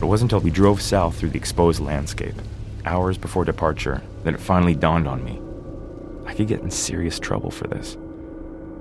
It 0.00 0.06
wasn't 0.06 0.32
until 0.32 0.42
we 0.42 0.50
drove 0.50 0.80
south 0.80 1.16
through 1.16 1.30
the 1.30 1.38
exposed 1.38 1.80
landscape, 1.80 2.34
hours 2.84 3.18
before 3.18 3.44
departure, 3.44 4.02
that 4.24 4.34
it 4.34 4.40
finally 4.40 4.74
dawned 4.74 5.06
on 5.06 5.24
me. 5.24 5.40
I 6.26 6.34
could 6.34 6.48
get 6.48 6.60
in 6.60 6.70
serious 6.70 7.18
trouble 7.18 7.50
for 7.50 7.68
this. 7.68 7.98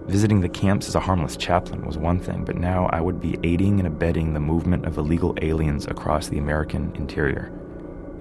Visiting 0.08 0.42
the 0.42 0.50
camps 0.50 0.88
as 0.88 0.96
a 0.96 1.00
harmless 1.00 1.36
chaplain 1.36 1.86
was 1.86 1.98
one 1.98 2.20
thing, 2.20 2.46
but 2.46 2.56
now 2.56 2.88
I 2.88 3.02
would 3.02 3.20
be 3.20 3.38
aiding 3.44 3.80
and 3.80 3.88
abetting 3.88 4.34
the 4.34 4.40
movement 4.40 4.86
of 4.86 4.98
illegal 4.98 5.38
aliens 5.42 5.86
across 5.88 6.30
the 6.30 6.38
American 6.38 6.96
interior. 6.96 7.52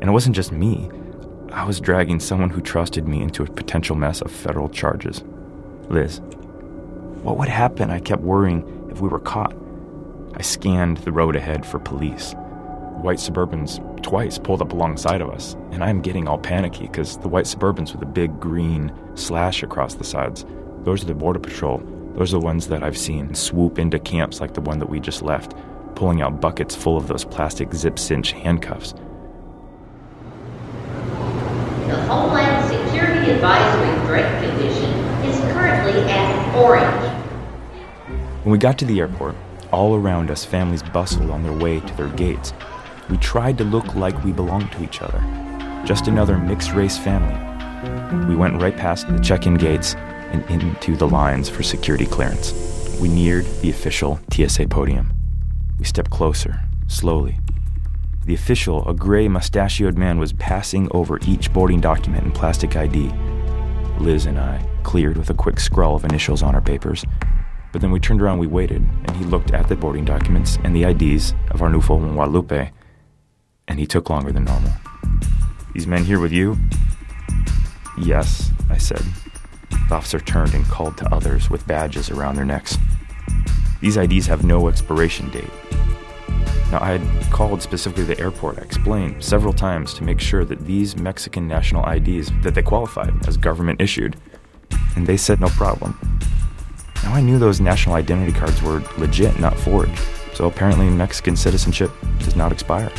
And 0.00 0.10
it 0.10 0.12
wasn't 0.12 0.36
just 0.36 0.52
me, 0.52 0.90
I 1.52 1.64
was 1.64 1.80
dragging 1.80 2.20
someone 2.20 2.50
who 2.50 2.60
trusted 2.60 3.08
me 3.08 3.22
into 3.22 3.42
a 3.42 3.46
potential 3.46 3.96
mess 3.96 4.20
of 4.20 4.30
federal 4.30 4.68
charges. 4.68 5.22
Liz. 5.88 6.20
What 7.22 7.38
would 7.38 7.48
happen, 7.48 7.90
I 7.90 8.00
kept 8.00 8.22
worrying, 8.22 8.88
if 8.90 9.00
we 9.00 9.08
were 9.08 9.18
caught? 9.18 9.56
I 10.34 10.42
scanned 10.42 10.98
the 10.98 11.12
road 11.12 11.36
ahead 11.36 11.64
for 11.64 11.78
police. 11.78 12.34
White 13.02 13.18
Suburbans 13.18 14.02
twice 14.02 14.38
pulled 14.38 14.60
up 14.60 14.72
alongside 14.72 15.20
of 15.20 15.30
us, 15.30 15.54
and 15.70 15.84
I'm 15.84 16.02
getting 16.02 16.26
all 16.26 16.38
panicky 16.38 16.88
because 16.88 17.16
the 17.18 17.28
white 17.28 17.44
Suburbans 17.44 17.92
with 17.92 18.02
a 18.02 18.06
big 18.06 18.40
green 18.40 18.92
slash 19.14 19.62
across 19.62 19.94
the 19.94 20.04
sides, 20.04 20.44
those 20.80 21.04
are 21.04 21.06
the 21.06 21.14
Border 21.14 21.38
Patrol. 21.38 21.78
Those 22.14 22.34
are 22.34 22.40
the 22.40 22.44
ones 22.44 22.66
that 22.68 22.82
I've 22.82 22.98
seen 22.98 23.34
swoop 23.34 23.78
into 23.78 24.00
camps 24.00 24.40
like 24.40 24.54
the 24.54 24.60
one 24.60 24.80
that 24.80 24.88
we 24.88 24.98
just 24.98 25.22
left, 25.22 25.54
pulling 25.94 26.22
out 26.22 26.40
buckets 26.40 26.74
full 26.74 26.96
of 26.96 27.06
those 27.06 27.24
plastic 27.24 27.72
zip 27.72 28.00
cinch 28.00 28.32
handcuffs. 28.32 28.94
The 31.86 32.02
Homeland 32.06 32.68
Security 32.68 33.30
Advisory 33.30 34.06
threat 34.06 34.42
condition 34.42 34.90
is 35.24 35.38
currently 35.52 36.02
at 36.10 36.56
orange. 36.56 37.24
When 38.42 38.50
we 38.50 38.58
got 38.58 38.76
to 38.78 38.84
the 38.84 38.98
airport, 38.98 39.36
all 39.70 39.94
around 39.94 40.30
us, 40.30 40.44
families 40.44 40.82
bustled 40.82 41.30
on 41.30 41.42
their 41.44 41.52
way 41.52 41.78
to 41.80 41.96
their 41.96 42.08
gates. 42.08 42.52
We 43.10 43.16
tried 43.16 43.56
to 43.58 43.64
look 43.64 43.94
like 43.94 44.22
we 44.24 44.32
belonged 44.32 44.70
to 44.72 44.84
each 44.84 45.00
other, 45.00 45.20
just 45.86 46.08
another 46.08 46.36
mixed 46.36 46.72
race 46.74 46.98
family. 46.98 47.36
We 48.26 48.36
went 48.36 48.60
right 48.60 48.76
past 48.76 49.08
the 49.08 49.18
check 49.18 49.46
in 49.46 49.54
gates 49.54 49.94
and 49.94 50.44
into 50.50 50.94
the 50.96 51.08
lines 51.08 51.48
for 51.48 51.62
security 51.62 52.04
clearance. 52.04 52.52
We 53.00 53.08
neared 53.08 53.46
the 53.62 53.70
official 53.70 54.20
TSA 54.32 54.68
podium. 54.68 55.12
We 55.78 55.86
stepped 55.86 56.10
closer, 56.10 56.60
slowly. 56.86 57.38
The 58.26 58.34
official, 58.34 58.86
a 58.86 58.92
gray 58.92 59.26
mustachioed 59.26 59.96
man, 59.96 60.18
was 60.18 60.34
passing 60.34 60.88
over 60.90 61.18
each 61.26 61.50
boarding 61.52 61.80
document 61.80 62.24
and 62.24 62.34
plastic 62.34 62.76
ID. 62.76 63.10
Liz 64.00 64.26
and 64.26 64.38
I 64.38 64.62
cleared 64.82 65.16
with 65.16 65.30
a 65.30 65.34
quick 65.34 65.60
scrawl 65.60 65.96
of 65.96 66.04
initials 66.04 66.42
on 66.42 66.54
our 66.54 66.60
papers. 66.60 67.04
But 67.72 67.80
then 67.80 67.90
we 67.90 68.00
turned 68.00 68.20
around, 68.20 68.38
we 68.38 68.46
waited, 68.46 68.86
and 69.04 69.16
he 69.16 69.24
looked 69.24 69.52
at 69.52 69.68
the 69.68 69.76
boarding 69.76 70.04
documents 70.04 70.58
and 70.64 70.76
the 70.76 70.84
IDs 70.84 71.34
of 71.50 71.62
our 71.62 71.70
Arnulfo 71.70 72.02
and 72.02 72.14
Guadalupe, 72.14 72.70
and 73.68 73.78
he 73.78 73.86
took 73.86 74.10
longer 74.10 74.32
than 74.32 74.44
normal. 74.44 74.72
These 75.74 75.86
men 75.86 76.04
here 76.04 76.18
with 76.18 76.32
you? 76.32 76.56
Yes, 77.98 78.50
I 78.70 78.78
said. 78.78 79.02
The 79.88 79.94
officer 79.94 80.18
turned 80.18 80.54
and 80.54 80.64
called 80.66 80.96
to 80.98 81.14
others 81.14 81.48
with 81.48 81.66
badges 81.66 82.10
around 82.10 82.34
their 82.34 82.44
necks. 82.44 82.76
These 83.80 83.96
IDs 83.96 84.26
have 84.26 84.44
no 84.44 84.68
expiration 84.68 85.30
date. 85.30 85.50
Now, 86.70 86.82
I 86.82 86.98
had 86.98 87.32
called 87.32 87.62
specifically 87.62 88.04
the 88.04 88.20
airport. 88.20 88.58
I 88.58 88.62
explained 88.62 89.24
several 89.24 89.54
times 89.54 89.94
to 89.94 90.04
make 90.04 90.20
sure 90.20 90.44
that 90.44 90.66
these 90.66 90.96
Mexican 90.96 91.48
national 91.48 91.88
IDs 91.88 92.30
that 92.42 92.54
they 92.54 92.62
qualified 92.62 93.26
as 93.26 93.38
government 93.38 93.80
issued, 93.80 94.16
and 94.94 95.06
they 95.06 95.16
said 95.16 95.40
no 95.40 95.48
problem. 95.48 95.98
Now 97.04 97.14
I 97.14 97.22
knew 97.22 97.38
those 97.38 97.60
national 97.60 97.94
identity 97.94 98.32
cards 98.32 98.60
were 98.60 98.82
legit, 98.98 99.38
not 99.40 99.58
forged. 99.58 99.98
So 100.34 100.46
apparently 100.46 100.90
Mexican 100.90 101.36
citizenship 101.36 101.90
does 102.18 102.36
not 102.36 102.52
expire. 102.52 102.92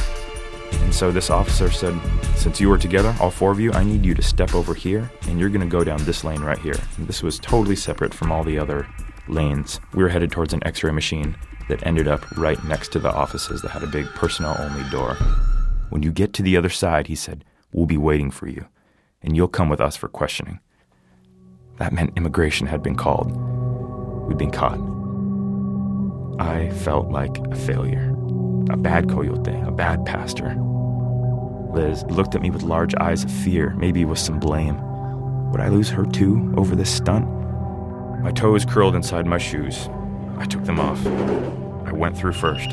And 0.74 0.94
so 0.94 1.12
this 1.12 1.30
officer 1.30 1.72
said, 1.72 2.00
Since 2.36 2.60
you 2.60 2.70
were 2.70 2.78
together, 2.78 3.16
all 3.20 3.32
four 3.32 3.52
of 3.52 3.60
you, 3.60 3.72
I 3.74 3.84
need 3.84 4.06
you 4.06 4.14
to 4.14 4.22
step 4.22 4.56
over 4.56 4.74
here 4.74 5.12
and 5.28 5.40
you're 5.40 5.50
going 5.50 5.62
to 5.62 5.68
go 5.68 5.84
down 5.84 6.04
this 6.04 6.24
lane 6.24 6.42
right 6.42 6.58
here. 6.60 6.76
And 6.98 7.08
this 7.08 7.24
was 7.24 7.40
totally 7.40 7.76
separate 7.76 8.14
from 8.14 8.32
all 8.32 8.44
the 8.44 8.60
other 8.60 8.88
lanes. 9.28 9.80
We 9.94 10.04
were 10.04 10.10
headed 10.10 10.32
towards 10.32 10.54
an 10.54 10.66
x 10.66 10.84
ray 10.84 10.92
machine 10.92 11.36
that 11.70 11.86
ended 11.86 12.08
up 12.08 12.30
right 12.38 12.62
next 12.66 12.92
to 12.94 13.00
the 13.00 13.14
offices 13.14 13.62
that 13.62 13.70
had 13.70 13.84
a 13.84 13.88
big 13.88 14.08
personnel 14.08 14.58
only 14.60 14.88
door. 14.90 15.16
When 15.90 16.04
you 16.04 16.12
get 16.12 16.34
to 16.34 16.44
the 16.44 16.58
other 16.58 16.70
side, 16.70 17.08
he 17.08 17.16
said, 17.16 17.46
We'll 17.72 17.86
be 17.86 17.98
waiting 17.98 18.32
for 18.32 18.48
you, 18.48 18.66
and 19.22 19.36
you'll 19.36 19.48
come 19.48 19.70
with 19.70 19.80
us 19.80 19.96
for 19.96 20.08
questioning. 20.08 20.60
That 21.78 21.94
meant 21.94 22.18
immigration 22.18 22.68
had 22.68 22.82
been 22.82 22.96
called. 22.96 23.32
We'd 24.28 24.38
been 24.38 24.52
caught. 24.52 24.80
I 26.40 26.70
felt 26.72 27.10
like 27.10 27.38
a 27.38 27.56
failure, 27.56 28.09
a 28.70 28.78
bad 28.78 29.10
coyote, 29.10 29.62
a 29.66 29.72
bad 29.72 30.06
pastor. 30.06 30.56
Liz 31.74 32.04
looked 32.06 32.36
at 32.36 32.42
me 32.42 32.50
with 32.50 32.64
large 32.64 32.96
eyes 32.96 33.24
of 33.24 33.32
fear, 33.32 33.76
maybe 33.78 34.06
with 34.06 34.20
some 34.20 34.40
blame. 34.40 34.80
Would 35.52 35.62
I 35.62 35.70
lose 35.70 35.90
her 35.90 36.06
too 36.06 36.54
over 36.58 36.76
this 36.76 36.90
stunt? 36.90 37.28
My 38.22 38.32
toes 38.32 38.66
curled 38.66 38.96
inside 38.96 39.26
my 39.26 39.38
shoes. 39.38 39.88
I 40.38 40.46
took 40.46 40.64
them 40.66 40.80
off. 40.80 41.06
I 41.88 41.92
went 41.92 42.18
through 42.18 42.34
first, 42.34 42.70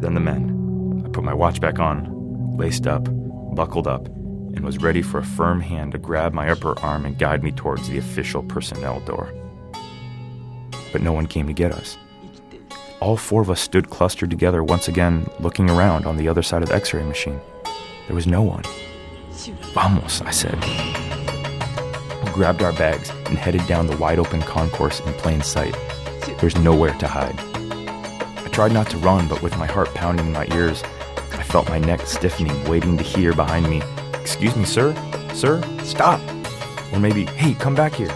then 0.00 0.14
the 0.14 0.20
men. 0.20 1.02
I 1.04 1.08
put 1.08 1.24
my 1.24 1.34
watch 1.34 1.60
back 1.60 1.78
on, 1.78 2.56
laced 2.56 2.86
up, 2.86 3.08
buckled 3.54 3.86
up, 3.86 4.06
and 4.06 4.64
was 4.64 4.78
ready 4.78 5.02
for 5.02 5.18
a 5.18 5.24
firm 5.24 5.60
hand 5.60 5.92
to 5.92 5.98
grab 5.98 6.32
my 6.32 6.48
upper 6.48 6.78
arm 6.80 7.04
and 7.04 7.18
guide 7.18 7.42
me 7.42 7.52
towards 7.52 7.88
the 7.88 7.98
official 7.98 8.42
personnel 8.42 9.00
door. 9.00 9.32
But 10.92 11.02
no 11.02 11.12
one 11.12 11.26
came 11.26 11.46
to 11.46 11.52
get 11.52 11.72
us. 11.72 11.98
All 13.00 13.16
four 13.16 13.42
of 13.42 13.50
us 13.50 13.60
stood 13.60 13.90
clustered 13.90 14.30
together 14.30 14.64
once 14.64 14.88
again, 14.88 15.30
looking 15.38 15.70
around 15.70 16.04
on 16.04 16.16
the 16.16 16.28
other 16.28 16.42
side 16.42 16.62
of 16.62 16.68
the 16.68 16.74
x 16.74 16.92
ray 16.92 17.04
machine. 17.04 17.40
There 18.06 18.16
was 18.16 18.26
no 18.26 18.42
one. 18.42 18.62
Vamos, 19.72 20.20
I 20.22 20.30
said. 20.30 20.58
We 22.24 22.30
grabbed 22.32 22.62
our 22.62 22.72
bags 22.72 23.10
and 23.26 23.38
headed 23.38 23.64
down 23.68 23.86
the 23.86 23.96
wide 23.98 24.18
open 24.18 24.42
concourse 24.42 24.98
in 25.00 25.12
plain 25.14 25.42
sight. 25.42 25.76
There's 26.40 26.56
nowhere 26.56 26.94
to 26.94 27.06
hide. 27.06 27.38
I 27.38 28.48
tried 28.50 28.72
not 28.72 28.90
to 28.90 28.98
run, 28.98 29.28
but 29.28 29.42
with 29.42 29.56
my 29.58 29.66
heart 29.66 29.94
pounding 29.94 30.26
in 30.26 30.32
my 30.32 30.48
ears, 30.52 30.82
I 31.32 31.44
felt 31.44 31.68
my 31.68 31.78
neck 31.78 32.00
stiffening, 32.00 32.64
waiting 32.68 32.96
to 32.96 33.04
hear 33.04 33.32
behind 33.32 33.68
me, 33.70 33.80
Excuse 34.14 34.56
me, 34.56 34.64
sir? 34.64 34.94
Sir? 35.32 35.62
Stop! 35.84 36.20
Or 36.92 36.98
maybe, 36.98 37.26
Hey, 37.26 37.54
come 37.54 37.74
back 37.74 37.94
here. 37.94 38.12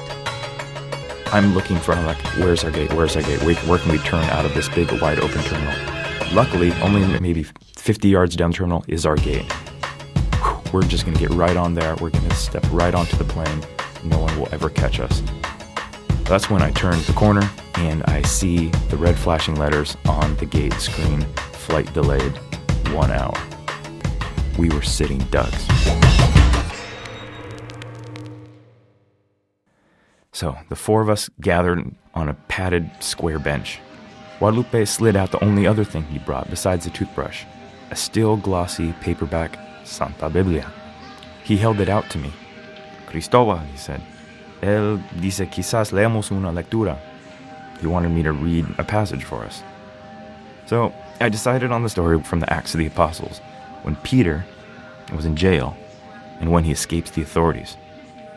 I'm 1.32 1.54
looking 1.54 1.78
for, 1.78 1.92
I'm 1.92 2.04
like, 2.04 2.18
where's 2.36 2.62
our 2.62 2.70
gate? 2.70 2.92
Where's 2.92 3.16
our 3.16 3.22
gate? 3.22 3.42
Where, 3.42 3.54
where 3.54 3.78
can 3.78 3.90
we 3.90 3.96
turn 3.98 4.22
out 4.24 4.44
of 4.44 4.52
this 4.52 4.68
big, 4.68 4.92
wide 5.00 5.18
open 5.18 5.42
terminal? 5.44 6.34
Luckily, 6.34 6.72
only 6.82 7.18
maybe 7.20 7.42
50 7.42 8.06
yards 8.06 8.36
down 8.36 8.50
the 8.50 8.56
terminal 8.58 8.84
is 8.86 9.06
our 9.06 9.16
gate. 9.16 9.50
We're 10.74 10.82
just 10.82 11.06
gonna 11.06 11.18
get 11.18 11.30
right 11.30 11.56
on 11.56 11.72
there. 11.72 11.96
We're 11.96 12.10
gonna 12.10 12.34
step 12.34 12.64
right 12.70 12.94
onto 12.94 13.16
the 13.16 13.24
plane. 13.24 13.62
No 14.04 14.18
one 14.18 14.38
will 14.38 14.48
ever 14.52 14.68
catch 14.68 15.00
us. 15.00 15.22
That's 16.24 16.50
when 16.50 16.60
I 16.60 16.70
turn 16.70 17.00
the 17.04 17.14
corner 17.14 17.50
and 17.76 18.02
I 18.04 18.20
see 18.22 18.68
the 18.90 18.98
red 18.98 19.16
flashing 19.16 19.54
letters 19.54 19.96
on 20.06 20.36
the 20.36 20.44
gate 20.46 20.74
screen 20.74 21.22
flight 21.52 21.90
delayed 21.94 22.36
one 22.92 23.10
hour. 23.10 23.34
We 24.58 24.68
were 24.68 24.82
sitting 24.82 25.18
ducks. 25.30 25.66
So 30.32 30.56
the 30.68 30.76
four 30.76 31.02
of 31.02 31.10
us 31.10 31.30
gathered 31.40 31.94
on 32.14 32.28
a 32.28 32.34
padded 32.48 32.90
square 33.00 33.38
bench. 33.38 33.80
Guadalupe 34.38 34.84
slid 34.86 35.14
out 35.14 35.30
the 35.30 35.44
only 35.44 35.66
other 35.66 35.84
thing 35.84 36.02
he 36.04 36.18
brought 36.18 36.50
besides 36.50 36.86
a 36.86 36.90
toothbrush 36.90 37.44
a 37.92 37.94
still 37.94 38.38
glossy 38.38 38.94
paperback 39.02 39.58
Santa 39.84 40.30
Biblia. 40.30 40.72
He 41.44 41.58
held 41.58 41.78
it 41.78 41.90
out 41.90 42.08
to 42.10 42.18
me. 42.18 42.32
Cristobal, 43.06 43.58
he 43.58 43.76
said. 43.76 44.00
Él 44.62 45.02
dice 45.20 45.46
quizás 45.50 45.92
leamos 45.92 46.30
una 46.30 46.50
lectura. 46.50 46.98
He 47.82 47.86
wanted 47.86 48.10
me 48.10 48.22
to 48.22 48.32
read 48.32 48.64
a 48.78 48.84
passage 48.84 49.24
for 49.24 49.44
us. 49.44 49.62
So 50.64 50.94
I 51.20 51.28
decided 51.28 51.70
on 51.70 51.82
the 51.82 51.90
story 51.90 52.22
from 52.22 52.40
the 52.40 52.50
Acts 52.50 52.72
of 52.72 52.78
the 52.78 52.86
Apostles 52.86 53.40
when 53.82 53.96
Peter 53.96 54.42
was 55.14 55.26
in 55.26 55.36
jail 55.36 55.76
and 56.40 56.50
when 56.50 56.64
he 56.64 56.72
escapes 56.72 57.10
the 57.10 57.20
authorities. 57.20 57.76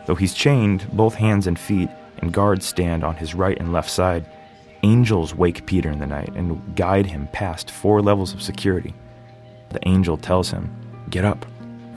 Though 0.06 0.14
he's 0.14 0.34
chained, 0.34 0.88
both 0.92 1.14
hands 1.14 1.46
and 1.46 1.58
feet, 1.58 1.90
and 2.18 2.32
guards 2.32 2.64
stand 2.64 3.04
on 3.04 3.16
his 3.16 3.34
right 3.34 3.58
and 3.58 3.72
left 3.72 3.90
side, 3.90 4.24
angels 4.82 5.34
wake 5.34 5.66
Peter 5.66 5.90
in 5.90 5.98
the 5.98 6.06
night 6.06 6.32
and 6.34 6.74
guide 6.76 7.06
him 7.06 7.28
past 7.32 7.70
four 7.70 8.00
levels 8.00 8.32
of 8.32 8.42
security. 8.42 8.94
The 9.70 9.86
angel 9.88 10.16
tells 10.16 10.50
him, 10.50 10.74
Get 11.10 11.24
up, 11.24 11.44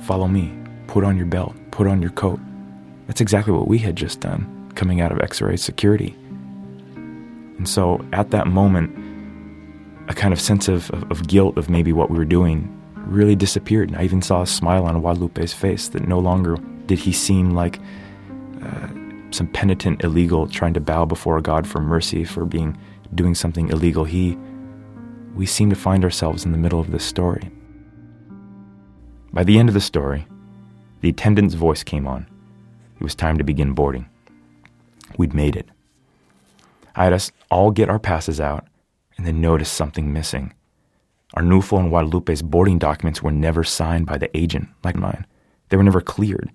follow 0.02 0.28
me, 0.28 0.54
put 0.88 1.04
on 1.04 1.18
your 1.18 1.26
belt, 1.26 1.56
put 1.72 1.88
on 1.88 2.02
your 2.02 2.12
coat. 2.12 2.40
That's 3.08 3.22
exactly 3.22 3.54
what 3.54 3.68
we 3.68 3.78
had 3.78 3.96
just 3.96 4.20
done, 4.20 4.72
coming 4.76 5.02
out 5.02 5.12
of 5.12 5.20
X 5.20 5.42
ray 5.42 5.58
security. 5.58 6.16
And 6.96 7.68
so 7.68 8.04
at 8.14 8.32
that 8.32 8.48
moment, 8.48 8.96
a 10.10 10.14
kind 10.14 10.34
of 10.34 10.42
sense 10.42 10.68
of, 10.68 10.90
of, 10.92 11.12
of, 11.12 11.28
guilt 11.28 11.58
of 11.58 11.70
maybe 11.70 11.94
what 11.94 12.10
we 12.10 12.18
were 12.18 12.26
doing 12.26 12.76
really 12.96 13.36
disappeared. 13.36 13.90
And 13.90 13.98
I 13.98 14.04
even 14.04 14.22
saw 14.22 14.42
a 14.42 14.48
smile 14.48 14.86
on 14.86 15.00
Guadalupe's 15.02 15.54
face 15.54 15.90
that 15.90 16.08
no 16.08 16.20
longer 16.20 16.58
did 16.88 17.00
he 17.00 17.12
seem 17.12 17.52
like 17.52 17.80
uh, 18.64 18.88
some 19.32 19.48
penitent 19.48 20.04
illegal 20.04 20.48
trying 20.48 20.74
to 20.74 20.80
bow 20.80 21.06
before 21.06 21.40
God 21.42 21.68
for 21.68 21.80
mercy 21.80 22.24
for 22.24 22.46
being 22.46 22.78
doing 23.16 23.36
something 23.36 23.70
illegal. 23.70 24.06
He, 24.06 24.38
we 25.36 25.46
seem 25.46 25.70
to 25.70 25.76
find 25.76 26.04
ourselves 26.04 26.46
in 26.46 26.52
the 26.52 26.58
middle 26.58 26.80
of 26.80 26.92
this 26.92 27.04
story. 27.04 27.50
By 29.32 29.44
the 29.44 29.60
end 29.60 29.70
of 29.70 29.74
the 29.74 29.82
story, 29.82 30.28
the 31.02 31.10
attendant's 31.10 31.54
voice 31.54 31.84
came 31.84 32.08
on. 32.08 32.28
It 33.00 33.04
was 33.04 33.16
time 33.16 33.38
to 33.38 33.44
begin 33.44 33.74
boarding. 33.74 34.10
We'd 35.18 35.34
made 35.34 35.56
it. 35.56 35.70
I 36.96 37.06
had 37.06 37.14
us 37.14 37.32
all 37.50 37.72
get 37.72 37.90
our 37.90 38.00
passes 38.00 38.40
out 38.40 38.68
and 39.18 39.26
then 39.26 39.42
noticed 39.42 39.74
something 39.74 40.12
missing. 40.12 40.54
Arnulfo 41.36 41.80
and 41.80 41.90
Guadalupe's 41.90 42.42
boarding 42.42 42.80
documents 42.80 43.22
were 43.22 43.32
never 43.32 43.64
signed 43.64 44.08
by 44.08 44.18
the 44.18 44.36
agent, 44.36 44.70
like 44.84 44.96
mine. 44.96 45.26
They 45.70 45.78
were 45.78 45.84
never 45.84 46.02
cleared. 46.02 46.52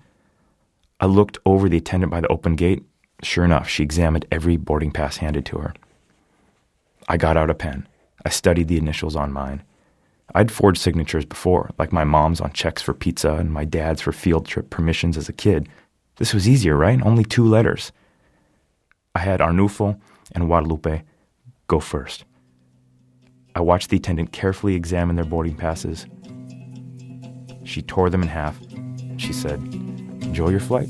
I 1.04 1.06
looked 1.06 1.36
over 1.44 1.68
the 1.68 1.76
attendant 1.76 2.10
by 2.10 2.22
the 2.22 2.28
open 2.28 2.56
gate. 2.56 2.82
Sure 3.22 3.44
enough, 3.44 3.68
she 3.68 3.82
examined 3.82 4.24
every 4.32 4.56
boarding 4.56 4.90
pass 4.90 5.18
handed 5.18 5.44
to 5.44 5.58
her. 5.58 5.74
I 7.06 7.18
got 7.18 7.36
out 7.36 7.50
a 7.50 7.54
pen. 7.54 7.86
I 8.24 8.30
studied 8.30 8.68
the 8.68 8.78
initials 8.78 9.14
on 9.14 9.30
mine. 9.30 9.62
I'd 10.34 10.50
forged 10.50 10.80
signatures 10.80 11.26
before, 11.26 11.68
like 11.78 11.92
my 11.92 12.04
mom's 12.04 12.40
on 12.40 12.54
checks 12.54 12.80
for 12.80 12.94
pizza 12.94 13.34
and 13.34 13.52
my 13.52 13.66
dad's 13.66 14.00
for 14.00 14.12
field 14.12 14.46
trip 14.46 14.70
permissions 14.70 15.18
as 15.18 15.28
a 15.28 15.34
kid. 15.34 15.68
This 16.16 16.32
was 16.32 16.48
easier, 16.48 16.74
right? 16.74 17.02
Only 17.02 17.22
two 17.22 17.44
letters. 17.44 17.92
I 19.14 19.18
had 19.18 19.40
Arnulfo 19.40 20.00
and 20.32 20.46
Guadalupe 20.46 21.02
go 21.66 21.80
first. 21.80 22.24
I 23.54 23.60
watched 23.60 23.90
the 23.90 23.98
attendant 23.98 24.32
carefully 24.32 24.74
examine 24.74 25.16
their 25.16 25.26
boarding 25.26 25.54
passes. 25.54 26.06
She 27.64 27.82
tore 27.82 28.08
them 28.08 28.22
in 28.22 28.28
half. 28.28 28.58
She 29.18 29.34
said, 29.34 29.60
Enjoy 30.24 30.50
your 30.50 30.60
flight. 30.60 30.88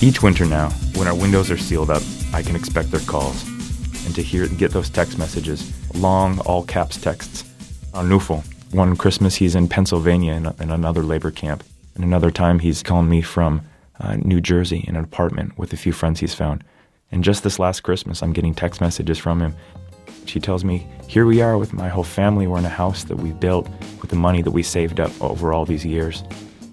Each 0.00 0.22
winter 0.22 0.46
now, 0.46 0.70
when 0.94 1.08
our 1.08 1.14
windows 1.14 1.50
are 1.50 1.58
sealed 1.58 1.90
up, 1.90 2.02
I 2.32 2.42
can 2.42 2.54
expect 2.54 2.90
their 2.90 3.00
calls 3.00 3.44
and 4.06 4.14
to 4.14 4.22
hear 4.22 4.46
get 4.46 4.70
those 4.70 4.88
text 4.88 5.18
messages, 5.18 5.72
long 5.94 6.38
all 6.40 6.62
caps 6.64 6.96
texts. 6.96 7.44
Arnulfo, 7.92 8.44
one 8.72 8.96
Christmas 8.96 9.34
he's 9.34 9.54
in 9.54 9.68
Pennsylvania 9.68 10.34
in, 10.34 10.46
in, 10.60 10.70
another 10.70 11.02
labor 11.02 11.30
camp, 11.30 11.64
and 11.94 12.04
another 12.04 12.30
time 12.30 12.58
he's 12.60 12.82
calling 12.82 13.08
me 13.08 13.22
from 13.22 13.60
uh, 14.00 14.16
New 14.16 14.40
Jersey 14.40 14.84
in 14.86 14.96
an 14.96 15.04
apartment 15.04 15.58
with 15.58 15.72
a 15.72 15.76
few 15.76 15.92
friends 15.92 16.20
he's 16.20 16.34
found. 16.34 16.62
And 17.10 17.24
just 17.24 17.42
this 17.42 17.58
last 17.58 17.80
Christmas, 17.80 18.22
I'm 18.22 18.32
getting 18.32 18.54
text 18.54 18.80
messages 18.80 19.18
from 19.18 19.40
him. 19.40 19.56
She 20.26 20.40
tells 20.40 20.64
me, 20.64 20.86
Here 21.06 21.26
we 21.26 21.40
are 21.40 21.56
with 21.56 21.72
my 21.72 21.88
whole 21.88 22.04
family. 22.04 22.46
We're 22.46 22.58
in 22.58 22.64
a 22.64 22.68
house 22.68 23.04
that 23.04 23.16
we 23.16 23.32
built 23.32 23.68
with 24.00 24.10
the 24.10 24.16
money 24.16 24.42
that 24.42 24.50
we 24.50 24.62
saved 24.62 25.00
up 25.00 25.10
over 25.22 25.52
all 25.52 25.64
these 25.64 25.84
years. 25.84 26.22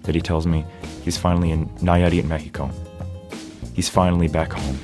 That 0.02 0.14
he 0.14 0.20
tells 0.20 0.46
me 0.46 0.64
he's 1.02 1.16
finally 1.16 1.50
in 1.50 1.66
Nayarit, 1.80 2.24
Mexico. 2.24 2.70
He's 3.74 3.88
finally 3.88 4.28
back 4.28 4.52
home. 4.52 4.78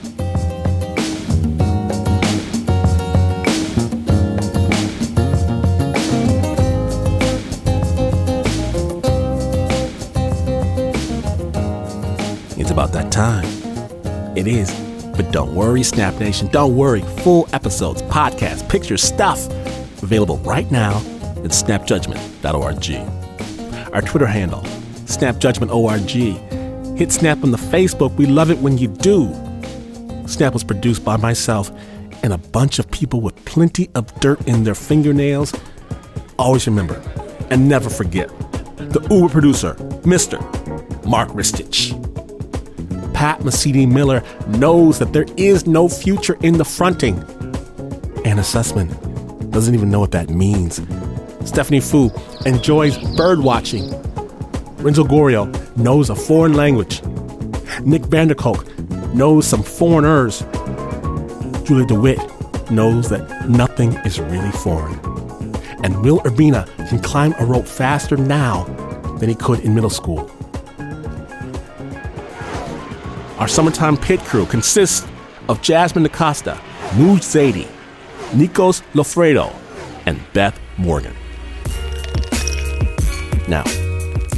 It's 12.59 12.71
about 12.71 12.93
that 12.93 13.11
time. 13.11 13.45
It 14.37 14.47
is. 14.47 14.92
But 15.23 15.33
don't 15.33 15.55
worry, 15.55 15.85
Snap 15.85 16.19
Nation, 16.19 16.49
don't 16.49 16.77
worry. 16.77 17.03
Full 17.23 17.49
episodes, 17.53 18.03
podcasts, 18.03 18.69
pictures, 18.69 19.03
stuff 19.03 19.47
available 20.03 20.39
right 20.39 20.69
now 20.71 20.97
at 21.45 21.53
snapjudgment.org. 21.53 23.95
Our 23.95 24.03
Twitter 24.03 24.27
handle, 24.27 24.63
snapjudgmentorg. 25.07 26.99
Hit 26.99 27.13
Snap 27.13 27.45
on 27.45 27.53
the 27.53 27.57
Facebook. 27.57 28.17
We 28.17 28.27
love 28.27 28.51
it 28.51 28.59
when 28.59 28.79
you 28.79 28.89
do. 28.89 29.33
Snap 30.27 30.55
was 30.55 30.65
produced 30.65 31.05
by 31.05 31.17
myself 31.17 31.71
and 32.25 32.33
a 32.33 32.39
bunch 32.39 32.81
of 32.81 32.91
people 32.91 33.21
with 33.21 33.37
plenty 33.45 33.91
of 33.95 34.13
dirt 34.19 34.45
in 34.49 34.65
their 34.65 34.75
fingernails, 34.75 35.55
always 36.37 36.67
remember 36.67 37.01
and 37.51 37.69
never 37.69 37.89
forget 37.89 38.29
the 38.77 39.07
Uber 39.09 39.29
producer, 39.29 39.75
Mr. 40.03 40.41
Mark 41.07 41.29
Ristich. 41.31 42.12
Pat 43.23 43.39
Mesiti-Miller 43.43 44.21
knows 44.49 44.99
that 44.99 45.13
there 45.13 45.27
is 45.37 45.65
no 45.65 45.89
future 45.89 46.37
in 46.43 46.59
the 46.59 46.65
fronting. 46.65 47.17
Anna 48.25 48.43
Sussman 48.43 48.89
doesn't 49.53 49.77
even 49.77 49.93
know 49.93 50.01
what 50.01 50.11
that 50.11 50.29
means. 50.29 50.81
Stephanie 51.45 51.79
Fu 51.79 52.11
enjoys 52.47 52.99
bird 53.17 53.39
watching. 53.39 53.93
Renzo 54.79 55.05
Gorrio 55.05 55.47
knows 55.77 56.11
a 56.11 56.17
foreign 56.17 56.55
language. 56.55 57.01
Nick 57.85 58.03
van 58.07 58.27
der 58.27 58.35
Kolk 58.35 58.67
knows 59.15 59.47
some 59.47 59.63
foreigners. 59.63 60.41
Julia 61.63 61.87
DeWitt 61.87 62.19
knows 62.73 63.09
that 63.11 63.49
nothing 63.49 63.93
is 64.05 64.19
really 64.19 64.51
foreign. 64.51 64.99
And 65.85 66.03
Will 66.03 66.19
Urbina 66.23 66.67
can 66.89 66.99
climb 66.99 67.37
a 67.39 67.45
rope 67.45 67.69
faster 67.69 68.17
now 68.17 68.65
than 69.21 69.29
he 69.29 69.37
could 69.37 69.61
in 69.61 69.77
middle 69.77 69.91
school. 69.91 70.29
Our 73.43 73.49
summertime 73.49 73.97
pit 73.97 74.21
crew 74.21 74.47
consists 74.47 75.05
of 75.49 75.61
Jasmine 75.63 76.05
DaCosta, 76.05 76.55
Mooj 76.91 77.19
Zadie, 77.19 77.67
Nikos 78.31 78.83
Lofredo, 78.93 79.53
and 80.07 80.21
Beth 80.33 80.57
Morgan. 80.77 81.13
Now, 83.49 83.65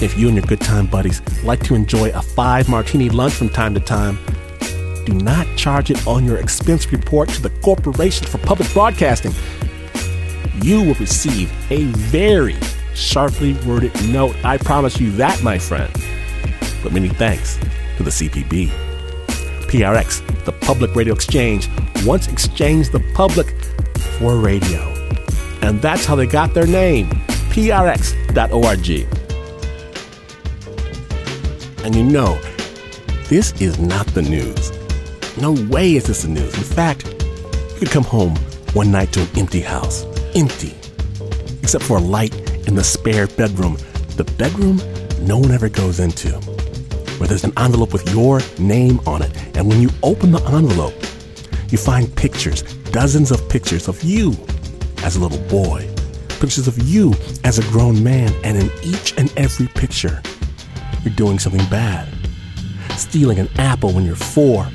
if 0.00 0.16
you 0.16 0.28
and 0.28 0.38
your 0.38 0.46
good 0.46 0.62
time 0.62 0.86
buddies 0.86 1.20
like 1.44 1.62
to 1.64 1.74
enjoy 1.74 2.12
a 2.12 2.22
five 2.22 2.70
martini 2.70 3.10
lunch 3.10 3.34
from 3.34 3.50
time 3.50 3.74
to 3.74 3.80
time, 3.80 4.18
do 5.04 5.12
not 5.12 5.46
charge 5.54 5.90
it 5.90 6.06
on 6.06 6.24
your 6.24 6.38
expense 6.38 6.90
report 6.90 7.28
to 7.28 7.42
the 7.42 7.50
Corporation 7.60 8.26
for 8.26 8.38
Public 8.38 8.72
Broadcasting. 8.72 9.34
You 10.62 10.82
will 10.82 10.94
receive 10.94 11.52
a 11.70 11.84
very 12.08 12.56
sharply 12.94 13.52
worded 13.66 13.92
note. 14.08 14.34
I 14.42 14.56
promise 14.56 14.98
you 14.98 15.10
that, 15.16 15.42
my 15.42 15.58
friend. 15.58 15.92
But 16.82 16.94
many 16.94 17.10
thanks 17.10 17.58
to 17.98 18.02
the 18.02 18.10
CPB. 18.10 18.93
PRX, 19.64 20.44
the 20.44 20.52
Public 20.52 20.94
Radio 20.94 21.14
Exchange, 21.14 21.68
once 22.04 22.28
exchanged 22.28 22.92
the 22.92 23.00
public 23.14 23.48
for 24.18 24.36
radio. 24.36 24.80
And 25.62 25.80
that's 25.80 26.04
how 26.04 26.14
they 26.14 26.26
got 26.26 26.54
their 26.54 26.66
name, 26.66 27.08
prx.org. 27.50 28.88
And 31.84 31.94
you 31.94 32.04
know, 32.04 32.40
this 33.28 33.52
is 33.60 33.78
not 33.78 34.06
the 34.08 34.22
news. 34.22 34.72
No 35.38 35.52
way 35.70 35.96
is 35.96 36.04
this 36.04 36.22
the 36.22 36.28
news. 36.28 36.54
In 36.54 36.62
fact, 36.62 37.06
you 37.06 37.78
could 37.78 37.90
come 37.90 38.04
home 38.04 38.36
one 38.72 38.90
night 38.90 39.12
to 39.14 39.22
an 39.22 39.28
empty 39.36 39.60
house. 39.60 40.04
Empty. 40.34 40.74
Except 41.62 41.84
for 41.84 41.98
a 41.98 42.00
light 42.00 42.34
in 42.66 42.74
the 42.74 42.84
spare 42.84 43.26
bedroom. 43.26 43.76
The 44.16 44.24
bedroom 44.38 44.80
no 45.26 45.38
one 45.38 45.50
ever 45.50 45.68
goes 45.68 46.00
into. 46.00 46.53
Where 47.24 47.30
there's 47.30 47.44
an 47.44 47.58
envelope 47.58 47.94
with 47.94 48.06
your 48.12 48.42
name 48.58 49.00
on 49.06 49.22
it. 49.22 49.34
And 49.56 49.66
when 49.66 49.80
you 49.80 49.88
open 50.02 50.30
the 50.30 50.42
envelope, 50.42 50.92
you 51.70 51.78
find 51.78 52.14
pictures, 52.14 52.60
dozens 52.90 53.30
of 53.30 53.48
pictures 53.48 53.88
of 53.88 54.02
you 54.02 54.36
as 55.02 55.16
a 55.16 55.20
little 55.20 55.38
boy, 55.48 55.88
pictures 56.38 56.68
of 56.68 56.76
you 56.86 57.14
as 57.42 57.58
a 57.58 57.62
grown 57.72 58.04
man, 58.04 58.30
and 58.44 58.58
in 58.58 58.70
each 58.82 59.16
and 59.16 59.32
every 59.38 59.68
picture, 59.68 60.20
you're 61.02 61.14
doing 61.14 61.38
something 61.38 61.66
bad. 61.70 62.06
Stealing 62.98 63.38
an 63.38 63.48
apple 63.56 63.94
when 63.94 64.04
you're 64.04 64.16
four, 64.16 64.68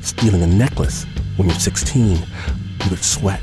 stealing 0.00 0.44
a 0.44 0.46
necklace 0.46 1.06
when 1.34 1.48
you're 1.48 1.58
16. 1.58 2.18
You 2.18 2.90
would 2.90 3.02
sweat, 3.02 3.42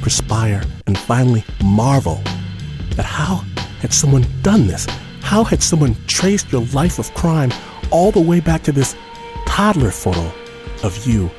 perspire, 0.00 0.62
and 0.86 0.96
finally 0.96 1.42
marvel 1.64 2.22
at 2.96 3.04
how 3.04 3.42
had 3.80 3.92
someone 3.92 4.24
done 4.42 4.68
this? 4.68 4.86
How 5.22 5.44
had 5.44 5.62
someone 5.62 5.96
traced 6.06 6.52
your 6.52 6.66
life 6.74 6.98
of 6.98 7.12
crime 7.14 7.50
all 7.90 8.10
the 8.10 8.20
way 8.20 8.40
back 8.40 8.62
to 8.64 8.72
this 8.72 8.94
toddler 9.46 9.90
photo 9.90 10.30
of 10.82 11.06
you 11.06 11.30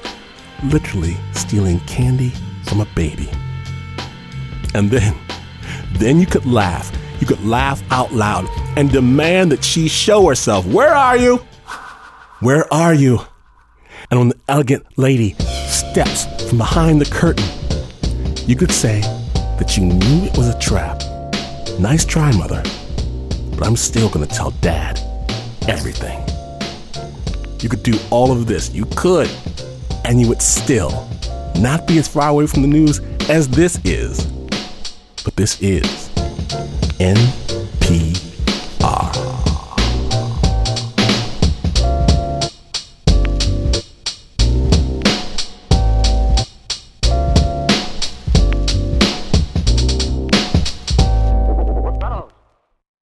literally 0.63 1.15
stealing 1.33 1.79
candy 1.81 2.31
from 2.63 2.81
a 2.81 2.85
baby? 2.95 3.29
And 4.73 4.89
then, 4.89 5.15
then 5.93 6.19
you 6.19 6.25
could 6.25 6.45
laugh. 6.45 6.91
You 7.19 7.27
could 7.27 7.45
laugh 7.45 7.83
out 7.91 8.11
loud 8.11 8.47
and 8.77 8.91
demand 8.91 9.51
that 9.51 9.63
she 9.63 9.87
show 9.87 10.27
herself. 10.27 10.65
Where 10.65 10.93
are 10.93 11.15
you? 11.15 11.37
Where 12.39 12.71
are 12.73 12.93
you? 12.93 13.19
And 14.09 14.19
when 14.19 14.29
the 14.29 14.39
elegant 14.49 14.85
lady 14.97 15.35
steps 15.67 16.25
from 16.49 16.57
behind 16.57 16.99
the 16.99 17.05
curtain, 17.05 17.45
you 18.47 18.55
could 18.55 18.71
say 18.71 19.01
that 19.59 19.77
you 19.77 19.85
knew 19.85 20.25
it 20.25 20.37
was 20.37 20.49
a 20.49 20.59
trap. 20.59 21.01
Nice 21.79 22.03
try, 22.05 22.35
mother, 22.35 22.61
but 23.55 23.65
I'm 23.65 23.75
still 23.75 24.09
gonna 24.09 24.25
tell 24.25 24.51
dad 24.61 24.99
everything. 25.67 26.19
You 27.61 27.69
could 27.69 27.83
do 27.83 27.97
all 28.09 28.31
of 28.31 28.45
this. 28.45 28.73
You 28.73 28.85
could, 28.95 29.29
and 30.05 30.19
you 30.19 30.27
would 30.27 30.41
still 30.41 31.07
not 31.59 31.87
be 31.87 31.97
as 31.97 32.07
far 32.07 32.29
away 32.29 32.47
from 32.47 32.61
the 32.61 32.67
news 32.67 32.99
as 33.29 33.47
this 33.47 33.79
is. 33.85 34.25
But 35.23 35.35
this 35.35 35.61
is 35.61 36.09
N 36.99 37.17